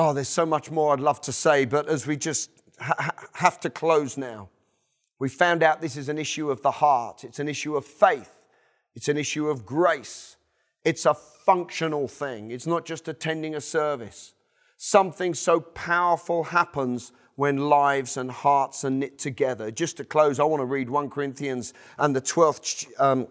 Oh, 0.00 0.12
there's 0.12 0.28
so 0.28 0.46
much 0.46 0.70
more 0.70 0.92
I'd 0.92 1.00
love 1.00 1.20
to 1.22 1.32
say, 1.32 1.64
but 1.64 1.88
as 1.88 2.06
we 2.06 2.16
just 2.16 2.50
ha- 2.78 3.10
have 3.32 3.58
to 3.58 3.68
close 3.68 4.16
now, 4.16 4.48
we 5.18 5.28
found 5.28 5.64
out 5.64 5.80
this 5.80 5.96
is 5.96 6.08
an 6.08 6.18
issue 6.18 6.52
of 6.52 6.62
the 6.62 6.70
heart, 6.70 7.24
it's 7.24 7.40
an 7.40 7.48
issue 7.48 7.76
of 7.76 7.84
faith, 7.84 8.32
it's 8.94 9.08
an 9.08 9.16
issue 9.16 9.48
of 9.48 9.66
grace, 9.66 10.36
It's 10.84 11.04
a 11.04 11.14
functional 11.14 12.06
thing, 12.06 12.52
it's 12.52 12.64
not 12.64 12.86
just 12.86 13.08
attending 13.08 13.56
a 13.56 13.60
service. 13.60 14.34
Something 14.76 15.34
so 15.34 15.58
powerful 15.58 16.44
happens 16.44 17.10
when 17.34 17.68
lives 17.68 18.16
and 18.16 18.30
hearts 18.30 18.84
are 18.84 18.90
knit 18.90 19.18
together. 19.18 19.72
Just 19.72 19.96
to 19.96 20.04
close, 20.04 20.38
I 20.38 20.44
want 20.44 20.60
to 20.60 20.64
read 20.64 20.88
1 20.88 21.10
Corinthians 21.10 21.74
and 21.98 22.14
the 22.14 22.22
12th 22.22 22.86
um, 23.00 23.26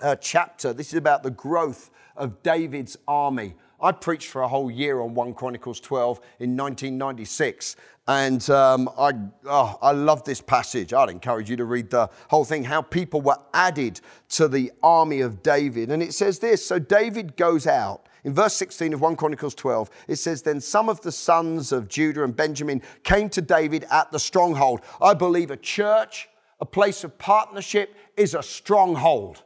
uh, 0.00 0.16
chapter. 0.16 0.72
This 0.72 0.88
is 0.88 0.94
about 0.94 1.22
the 1.22 1.30
growth 1.30 1.90
of 2.16 2.42
David's 2.42 2.96
army. 3.06 3.56
I 3.80 3.92
preached 3.92 4.28
for 4.28 4.42
a 4.42 4.48
whole 4.48 4.70
year 4.70 5.00
on 5.00 5.14
1 5.14 5.34
Chronicles 5.34 5.80
12 5.80 6.18
in 6.40 6.56
1996. 6.56 7.76
And 8.08 8.48
um, 8.50 8.88
I, 8.98 9.12
oh, 9.44 9.78
I 9.82 9.92
love 9.92 10.24
this 10.24 10.40
passage. 10.40 10.92
I'd 10.92 11.10
encourage 11.10 11.50
you 11.50 11.56
to 11.56 11.64
read 11.64 11.90
the 11.90 12.08
whole 12.28 12.44
thing, 12.44 12.64
how 12.64 12.82
people 12.82 13.20
were 13.20 13.38
added 13.52 14.00
to 14.30 14.48
the 14.48 14.72
army 14.82 15.20
of 15.20 15.42
David. 15.42 15.90
And 15.90 16.02
it 16.02 16.14
says 16.14 16.38
this 16.38 16.64
So 16.64 16.78
David 16.78 17.36
goes 17.36 17.66
out. 17.66 18.06
In 18.24 18.34
verse 18.34 18.54
16 18.54 18.94
of 18.94 19.00
1 19.00 19.16
Chronicles 19.16 19.54
12, 19.54 19.90
it 20.08 20.16
says, 20.16 20.42
Then 20.42 20.60
some 20.60 20.88
of 20.88 21.00
the 21.02 21.12
sons 21.12 21.70
of 21.70 21.88
Judah 21.88 22.24
and 22.24 22.34
Benjamin 22.34 22.82
came 23.04 23.28
to 23.30 23.40
David 23.40 23.86
at 23.90 24.10
the 24.10 24.18
stronghold. 24.18 24.80
I 25.00 25.14
believe 25.14 25.50
a 25.50 25.56
church, 25.56 26.28
a 26.60 26.66
place 26.66 27.04
of 27.04 27.16
partnership, 27.18 27.94
is 28.16 28.34
a 28.34 28.42
stronghold. 28.42 29.44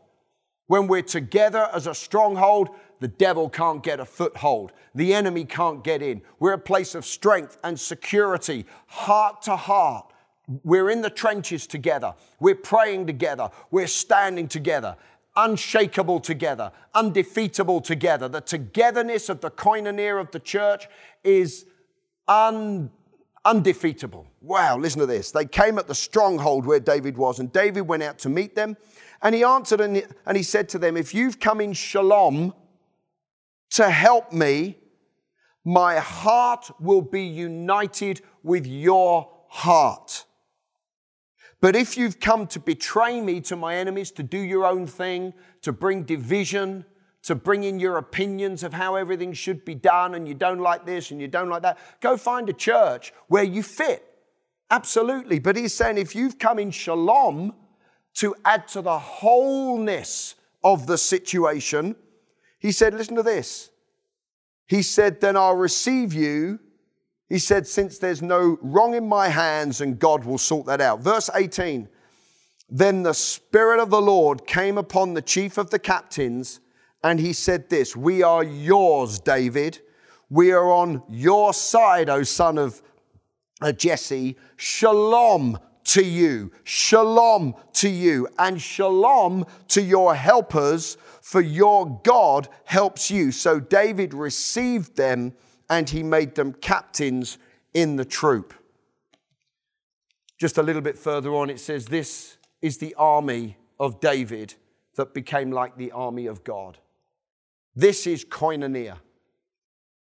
When 0.69 0.87
we're 0.87 1.03
together 1.03 1.69
as 1.75 1.87
a 1.87 1.95
stronghold, 1.95 2.71
the 3.03 3.09
devil 3.09 3.49
can't 3.49 3.83
get 3.83 3.99
a 3.99 4.05
foothold. 4.05 4.71
The 4.95 5.13
enemy 5.13 5.45
can't 5.45 5.83
get 5.83 6.03
in. 6.03 6.23
We're 6.39 6.53
a 6.53 6.59
place 6.59 6.95
of 6.95 7.05
strength 7.05 7.59
and 7.65 7.79
security, 7.79 8.65
heart 8.87 9.43
to 9.43 9.57
heart. 9.57 10.13
We're 10.63 10.89
in 10.89 11.03
the 11.03 11.11
trenches 11.11 11.67
together. 11.67 12.15
We're 12.39 12.55
praying 12.55 13.09
together. 13.09 13.51
We're 13.73 13.89
standing 13.89 14.47
together, 14.47 14.97
unshakable 15.35 16.21
together, 16.21 16.71
undefeatable 16.95 17.81
together. 17.81 18.29
The 18.29 18.41
togetherness 18.41 19.29
of 19.29 19.41
the 19.41 19.51
koinonia 19.51 20.21
of 20.21 20.31
the 20.31 20.39
church 20.39 20.87
is 21.25 21.67
un, 22.29 22.89
undefeatable. 23.45 24.29
Wow, 24.41 24.79
listen 24.79 25.01
to 25.01 25.07
this. 25.07 25.33
They 25.33 25.47
came 25.47 25.77
at 25.77 25.89
the 25.89 25.95
stronghold 25.95 26.67
where 26.67 26.79
David 26.79 27.19
was, 27.19 27.41
and 27.41 27.53
David 27.53 27.83
went 27.83 28.05
out 28.05 28.21
to 28.21 28.29
meet 28.29 28.55
them. 28.55 28.77
And 29.23 29.35
he 29.35 29.43
answered 29.43 29.81
and, 29.81 30.07
and 30.25 30.37
he 30.37 30.43
said 30.45 30.69
to 30.71 30.79
them, 30.79 30.97
If 30.97 31.15
you've 31.15 31.41
come 31.41 31.61
in 31.61 31.73
shalom 31.73 32.55
to 33.75 33.91
help 33.91 34.33
me, 34.33 34.79
my 35.65 35.99
heart 35.99 36.71
will 36.81 37.03
be 37.03 37.23
united 37.23 38.21
with 38.43 38.67
your 38.67 39.31
heart. 39.49 40.25
But 41.61 41.77
if 41.77 41.97
you've 41.97 42.19
come 42.19 42.47
to 42.49 42.59
betray 42.59 43.21
me 43.21 43.41
to 43.43 43.55
my 43.55 43.77
enemies, 43.77 44.11
to 44.13 44.23
do 44.23 44.39
your 44.39 44.67
own 44.67 44.87
thing, 44.87 45.33
to 45.63 45.73
bring 45.73 46.03
division, 46.03 46.85
to 47.23 47.37
bring 47.37 47.63
in 47.63 47.79
your 47.79 47.99
opinions 47.99 48.65
of 48.65 48.73
how 48.73 48.97
everything 48.97 49.33
should 49.33 49.65
be 49.65 49.77
done, 49.77 50.17
and 50.17 50.27
you 50.27 50.35
don't 50.35 50.59
like 50.59 50.85
this 50.85 51.13
and 51.13 51.21
you 51.21 51.29
don't 51.29 51.49
like 51.49 51.63
that, 51.63 51.79
go 52.01 52.17
find 52.17 52.49
a 52.49 52.53
church 52.53 53.13
where 53.29 53.45
you 53.45 53.63
fit. 53.63 54.05
Absolutely. 54.71 55.39
But 55.39 55.57
he's 55.57 55.73
saying 55.73 55.99
if 55.99 56.17
you've 56.17 56.39
come 56.39 56.59
in 56.59 56.73
shalom, 56.73 57.55
to 58.15 58.35
add 58.45 58.69
to 58.69 58.83
the 58.83 58.99
wholeness 58.99 60.35
of 60.63 60.87
the 60.87 60.99
situation, 60.99 61.97
he 62.63 62.71
said, 62.71 62.95
Listen 62.95 63.17
to 63.17 63.25
this. 63.25 63.71
He 64.69 64.83
said, 64.83 65.21
Then 65.21 65.37
I'll 65.37 65.57
receive 65.57 66.15
you. 66.15 66.61
He 67.29 67.41
said, 67.41 67.67
Since 67.67 67.99
there's 67.99 68.23
no 68.23 68.57
wrong 68.63 68.95
in 68.95 69.09
my 69.09 69.29
hands, 69.29 69.81
and 69.81 69.99
God 69.99 70.25
will 70.25 70.39
sort 70.39 70.67
that 70.67 70.81
out. 70.81 71.01
Verse 71.01 71.29
18 71.35 71.89
Then 72.71 73.03
the 73.03 73.15
Spirit 73.15 73.81
of 73.81 73.91
the 73.91 74.01
Lord 74.01 74.47
came 74.47 74.79
upon 74.79 75.13
the 75.13 75.23
chief 75.23 75.59
of 75.59 75.71
the 75.71 75.81
captains, 75.81 76.61
and 77.03 77.19
he 77.19 77.33
said, 77.33 77.69
This, 77.69 77.97
we 77.97 78.23
are 78.23 78.45
yours, 78.45 79.19
David. 79.19 79.81
We 80.31 80.53
are 80.53 80.71
on 80.71 81.03
your 81.11 81.53
side, 81.53 82.09
O 82.09 82.23
son 82.23 82.59
of 82.59 82.81
Jesse. 83.77 84.37
Shalom 84.57 85.59
to 85.85 86.05
you, 86.05 86.53
shalom 86.65 87.55
to 87.75 87.89
you, 87.89 88.29
and 88.39 88.61
shalom 88.61 89.47
to 89.69 89.83
your 89.83 90.15
helpers, 90.15 90.97
for 91.21 91.41
your 91.41 92.01
God 92.03 92.49
helps 92.65 93.11
you. 93.11 93.33
So 93.33 93.61
David 93.61 94.15
received 94.15 94.97
them 94.97 95.33
and 95.69 95.89
he 95.89 96.03
made 96.03 96.35
them 96.35 96.53
captains 96.53 97.39
in 97.75 97.97
the 97.97 98.05
troop. 98.05 98.55
Just 100.39 100.59
a 100.59 100.63
little 100.63 100.83
bit 100.83 100.99
further 100.99 101.35
on, 101.35 101.51
it 101.51 101.61
says, 101.61 101.87
This 101.87 102.37
is 102.61 102.79
the 102.79 102.95
army 102.97 103.57
of 103.79 104.01
David 104.01 104.55
that 104.97 105.15
became 105.15 105.51
like 105.51 105.77
the 105.77 105.93
army 105.93 106.27
of 106.27 106.45
God. 106.45 106.79
This 107.75 108.07
is 108.07 108.25
koinonia. 108.25 108.99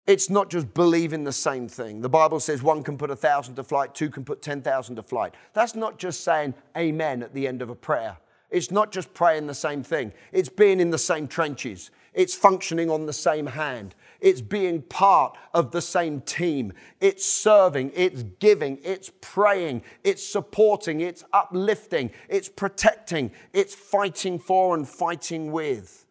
It's 0.05 0.29
not 0.29 0.49
just 0.49 0.73
believing 0.73 1.23
the 1.23 1.31
same 1.31 1.67
thing. 1.67 2.01
The 2.01 2.09
Bible 2.09 2.39
says 2.39 2.61
one 2.61 2.83
can 2.83 2.97
put 2.97 3.09
a 3.09 3.15
thousand 3.15 3.55
to 3.55 3.63
flight, 3.63 3.95
two 3.95 4.09
can 4.09 4.25
put 4.25 4.41
10,000 4.41 4.97
to 4.97 5.03
flight. 5.03 5.33
That's 5.53 5.75
not 5.75 5.97
just 5.97 6.23
saying 6.23 6.53
amen 6.75 7.23
at 7.23 7.33
the 7.33 7.47
end 7.47 7.61
of 7.61 7.69
a 7.69 7.75
prayer. 7.75 8.17
It's 8.49 8.69
not 8.69 8.91
just 8.91 9.13
praying 9.13 9.47
the 9.47 9.55
same 9.55 9.81
thing. 9.81 10.13
It's 10.31 10.49
being 10.49 10.79
in 10.79 10.91
the 10.91 10.97
same 10.97 11.27
trenches. 11.27 11.89
It's 12.13 12.35
functioning 12.35 12.91
on 12.91 13.07
the 13.07 13.13
same 13.13 13.47
hand. 13.47 13.95
It's 14.19 14.41
being 14.41 14.83
part 14.83 15.35
of 15.53 15.71
the 15.71 15.81
same 15.81 16.21
team. 16.21 16.73
It's 17.01 17.25
serving. 17.25 17.91
It's 17.95 18.23
giving. 18.39 18.77
It's 18.83 19.11
praying. 19.21 19.81
It's 20.03 20.23
supporting. 20.23 21.01
It's 21.01 21.23
uplifting. 21.33 22.11
It's 22.29 22.47
protecting. 22.47 23.31
It's 23.53 23.73
fighting 23.73 24.37
for 24.37 24.75
and 24.75 24.87
fighting 24.87 25.51
with. 25.51 26.05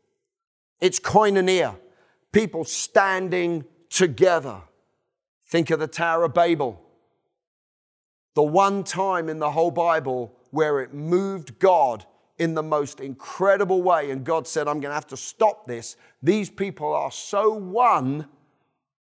It's 0.80 0.98
koinonia. 0.98 1.76
People 2.32 2.64
standing 2.64 3.64
together. 3.92 4.62
Think 5.46 5.70
of 5.70 5.78
the 5.78 5.86
Tower 5.86 6.24
of 6.24 6.34
Babel. 6.34 6.82
The 8.34 8.42
one 8.42 8.84
time 8.84 9.28
in 9.28 9.38
the 9.38 9.50
whole 9.50 9.70
Bible 9.70 10.34
where 10.50 10.80
it 10.80 10.94
moved 10.94 11.58
God 11.58 12.06
in 12.38 12.54
the 12.54 12.62
most 12.62 13.00
incredible 13.00 13.82
way, 13.82 14.10
and 14.10 14.24
God 14.24 14.48
said, 14.48 14.66
I'm 14.66 14.80
going 14.80 14.90
to 14.90 14.94
have 14.94 15.06
to 15.08 15.16
stop 15.16 15.66
this. 15.66 15.96
These 16.22 16.50
people 16.50 16.92
are 16.94 17.12
so 17.12 17.52
one, 17.52 18.26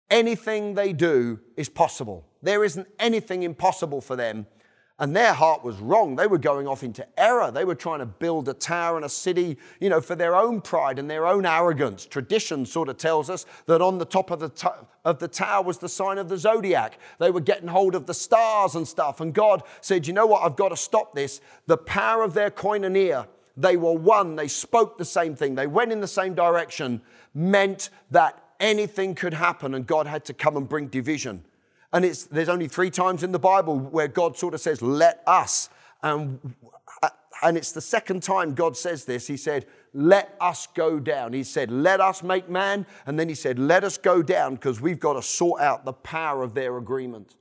anything 0.10 0.74
they 0.74 0.94
do 0.94 1.40
is 1.58 1.68
possible. 1.68 2.26
There 2.42 2.64
isn't 2.64 2.88
anything 2.98 3.44
impossible 3.44 4.00
for 4.00 4.16
them 4.16 4.48
and 5.00 5.16
their 5.16 5.34
heart 5.34 5.64
was 5.64 5.78
wrong. 5.78 6.16
They 6.16 6.26
were 6.26 6.40
going 6.40 6.68
off 6.68 6.82
into 6.82 7.06
error. 7.20 7.52
They 7.52 7.66
were 7.66 7.76
trying 7.76 8.00
to 8.00 8.06
build 8.08 8.50
a 8.50 8.54
tower 8.54 8.96
and 8.96 9.06
a 9.06 9.10
city, 9.10 9.58
you 9.80 9.90
know, 9.90 10.02
for 10.02 10.16
their 10.16 10.36
own 10.36 10.60
pride 10.60 10.98
and 10.98 11.10
their 11.10 11.28
own 11.28 11.46
arrogance. 11.46 12.06
Tradition 12.06 12.66
sort 12.66 12.90
of 12.90 12.98
tells 12.98 13.30
us 13.30 13.46
that 13.68 13.80
on 13.80 14.00
the 14.00 14.06
top 14.06 14.32
of 14.32 14.40
the, 14.40 14.50
t- 14.50 14.68
of 15.06 15.20
the 15.20 15.28
tower 15.28 15.64
was 15.64 15.78
the 15.78 15.90
sign 15.90 16.18
of 16.18 16.30
the 16.30 16.38
zodiac. 16.38 16.98
They 17.20 17.30
were 17.30 17.42
getting 17.42 17.68
hold 17.68 17.94
of 17.94 18.08
the 18.08 18.14
stars 18.14 18.74
and 18.74 18.88
stuff. 18.88 19.22
And 19.22 19.34
God 19.34 19.62
said, 19.82 20.08
you 20.08 20.14
know 20.14 20.26
what? 20.26 20.42
I've 20.44 20.56
got 20.56 20.70
to 20.70 20.78
stop 20.78 21.14
this. 21.14 21.42
The 21.68 21.78
power 21.78 22.24
of 22.24 22.34
their 22.34 22.50
koinonia, 22.50 23.28
they 23.56 23.78
were 23.78 23.94
one. 23.94 24.36
They 24.36 24.48
spoke 24.48 24.98
the 24.98 25.06
same 25.06 25.36
thing. 25.36 25.54
They 25.54 25.68
went 25.68 25.92
in 25.92 26.02
the 26.02 26.08
same 26.08 26.34
direction, 26.34 27.02
meant 27.36 27.92
that 28.10 28.44
anything 28.60 29.14
could 29.14 29.36
happen 29.36 29.76
and 29.76 29.86
God 29.86 30.08
had 30.08 30.26
to 30.26 30.34
come 30.34 30.58
and 30.58 30.68
bring 30.68 30.88
division. 30.88 31.44
And 31.98 32.06
it's, 32.06 32.26
there's 32.26 32.48
only 32.48 32.68
three 32.68 32.92
times 32.92 33.24
in 33.24 33.32
the 33.32 33.40
Bible 33.40 33.80
where 33.80 34.08
God 34.08 34.38
sort 34.38 34.54
of 34.54 34.62
says, 34.62 34.84
let 34.84 35.24
us. 35.26 35.70
And, 36.04 36.54
and 37.42 37.58
it's 37.58 37.72
the 37.72 37.82
second 37.82 38.22
time 38.22 38.54
God 38.54 38.78
says 38.78 39.04
this. 39.04 39.26
He 39.26 39.36
said, 39.36 39.66
let 39.96 40.38
us 40.40 40.68
go 40.68 41.00
down. 41.00 41.34
He 41.34 41.44
said, 41.44 41.72
let 41.72 42.00
us 42.00 42.22
make 42.22 42.52
man. 42.52 42.86
And 43.08 43.18
then 43.20 43.28
he 43.28 43.34
said, 43.34 43.58
let 43.58 43.84
us 43.84 43.98
go 43.98 44.22
down 44.22 44.54
because 44.54 44.80
we've 44.80 45.00
got 45.00 45.14
to 45.14 45.24
sort 45.24 45.60
out 45.60 45.86
the 45.86 45.94
power 45.94 46.44
of 46.44 46.54
their 46.54 46.78
agreement. 46.78 47.36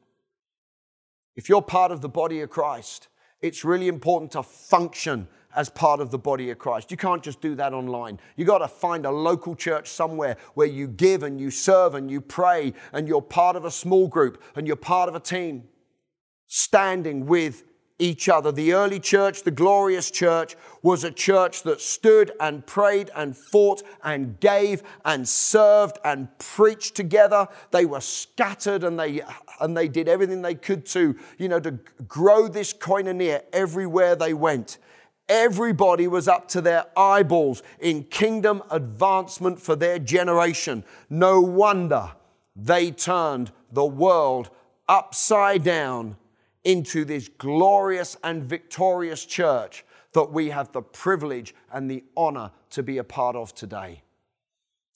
If 1.35 1.51
you're 1.51 1.61
part 1.61 1.93
of 1.93 2.01
the 2.01 2.09
body 2.09 2.41
of 2.41 2.49
Christ, 2.49 3.09
it's 3.43 3.63
really 3.63 3.89
important 3.89 4.33
to 4.33 4.43
function 4.43 5.29
as 5.57 5.71
part 5.71 6.01
of 6.01 6.11
the 6.11 6.19
body 6.19 6.51
of 6.51 6.59
Christ. 6.59 6.91
You 6.91 6.97
can't 6.97 7.23
just 7.23 7.41
do 7.41 7.55
that 7.57 7.73
online. 7.73 8.21
You 8.37 8.45
got 8.45 8.59
to 8.59 8.69
find 8.69 9.07
a 9.07 9.11
local 9.11 9.57
church 9.57 9.89
somewhere 9.89 10.37
where 10.55 10.67
you 10.67 10.87
give 10.87 11.23
and 11.23 11.41
you 11.41 11.51
serve 11.51 11.95
and 11.95 12.11
you 12.11 12.21
pray 12.21 12.75
and 12.93 13.09
you're 13.09 13.23
part 13.23 13.57
of 13.57 13.65
a 13.65 13.71
small 13.71 14.07
group 14.07 14.43
and 14.55 14.67
you're 14.67 14.77
part 14.77 15.09
of 15.09 15.15
a 15.15 15.21
team 15.21 15.65
standing 16.47 17.27
with 17.27 17.65
each 17.99 18.29
other. 18.29 18.53
The 18.53 18.75
early 18.75 19.01
church, 19.01 19.43
the 19.43 19.51
glorious 19.51 20.11
church, 20.11 20.55
was 20.83 21.03
a 21.03 21.11
church 21.11 21.63
that 21.63 21.81
stood 21.81 22.31
and 22.41 22.67
prayed 22.67 23.11
and 23.17 23.37
fought 23.37 23.83
and 24.05 24.39
gave 24.39 24.83
and 25.05 25.27
served 25.27 25.99
and 26.05 26.29
preached 26.39 26.95
together. 26.95 27.49
They 27.71 27.87
were 27.87 28.03
scattered 28.03 28.85
and 28.85 29.01
they 29.01 29.23
and 29.61 29.75
they 29.75 29.89
did 29.89 30.09
everything 30.09 30.43
they 30.43 30.55
could 30.55 30.85
to, 30.87 31.17
you 31.39 31.49
know, 31.49 31.61
to 31.61 31.73
grow 32.07 32.47
this 32.49 32.75
koinonia 32.75 33.43
everywhere 33.53 34.15
they 34.15 34.35
went. 34.35 34.77
Everybody 35.29 36.07
was 36.07 36.29
up 36.29 36.47
to 36.49 36.61
their 36.61 36.85
eyeballs 36.97 37.63
in 37.81 38.05
kingdom 38.05 38.63
advancement 38.71 39.61
for 39.61 39.75
their 39.75 39.99
generation. 39.99 40.85
No 41.11 41.41
wonder 41.41 42.13
they 42.55 42.91
turned 42.91 43.51
the 43.73 43.85
world 43.85 44.51
upside 44.89 45.65
down 45.65 46.17
into 46.65 47.05
this 47.05 47.29
glorious 47.29 48.17
and 48.23 48.45
victorious 48.45 49.25
church 49.25 49.85
that 50.13 50.33
we 50.33 50.51
have 50.51 50.73
the 50.73 50.83
privilege 50.83 51.55
and 51.73 51.91
the 51.91 52.05
honor 52.17 52.51
to 52.71 52.83
be 52.83 52.99
a 52.99 53.05
part 53.05 53.37
of 53.37 53.55
today. 53.55 54.03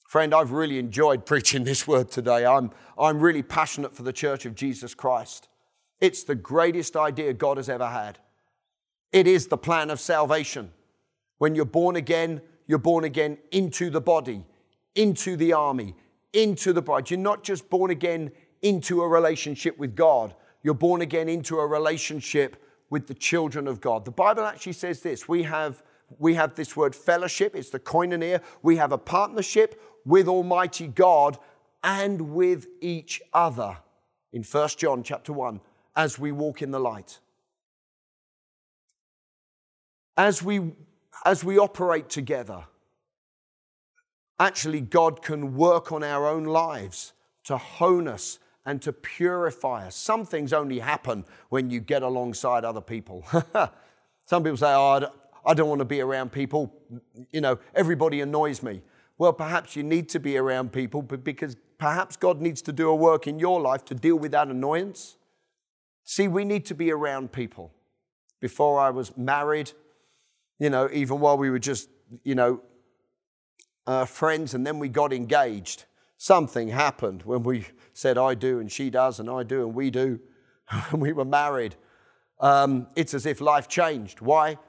Friend, 0.07 0.33
I've 0.33 0.51
really 0.51 0.79
enjoyed 0.79 1.25
preaching 1.27 1.63
this 1.63 1.87
word 1.87 2.09
today. 2.09 2.45
I'm, 2.45 2.71
I'm 2.97 3.19
really 3.19 3.43
passionate 3.43 3.93
for 3.95 4.03
the 4.03 4.13
church 4.13 4.45
of 4.45 4.55
Jesus 4.55 4.93
Christ. 4.93 5.49
It's 5.99 6.23
the 6.23 6.35
greatest 6.35 6.95
idea 6.95 7.33
God 7.33 7.57
has 7.57 7.69
ever 7.69 7.87
had. 7.87 8.17
It 9.11 9.27
is 9.27 9.47
the 9.47 9.57
plan 9.57 9.89
of 9.89 9.99
salvation. 9.99 10.71
When 11.37 11.55
you're 11.55 11.65
born 11.65 11.95
again, 11.95 12.41
you're 12.67 12.79
born 12.79 13.03
again 13.03 13.37
into 13.51 13.89
the 13.89 14.01
body, 14.01 14.45
into 14.95 15.35
the 15.35 15.53
army, 15.53 15.95
into 16.33 16.71
the 16.71 16.81
bride. 16.81 17.09
You're 17.09 17.19
not 17.19 17.43
just 17.43 17.69
born 17.69 17.91
again 17.91 18.31
into 18.61 19.01
a 19.01 19.07
relationship 19.07 19.77
with 19.77 19.95
God, 19.95 20.35
you're 20.63 20.75
born 20.75 21.01
again 21.01 21.27
into 21.27 21.57
a 21.57 21.65
relationship 21.65 22.63
with 22.91 23.07
the 23.07 23.13
children 23.13 23.67
of 23.67 23.81
God. 23.81 24.05
The 24.05 24.11
Bible 24.11 24.43
actually 24.43 24.73
says 24.73 25.01
this 25.01 25.27
we 25.27 25.43
have, 25.43 25.81
we 26.19 26.35
have 26.35 26.53
this 26.55 26.77
word 26.77 26.95
fellowship, 26.95 27.55
it's 27.55 27.71
the 27.71 27.79
koinonia. 27.79 28.41
We 28.61 28.75
have 28.77 28.91
a 28.91 28.97
partnership 28.97 29.81
with 30.05 30.27
Almighty 30.27 30.87
God 30.87 31.37
and 31.83 32.33
with 32.33 32.67
each 32.79 33.21
other 33.33 33.77
in 34.31 34.43
1 34.43 34.69
John 34.77 35.03
chapter 35.03 35.33
1 35.33 35.59
as 35.95 36.19
we 36.19 36.31
walk 36.31 36.61
in 36.61 36.71
the 36.71 36.79
light. 36.79 37.19
As 40.17 40.43
we, 40.43 40.73
as 41.25 41.43
we 41.43 41.57
operate 41.57 42.09
together, 42.09 42.65
actually, 44.39 44.81
God 44.81 45.21
can 45.21 45.55
work 45.55 45.91
on 45.91 46.03
our 46.03 46.27
own 46.27 46.43
lives 46.43 47.13
to 47.45 47.57
hone 47.57 48.07
us 48.07 48.39
and 48.65 48.81
to 48.81 48.93
purify 48.93 49.87
us. 49.87 49.95
Some 49.95 50.25
things 50.25 50.53
only 50.53 50.79
happen 50.79 51.25
when 51.49 51.69
you 51.69 51.79
get 51.79 52.03
alongside 52.03 52.63
other 52.63 52.81
people. 52.81 53.25
Some 54.25 54.43
people 54.43 54.57
say, 54.57 54.73
Oh, 54.73 55.07
I 55.45 55.53
don't 55.53 55.69
want 55.69 55.79
to 55.79 55.85
be 55.85 56.01
around 56.01 56.31
people. 56.31 56.73
You 57.31 57.41
know, 57.41 57.59
everybody 57.73 58.21
annoys 58.21 58.61
me. 58.61 58.81
Well, 59.17 59.33
perhaps 59.33 59.75
you 59.75 59.83
need 59.83 60.09
to 60.09 60.19
be 60.19 60.37
around 60.37 60.71
people 60.71 61.01
because 61.01 61.55
perhaps 61.77 62.15
God 62.15 62.41
needs 62.41 62.61
to 62.63 62.73
do 62.73 62.89
a 62.89 62.95
work 62.95 63.27
in 63.27 63.39
your 63.39 63.59
life 63.59 63.85
to 63.85 63.95
deal 63.95 64.15
with 64.15 64.31
that 64.31 64.47
annoyance. 64.47 65.17
See, 66.03 66.27
we 66.27 66.45
need 66.45 66.65
to 66.65 66.75
be 66.75 66.91
around 66.91 67.31
people. 67.31 67.71
Before 68.39 68.79
I 68.79 68.89
was 68.89 69.15
married, 69.15 69.71
you 70.61 70.69
know, 70.69 70.87
even 70.93 71.19
while 71.19 71.39
we 71.39 71.49
were 71.49 71.57
just, 71.57 71.89
you 72.23 72.35
know, 72.35 72.61
uh, 73.87 74.05
friends 74.05 74.53
and 74.53 74.65
then 74.65 74.77
we 74.77 74.89
got 74.89 75.11
engaged, 75.11 75.85
something 76.17 76.67
happened 76.67 77.23
when 77.23 77.41
we 77.41 77.65
said, 77.93 78.15
I 78.15 78.35
do, 78.35 78.59
and 78.59 78.71
she 78.71 78.91
does, 78.91 79.19
and 79.19 79.27
I 79.27 79.41
do, 79.41 79.65
and 79.65 79.73
we 79.73 79.89
do, 79.89 80.19
and 80.69 81.01
we 81.01 81.13
were 81.13 81.25
married. 81.25 81.75
Um, 82.39 82.85
it's 82.95 83.15
as 83.15 83.25
if 83.25 83.41
life 83.41 83.69
changed. 83.69 84.21
Why? 84.21 84.59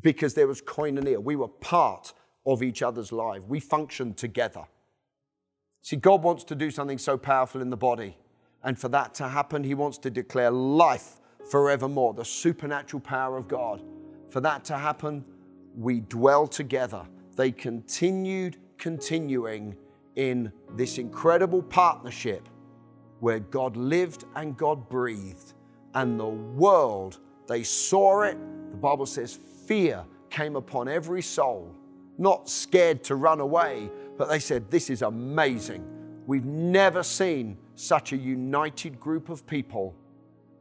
Because 0.00 0.32
there 0.32 0.46
was 0.46 0.62
koinonia. 0.62 1.22
We 1.22 1.36
were 1.36 1.48
part 1.48 2.14
of 2.46 2.62
each 2.62 2.80
other's 2.80 3.12
life. 3.12 3.42
We 3.46 3.60
functioned 3.60 4.16
together. 4.16 4.64
See, 5.82 5.96
God 5.96 6.22
wants 6.22 6.44
to 6.44 6.54
do 6.54 6.70
something 6.70 6.96
so 6.96 7.18
powerful 7.18 7.60
in 7.60 7.68
the 7.68 7.76
body. 7.76 8.16
And 8.64 8.78
for 8.78 8.88
that 8.88 9.12
to 9.16 9.28
happen, 9.28 9.64
He 9.64 9.74
wants 9.74 9.98
to 9.98 10.08
declare 10.08 10.50
life 10.50 11.20
forevermore, 11.50 12.14
the 12.14 12.24
supernatural 12.24 13.00
power 13.00 13.36
of 13.36 13.48
God. 13.48 13.82
For 14.30 14.40
that 14.40 14.64
to 14.66 14.78
happen, 14.78 15.24
we 15.76 16.00
dwell 16.00 16.46
together. 16.46 17.04
They 17.36 17.50
continued 17.50 18.56
continuing 18.78 19.76
in 20.16 20.52
this 20.76 20.98
incredible 20.98 21.62
partnership 21.62 22.48
where 23.20 23.40
God 23.40 23.76
lived 23.76 24.24
and 24.34 24.56
God 24.56 24.88
breathed, 24.88 25.54
and 25.94 26.18
the 26.18 26.26
world, 26.26 27.18
they 27.46 27.62
saw 27.62 28.22
it. 28.22 28.38
The 28.70 28.76
Bible 28.76 29.06
says 29.06 29.38
fear 29.66 30.04
came 30.30 30.56
upon 30.56 30.88
every 30.88 31.22
soul, 31.22 31.74
not 32.16 32.48
scared 32.48 33.04
to 33.04 33.16
run 33.16 33.40
away, 33.40 33.90
but 34.16 34.28
they 34.28 34.38
said, 34.38 34.70
This 34.70 34.90
is 34.90 35.02
amazing. 35.02 35.84
We've 36.26 36.44
never 36.44 37.02
seen 37.02 37.58
such 37.74 38.12
a 38.12 38.16
united 38.16 39.00
group 39.00 39.28
of 39.28 39.46
people 39.46 39.94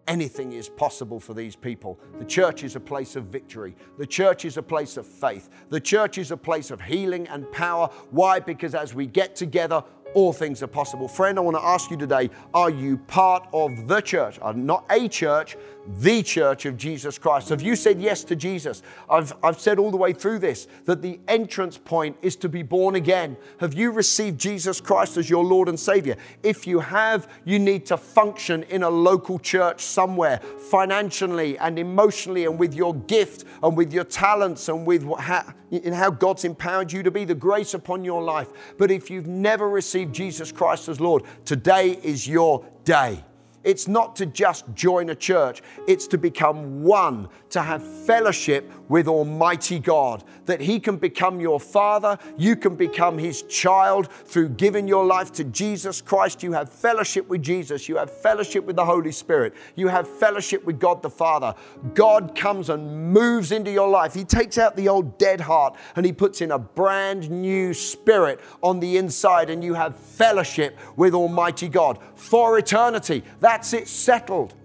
anything 0.09 0.53
is 0.53 0.67
possible 0.67 1.19
for 1.19 1.35
these 1.35 1.55
people. 1.55 1.99
The 2.17 2.25
church 2.25 2.63
is 2.63 2.75
a 2.75 2.79
place 2.79 3.15
of 3.15 3.25
victory. 3.25 3.75
The 3.99 4.07
church 4.07 4.43
is 4.43 4.57
a 4.57 4.63
place 4.63 4.97
of 4.97 5.05
faith. 5.05 5.49
The 5.69 5.79
church 5.79 6.17
is 6.17 6.31
a 6.31 6.37
place 6.37 6.71
of 6.71 6.81
healing 6.81 7.27
and 7.27 7.49
power. 7.51 7.87
Why? 8.09 8.39
Because 8.39 8.73
as 8.73 8.95
we 8.95 9.05
get 9.05 9.35
together, 9.35 9.83
all 10.13 10.33
things 10.33 10.63
are 10.63 10.67
possible. 10.67 11.07
Friend, 11.07 11.37
I 11.37 11.41
want 11.41 11.57
to 11.57 11.63
ask 11.63 11.91
you 11.91 11.97
today 11.97 12.29
are 12.53 12.69
you 12.69 12.97
part 12.97 13.47
of 13.53 13.87
the 13.87 14.01
church? 14.01 14.39
Uh, 14.41 14.51
not 14.51 14.85
a 14.89 15.07
church, 15.07 15.57
the 15.99 16.21
church 16.21 16.65
of 16.65 16.77
Jesus 16.77 17.17
Christ. 17.17 17.49
Have 17.49 17.61
you 17.61 17.75
said 17.75 18.01
yes 18.01 18.23
to 18.25 18.35
Jesus? 18.35 18.83
I've, 19.09 19.33
I've 19.43 19.59
said 19.59 19.79
all 19.79 19.91
the 19.91 19.97
way 19.97 20.13
through 20.13 20.39
this 20.39 20.67
that 20.85 21.01
the 21.01 21.19
entrance 21.27 21.77
point 21.77 22.17
is 22.21 22.35
to 22.37 22.49
be 22.49 22.63
born 22.63 22.95
again. 22.95 23.37
Have 23.59 23.73
you 23.73 23.91
received 23.91 24.39
Jesus 24.39 24.79
Christ 24.79 25.17
as 25.17 25.29
your 25.29 25.43
Lord 25.43 25.69
and 25.69 25.79
Savior? 25.79 26.15
If 26.43 26.67
you 26.67 26.79
have, 26.79 27.31
you 27.45 27.59
need 27.59 27.85
to 27.87 27.97
function 27.97 28.63
in 28.63 28.83
a 28.83 28.89
local 28.89 29.39
church 29.39 29.81
somewhere 29.81 30.39
financially 30.69 31.57
and 31.57 31.79
emotionally 31.79 32.45
and 32.45 32.59
with 32.59 32.73
your 32.73 32.93
gift 32.93 33.45
and 33.63 33.75
with 33.75 33.93
your 33.93 34.03
talents 34.03 34.69
and 34.69 34.85
with 34.85 35.03
how, 35.19 35.53
in 35.71 35.93
how 35.93 36.09
God's 36.09 36.45
empowered 36.45 36.91
you 36.91 37.03
to 37.03 37.11
be, 37.11 37.25
the 37.25 37.35
grace 37.35 37.73
upon 37.73 38.03
your 38.03 38.21
life. 38.21 38.49
But 38.77 38.91
if 38.91 39.09
you've 39.09 39.27
never 39.27 39.69
received 39.69 40.13
Jesus 40.13 40.51
Christ 40.51 40.89
as 40.89 40.99
Lord, 40.99 41.23
today 41.45 41.99
is 42.03 42.27
your 42.27 42.65
day. 42.83 43.23
It's 43.63 43.87
not 43.87 44.15
to 44.17 44.25
just 44.25 44.65
join 44.73 45.09
a 45.09 45.15
church, 45.15 45.61
it's 45.87 46.07
to 46.07 46.17
become 46.17 46.81
one, 46.81 47.27
to 47.49 47.61
have 47.61 47.83
fellowship 48.05 48.71
with 48.89 49.07
Almighty 49.07 49.79
God, 49.79 50.23
that 50.45 50.59
He 50.59 50.79
can 50.79 50.97
become 50.97 51.39
your 51.39 51.59
Father, 51.59 52.17
you 52.37 52.55
can 52.55 52.75
become 52.75 53.17
His 53.17 53.43
child 53.43 54.11
through 54.11 54.49
giving 54.49 54.87
your 54.87 55.05
life 55.05 55.31
to 55.33 55.45
Jesus 55.45 56.01
Christ. 56.01 56.43
You 56.43 56.51
have 56.51 56.69
fellowship 56.69 57.27
with 57.29 57.41
Jesus, 57.41 57.87
you 57.87 57.95
have 57.95 58.11
fellowship 58.11 58.65
with 58.65 58.75
the 58.75 58.85
Holy 58.85 59.11
Spirit, 59.11 59.53
you 59.75 59.87
have 59.87 60.07
fellowship 60.07 60.65
with 60.65 60.79
God 60.79 61.01
the 61.01 61.09
Father. 61.09 61.55
God 61.93 62.35
comes 62.35 62.69
and 62.69 63.13
moves 63.13 63.51
into 63.51 63.71
your 63.71 63.87
life. 63.87 64.13
He 64.13 64.25
takes 64.25 64.57
out 64.57 64.75
the 64.75 64.89
old 64.89 65.17
dead 65.17 65.39
heart 65.39 65.77
and 65.95 66.05
He 66.05 66.11
puts 66.11 66.41
in 66.41 66.51
a 66.51 66.59
brand 66.59 67.29
new 67.29 67.73
spirit 67.73 68.39
on 68.61 68.79
the 68.79 68.97
inside, 68.97 69.49
and 69.49 69.63
you 69.63 69.75
have 69.75 69.97
fellowship 69.97 70.77
with 70.95 71.13
Almighty 71.13 71.69
God 71.69 71.99
for 72.15 72.57
eternity. 72.57 73.23
That's 73.39 73.73
it 73.73 73.87
settled. 73.87 74.55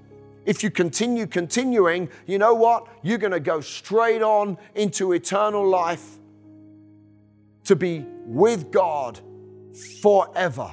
If 0.45 0.63
you 0.63 0.71
continue 0.71 1.27
continuing, 1.27 2.09
you 2.27 2.39
know 2.39 2.55
what? 2.55 2.87
You're 3.03 3.19
going 3.19 3.33
to 3.33 3.41
go 3.41 3.61
straight 3.61 4.23
on 4.23 4.59
into 4.75 5.13
eternal 5.13 5.67
life 5.67 6.19
to 7.65 7.77
be 7.77 8.05
with 8.27 8.71
God 8.71 9.21
forever. 10.03 10.71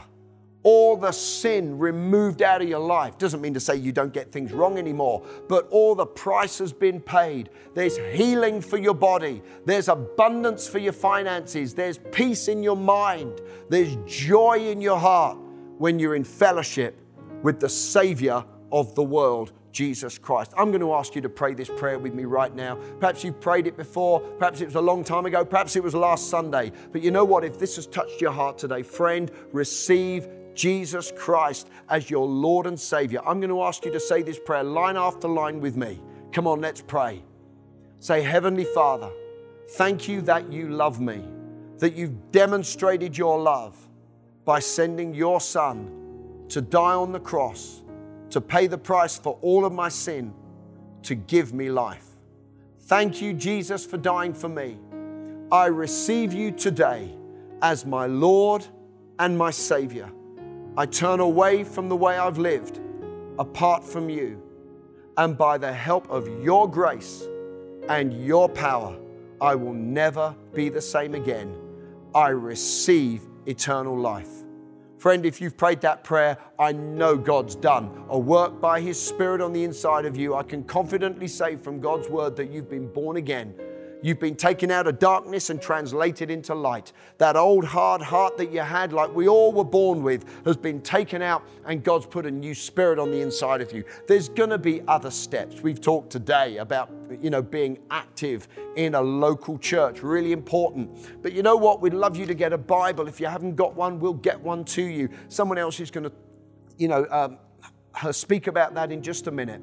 All 0.63 0.95
the 0.95 1.11
sin 1.11 1.79
removed 1.79 2.43
out 2.43 2.61
of 2.61 2.69
your 2.69 2.79
life 2.79 3.17
doesn't 3.17 3.41
mean 3.41 3.55
to 3.55 3.59
say 3.59 3.75
you 3.77 3.91
don't 3.91 4.13
get 4.13 4.31
things 4.31 4.51
wrong 4.51 4.77
anymore, 4.77 5.25
but 5.49 5.67
all 5.71 5.95
the 5.95 6.05
price 6.05 6.59
has 6.59 6.71
been 6.71 6.99
paid. 6.99 7.49
There's 7.73 7.97
healing 7.97 8.61
for 8.61 8.77
your 8.77 8.93
body, 8.93 9.41
there's 9.65 9.89
abundance 9.89 10.67
for 10.67 10.77
your 10.77 10.93
finances, 10.93 11.73
there's 11.73 11.97
peace 12.11 12.47
in 12.47 12.61
your 12.61 12.77
mind, 12.77 13.41
there's 13.69 13.95
joy 14.05 14.59
in 14.69 14.81
your 14.81 14.99
heart 14.99 15.39
when 15.79 15.97
you're 15.97 16.15
in 16.15 16.23
fellowship 16.23 16.95
with 17.41 17.59
the 17.59 17.69
Savior 17.69 18.45
of 18.71 18.93
the 18.93 19.03
world 19.03 19.53
Jesus 19.71 20.17
Christ. 20.17 20.53
I'm 20.57 20.69
going 20.69 20.81
to 20.81 20.93
ask 20.93 21.15
you 21.15 21.21
to 21.21 21.29
pray 21.29 21.53
this 21.53 21.69
prayer 21.69 21.99
with 21.99 22.13
me 22.13 22.25
right 22.25 22.53
now. 22.53 22.77
Perhaps 22.99 23.23
you've 23.23 23.39
prayed 23.39 23.67
it 23.67 23.77
before, 23.77 24.19
perhaps 24.19 24.61
it 24.61 24.65
was 24.65 24.75
a 24.75 24.81
long 24.81 25.03
time 25.03 25.25
ago, 25.25 25.43
perhaps 25.45 25.75
it 25.75 25.83
was 25.83 25.95
last 25.95 26.29
Sunday. 26.29 26.71
But 26.91 27.01
you 27.01 27.11
know 27.11 27.25
what? 27.25 27.43
If 27.43 27.57
this 27.59 27.75
has 27.77 27.87
touched 27.87 28.21
your 28.21 28.31
heart 28.31 28.57
today, 28.57 28.83
friend, 28.83 29.31
receive 29.51 30.27
Jesus 30.53 31.11
Christ 31.15 31.69
as 31.89 32.09
your 32.09 32.27
Lord 32.27 32.67
and 32.67 32.79
Savior. 32.79 33.21
I'm 33.25 33.39
going 33.39 33.49
to 33.49 33.63
ask 33.63 33.85
you 33.85 33.91
to 33.91 33.99
say 33.99 34.21
this 34.21 34.39
prayer 34.39 34.63
line 34.63 34.97
after 34.97 35.27
line 35.27 35.61
with 35.61 35.77
me. 35.77 36.01
Come 36.31 36.47
on, 36.47 36.61
let's 36.61 36.81
pray. 36.81 37.23
Say, 37.99 38.21
Heavenly 38.21 38.65
Father, 38.65 39.11
thank 39.71 40.07
you 40.07 40.21
that 40.23 40.51
you 40.51 40.69
love 40.69 40.99
me, 40.99 41.23
that 41.77 41.93
you've 41.93 42.31
demonstrated 42.31 43.17
your 43.17 43.39
love 43.39 43.77
by 44.43 44.59
sending 44.59 45.13
your 45.13 45.39
Son 45.39 46.45
to 46.49 46.61
die 46.61 46.95
on 46.95 47.11
the 47.11 47.19
cross 47.19 47.80
to 48.31 48.41
pay 48.41 48.67
the 48.67 48.77
price 48.77 49.17
for 49.17 49.37
all 49.41 49.65
of 49.65 49.73
my 49.73 49.89
sin, 49.89 50.33
to 51.03 51.15
give 51.15 51.53
me 51.53 51.69
life. 51.69 52.05
Thank 52.81 53.21
you, 53.21 53.33
Jesus, 53.33 53.85
for 53.85 53.97
dying 53.97 54.33
for 54.33 54.49
me. 54.49 54.77
I 55.51 55.67
receive 55.67 56.33
you 56.33 56.51
today 56.51 57.15
as 57.61 57.85
my 57.85 58.05
Lord 58.05 58.65
and 59.19 59.37
my 59.37 59.51
Savior. 59.51 60.09
I 60.77 60.85
turn 60.85 61.19
away 61.19 61.63
from 61.63 61.89
the 61.89 61.95
way 61.95 62.17
I've 62.17 62.37
lived 62.37 62.79
apart 63.37 63.83
from 63.83 64.09
you. 64.09 64.41
And 65.17 65.37
by 65.37 65.57
the 65.57 65.71
help 65.71 66.09
of 66.09 66.27
your 66.41 66.69
grace 66.69 67.23
and 67.89 68.25
your 68.25 68.47
power, 68.47 68.97
I 69.41 69.55
will 69.55 69.73
never 69.73 70.35
be 70.53 70.69
the 70.69 70.81
same 70.81 71.15
again. 71.15 71.55
I 72.15 72.29
receive 72.29 73.23
eternal 73.45 73.97
life. 73.97 74.29
Friend, 75.01 75.25
if 75.25 75.41
you've 75.41 75.57
prayed 75.57 75.81
that 75.81 76.03
prayer, 76.03 76.37
I 76.59 76.73
know 76.73 77.17
God's 77.17 77.55
done 77.55 78.05
a 78.09 78.19
work 78.19 78.61
by 78.61 78.79
His 78.79 79.01
Spirit 79.01 79.41
on 79.41 79.51
the 79.51 79.63
inside 79.63 80.05
of 80.05 80.15
you. 80.15 80.35
I 80.35 80.43
can 80.43 80.63
confidently 80.63 81.27
say 81.27 81.55
from 81.55 81.79
God's 81.79 82.07
word 82.07 82.35
that 82.35 82.51
you've 82.51 82.69
been 82.69 82.87
born 82.87 83.17
again. 83.17 83.55
You've 84.03 84.19
been 84.19 84.35
taken 84.35 84.71
out 84.71 84.87
of 84.87 84.97
darkness 84.97 85.49
and 85.49 85.61
translated 85.61 86.31
into 86.31 86.55
light. 86.55 86.91
That 87.19 87.35
old 87.35 87.65
hard 87.65 88.01
heart 88.01 88.37
that 88.37 88.51
you 88.51 88.61
had, 88.61 88.93
like 88.93 89.13
we 89.13 89.27
all 89.27 89.51
were 89.51 89.63
born 89.63 90.01
with, 90.01 90.25
has 90.45 90.57
been 90.57 90.81
taken 90.81 91.21
out, 91.21 91.43
and 91.65 91.83
God's 91.83 92.07
put 92.07 92.25
a 92.25 92.31
new 92.31 92.55
spirit 92.55 92.97
on 92.97 93.11
the 93.11 93.21
inside 93.21 93.61
of 93.61 93.71
you. 93.71 93.83
There's 94.07 94.27
going 94.29 94.49
to 94.49 94.57
be 94.57 94.81
other 94.87 95.11
steps. 95.11 95.61
We've 95.61 95.79
talked 95.79 96.09
today 96.09 96.57
about, 96.57 96.89
you 97.21 97.29
know, 97.29 97.41
being 97.41 97.77
active 97.91 98.47
in 98.75 98.95
a 98.95 99.01
local 99.01 99.57
church, 99.59 100.01
really 100.01 100.31
important. 100.31 101.21
But 101.21 101.33
you 101.33 101.43
know 101.43 101.55
what? 101.55 101.81
We'd 101.81 101.93
love 101.93 102.15
you 102.17 102.25
to 102.25 102.33
get 102.33 102.53
a 102.53 102.57
Bible. 102.57 103.07
If 103.07 103.19
you 103.19 103.27
haven't 103.27 103.55
got 103.55 103.75
one, 103.75 103.99
we'll 103.99 104.13
get 104.13 104.39
one 104.39 104.65
to 104.65 104.81
you. 104.81 105.09
Someone 105.27 105.57
else 105.57 105.79
is 105.79 105.91
going 105.91 106.05
to, 106.05 106.11
you 106.77 106.87
know, 106.87 107.05
um, 107.11 107.37
speak 108.11 108.47
about 108.47 108.73
that 108.75 108.91
in 108.91 109.03
just 109.03 109.27
a 109.27 109.31
minute. 109.31 109.61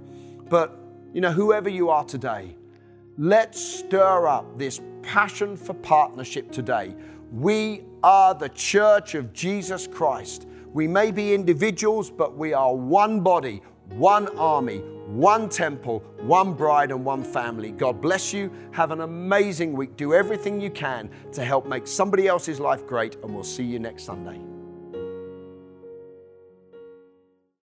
But, 0.48 0.78
you 1.12 1.20
know, 1.20 1.32
whoever 1.32 1.68
you 1.68 1.90
are 1.90 2.04
today, 2.04 2.54
Let's 3.20 3.60
stir 3.60 4.28
up 4.28 4.56
this 4.56 4.80
passion 5.02 5.56
for 5.56 5.74
partnership 5.74 6.52
today. 6.52 6.94
We 7.32 7.82
are 8.04 8.32
the 8.32 8.48
church 8.50 9.16
of 9.16 9.32
Jesus 9.32 9.88
Christ. 9.88 10.46
We 10.72 10.86
may 10.86 11.10
be 11.10 11.34
individuals, 11.34 12.12
but 12.12 12.36
we 12.36 12.52
are 12.52 12.72
one 12.72 13.20
body, 13.20 13.60
one 13.88 14.28
army, 14.38 14.78
one 15.08 15.48
temple, 15.48 16.04
one 16.20 16.52
bride, 16.54 16.92
and 16.92 17.04
one 17.04 17.24
family. 17.24 17.72
God 17.72 18.00
bless 18.00 18.32
you. 18.32 18.52
Have 18.70 18.92
an 18.92 19.00
amazing 19.00 19.72
week. 19.72 19.96
Do 19.96 20.14
everything 20.14 20.60
you 20.60 20.70
can 20.70 21.10
to 21.32 21.44
help 21.44 21.66
make 21.66 21.88
somebody 21.88 22.28
else's 22.28 22.60
life 22.60 22.86
great, 22.86 23.16
and 23.24 23.34
we'll 23.34 23.42
see 23.42 23.64
you 23.64 23.80
next 23.80 24.04
Sunday. 24.04 24.47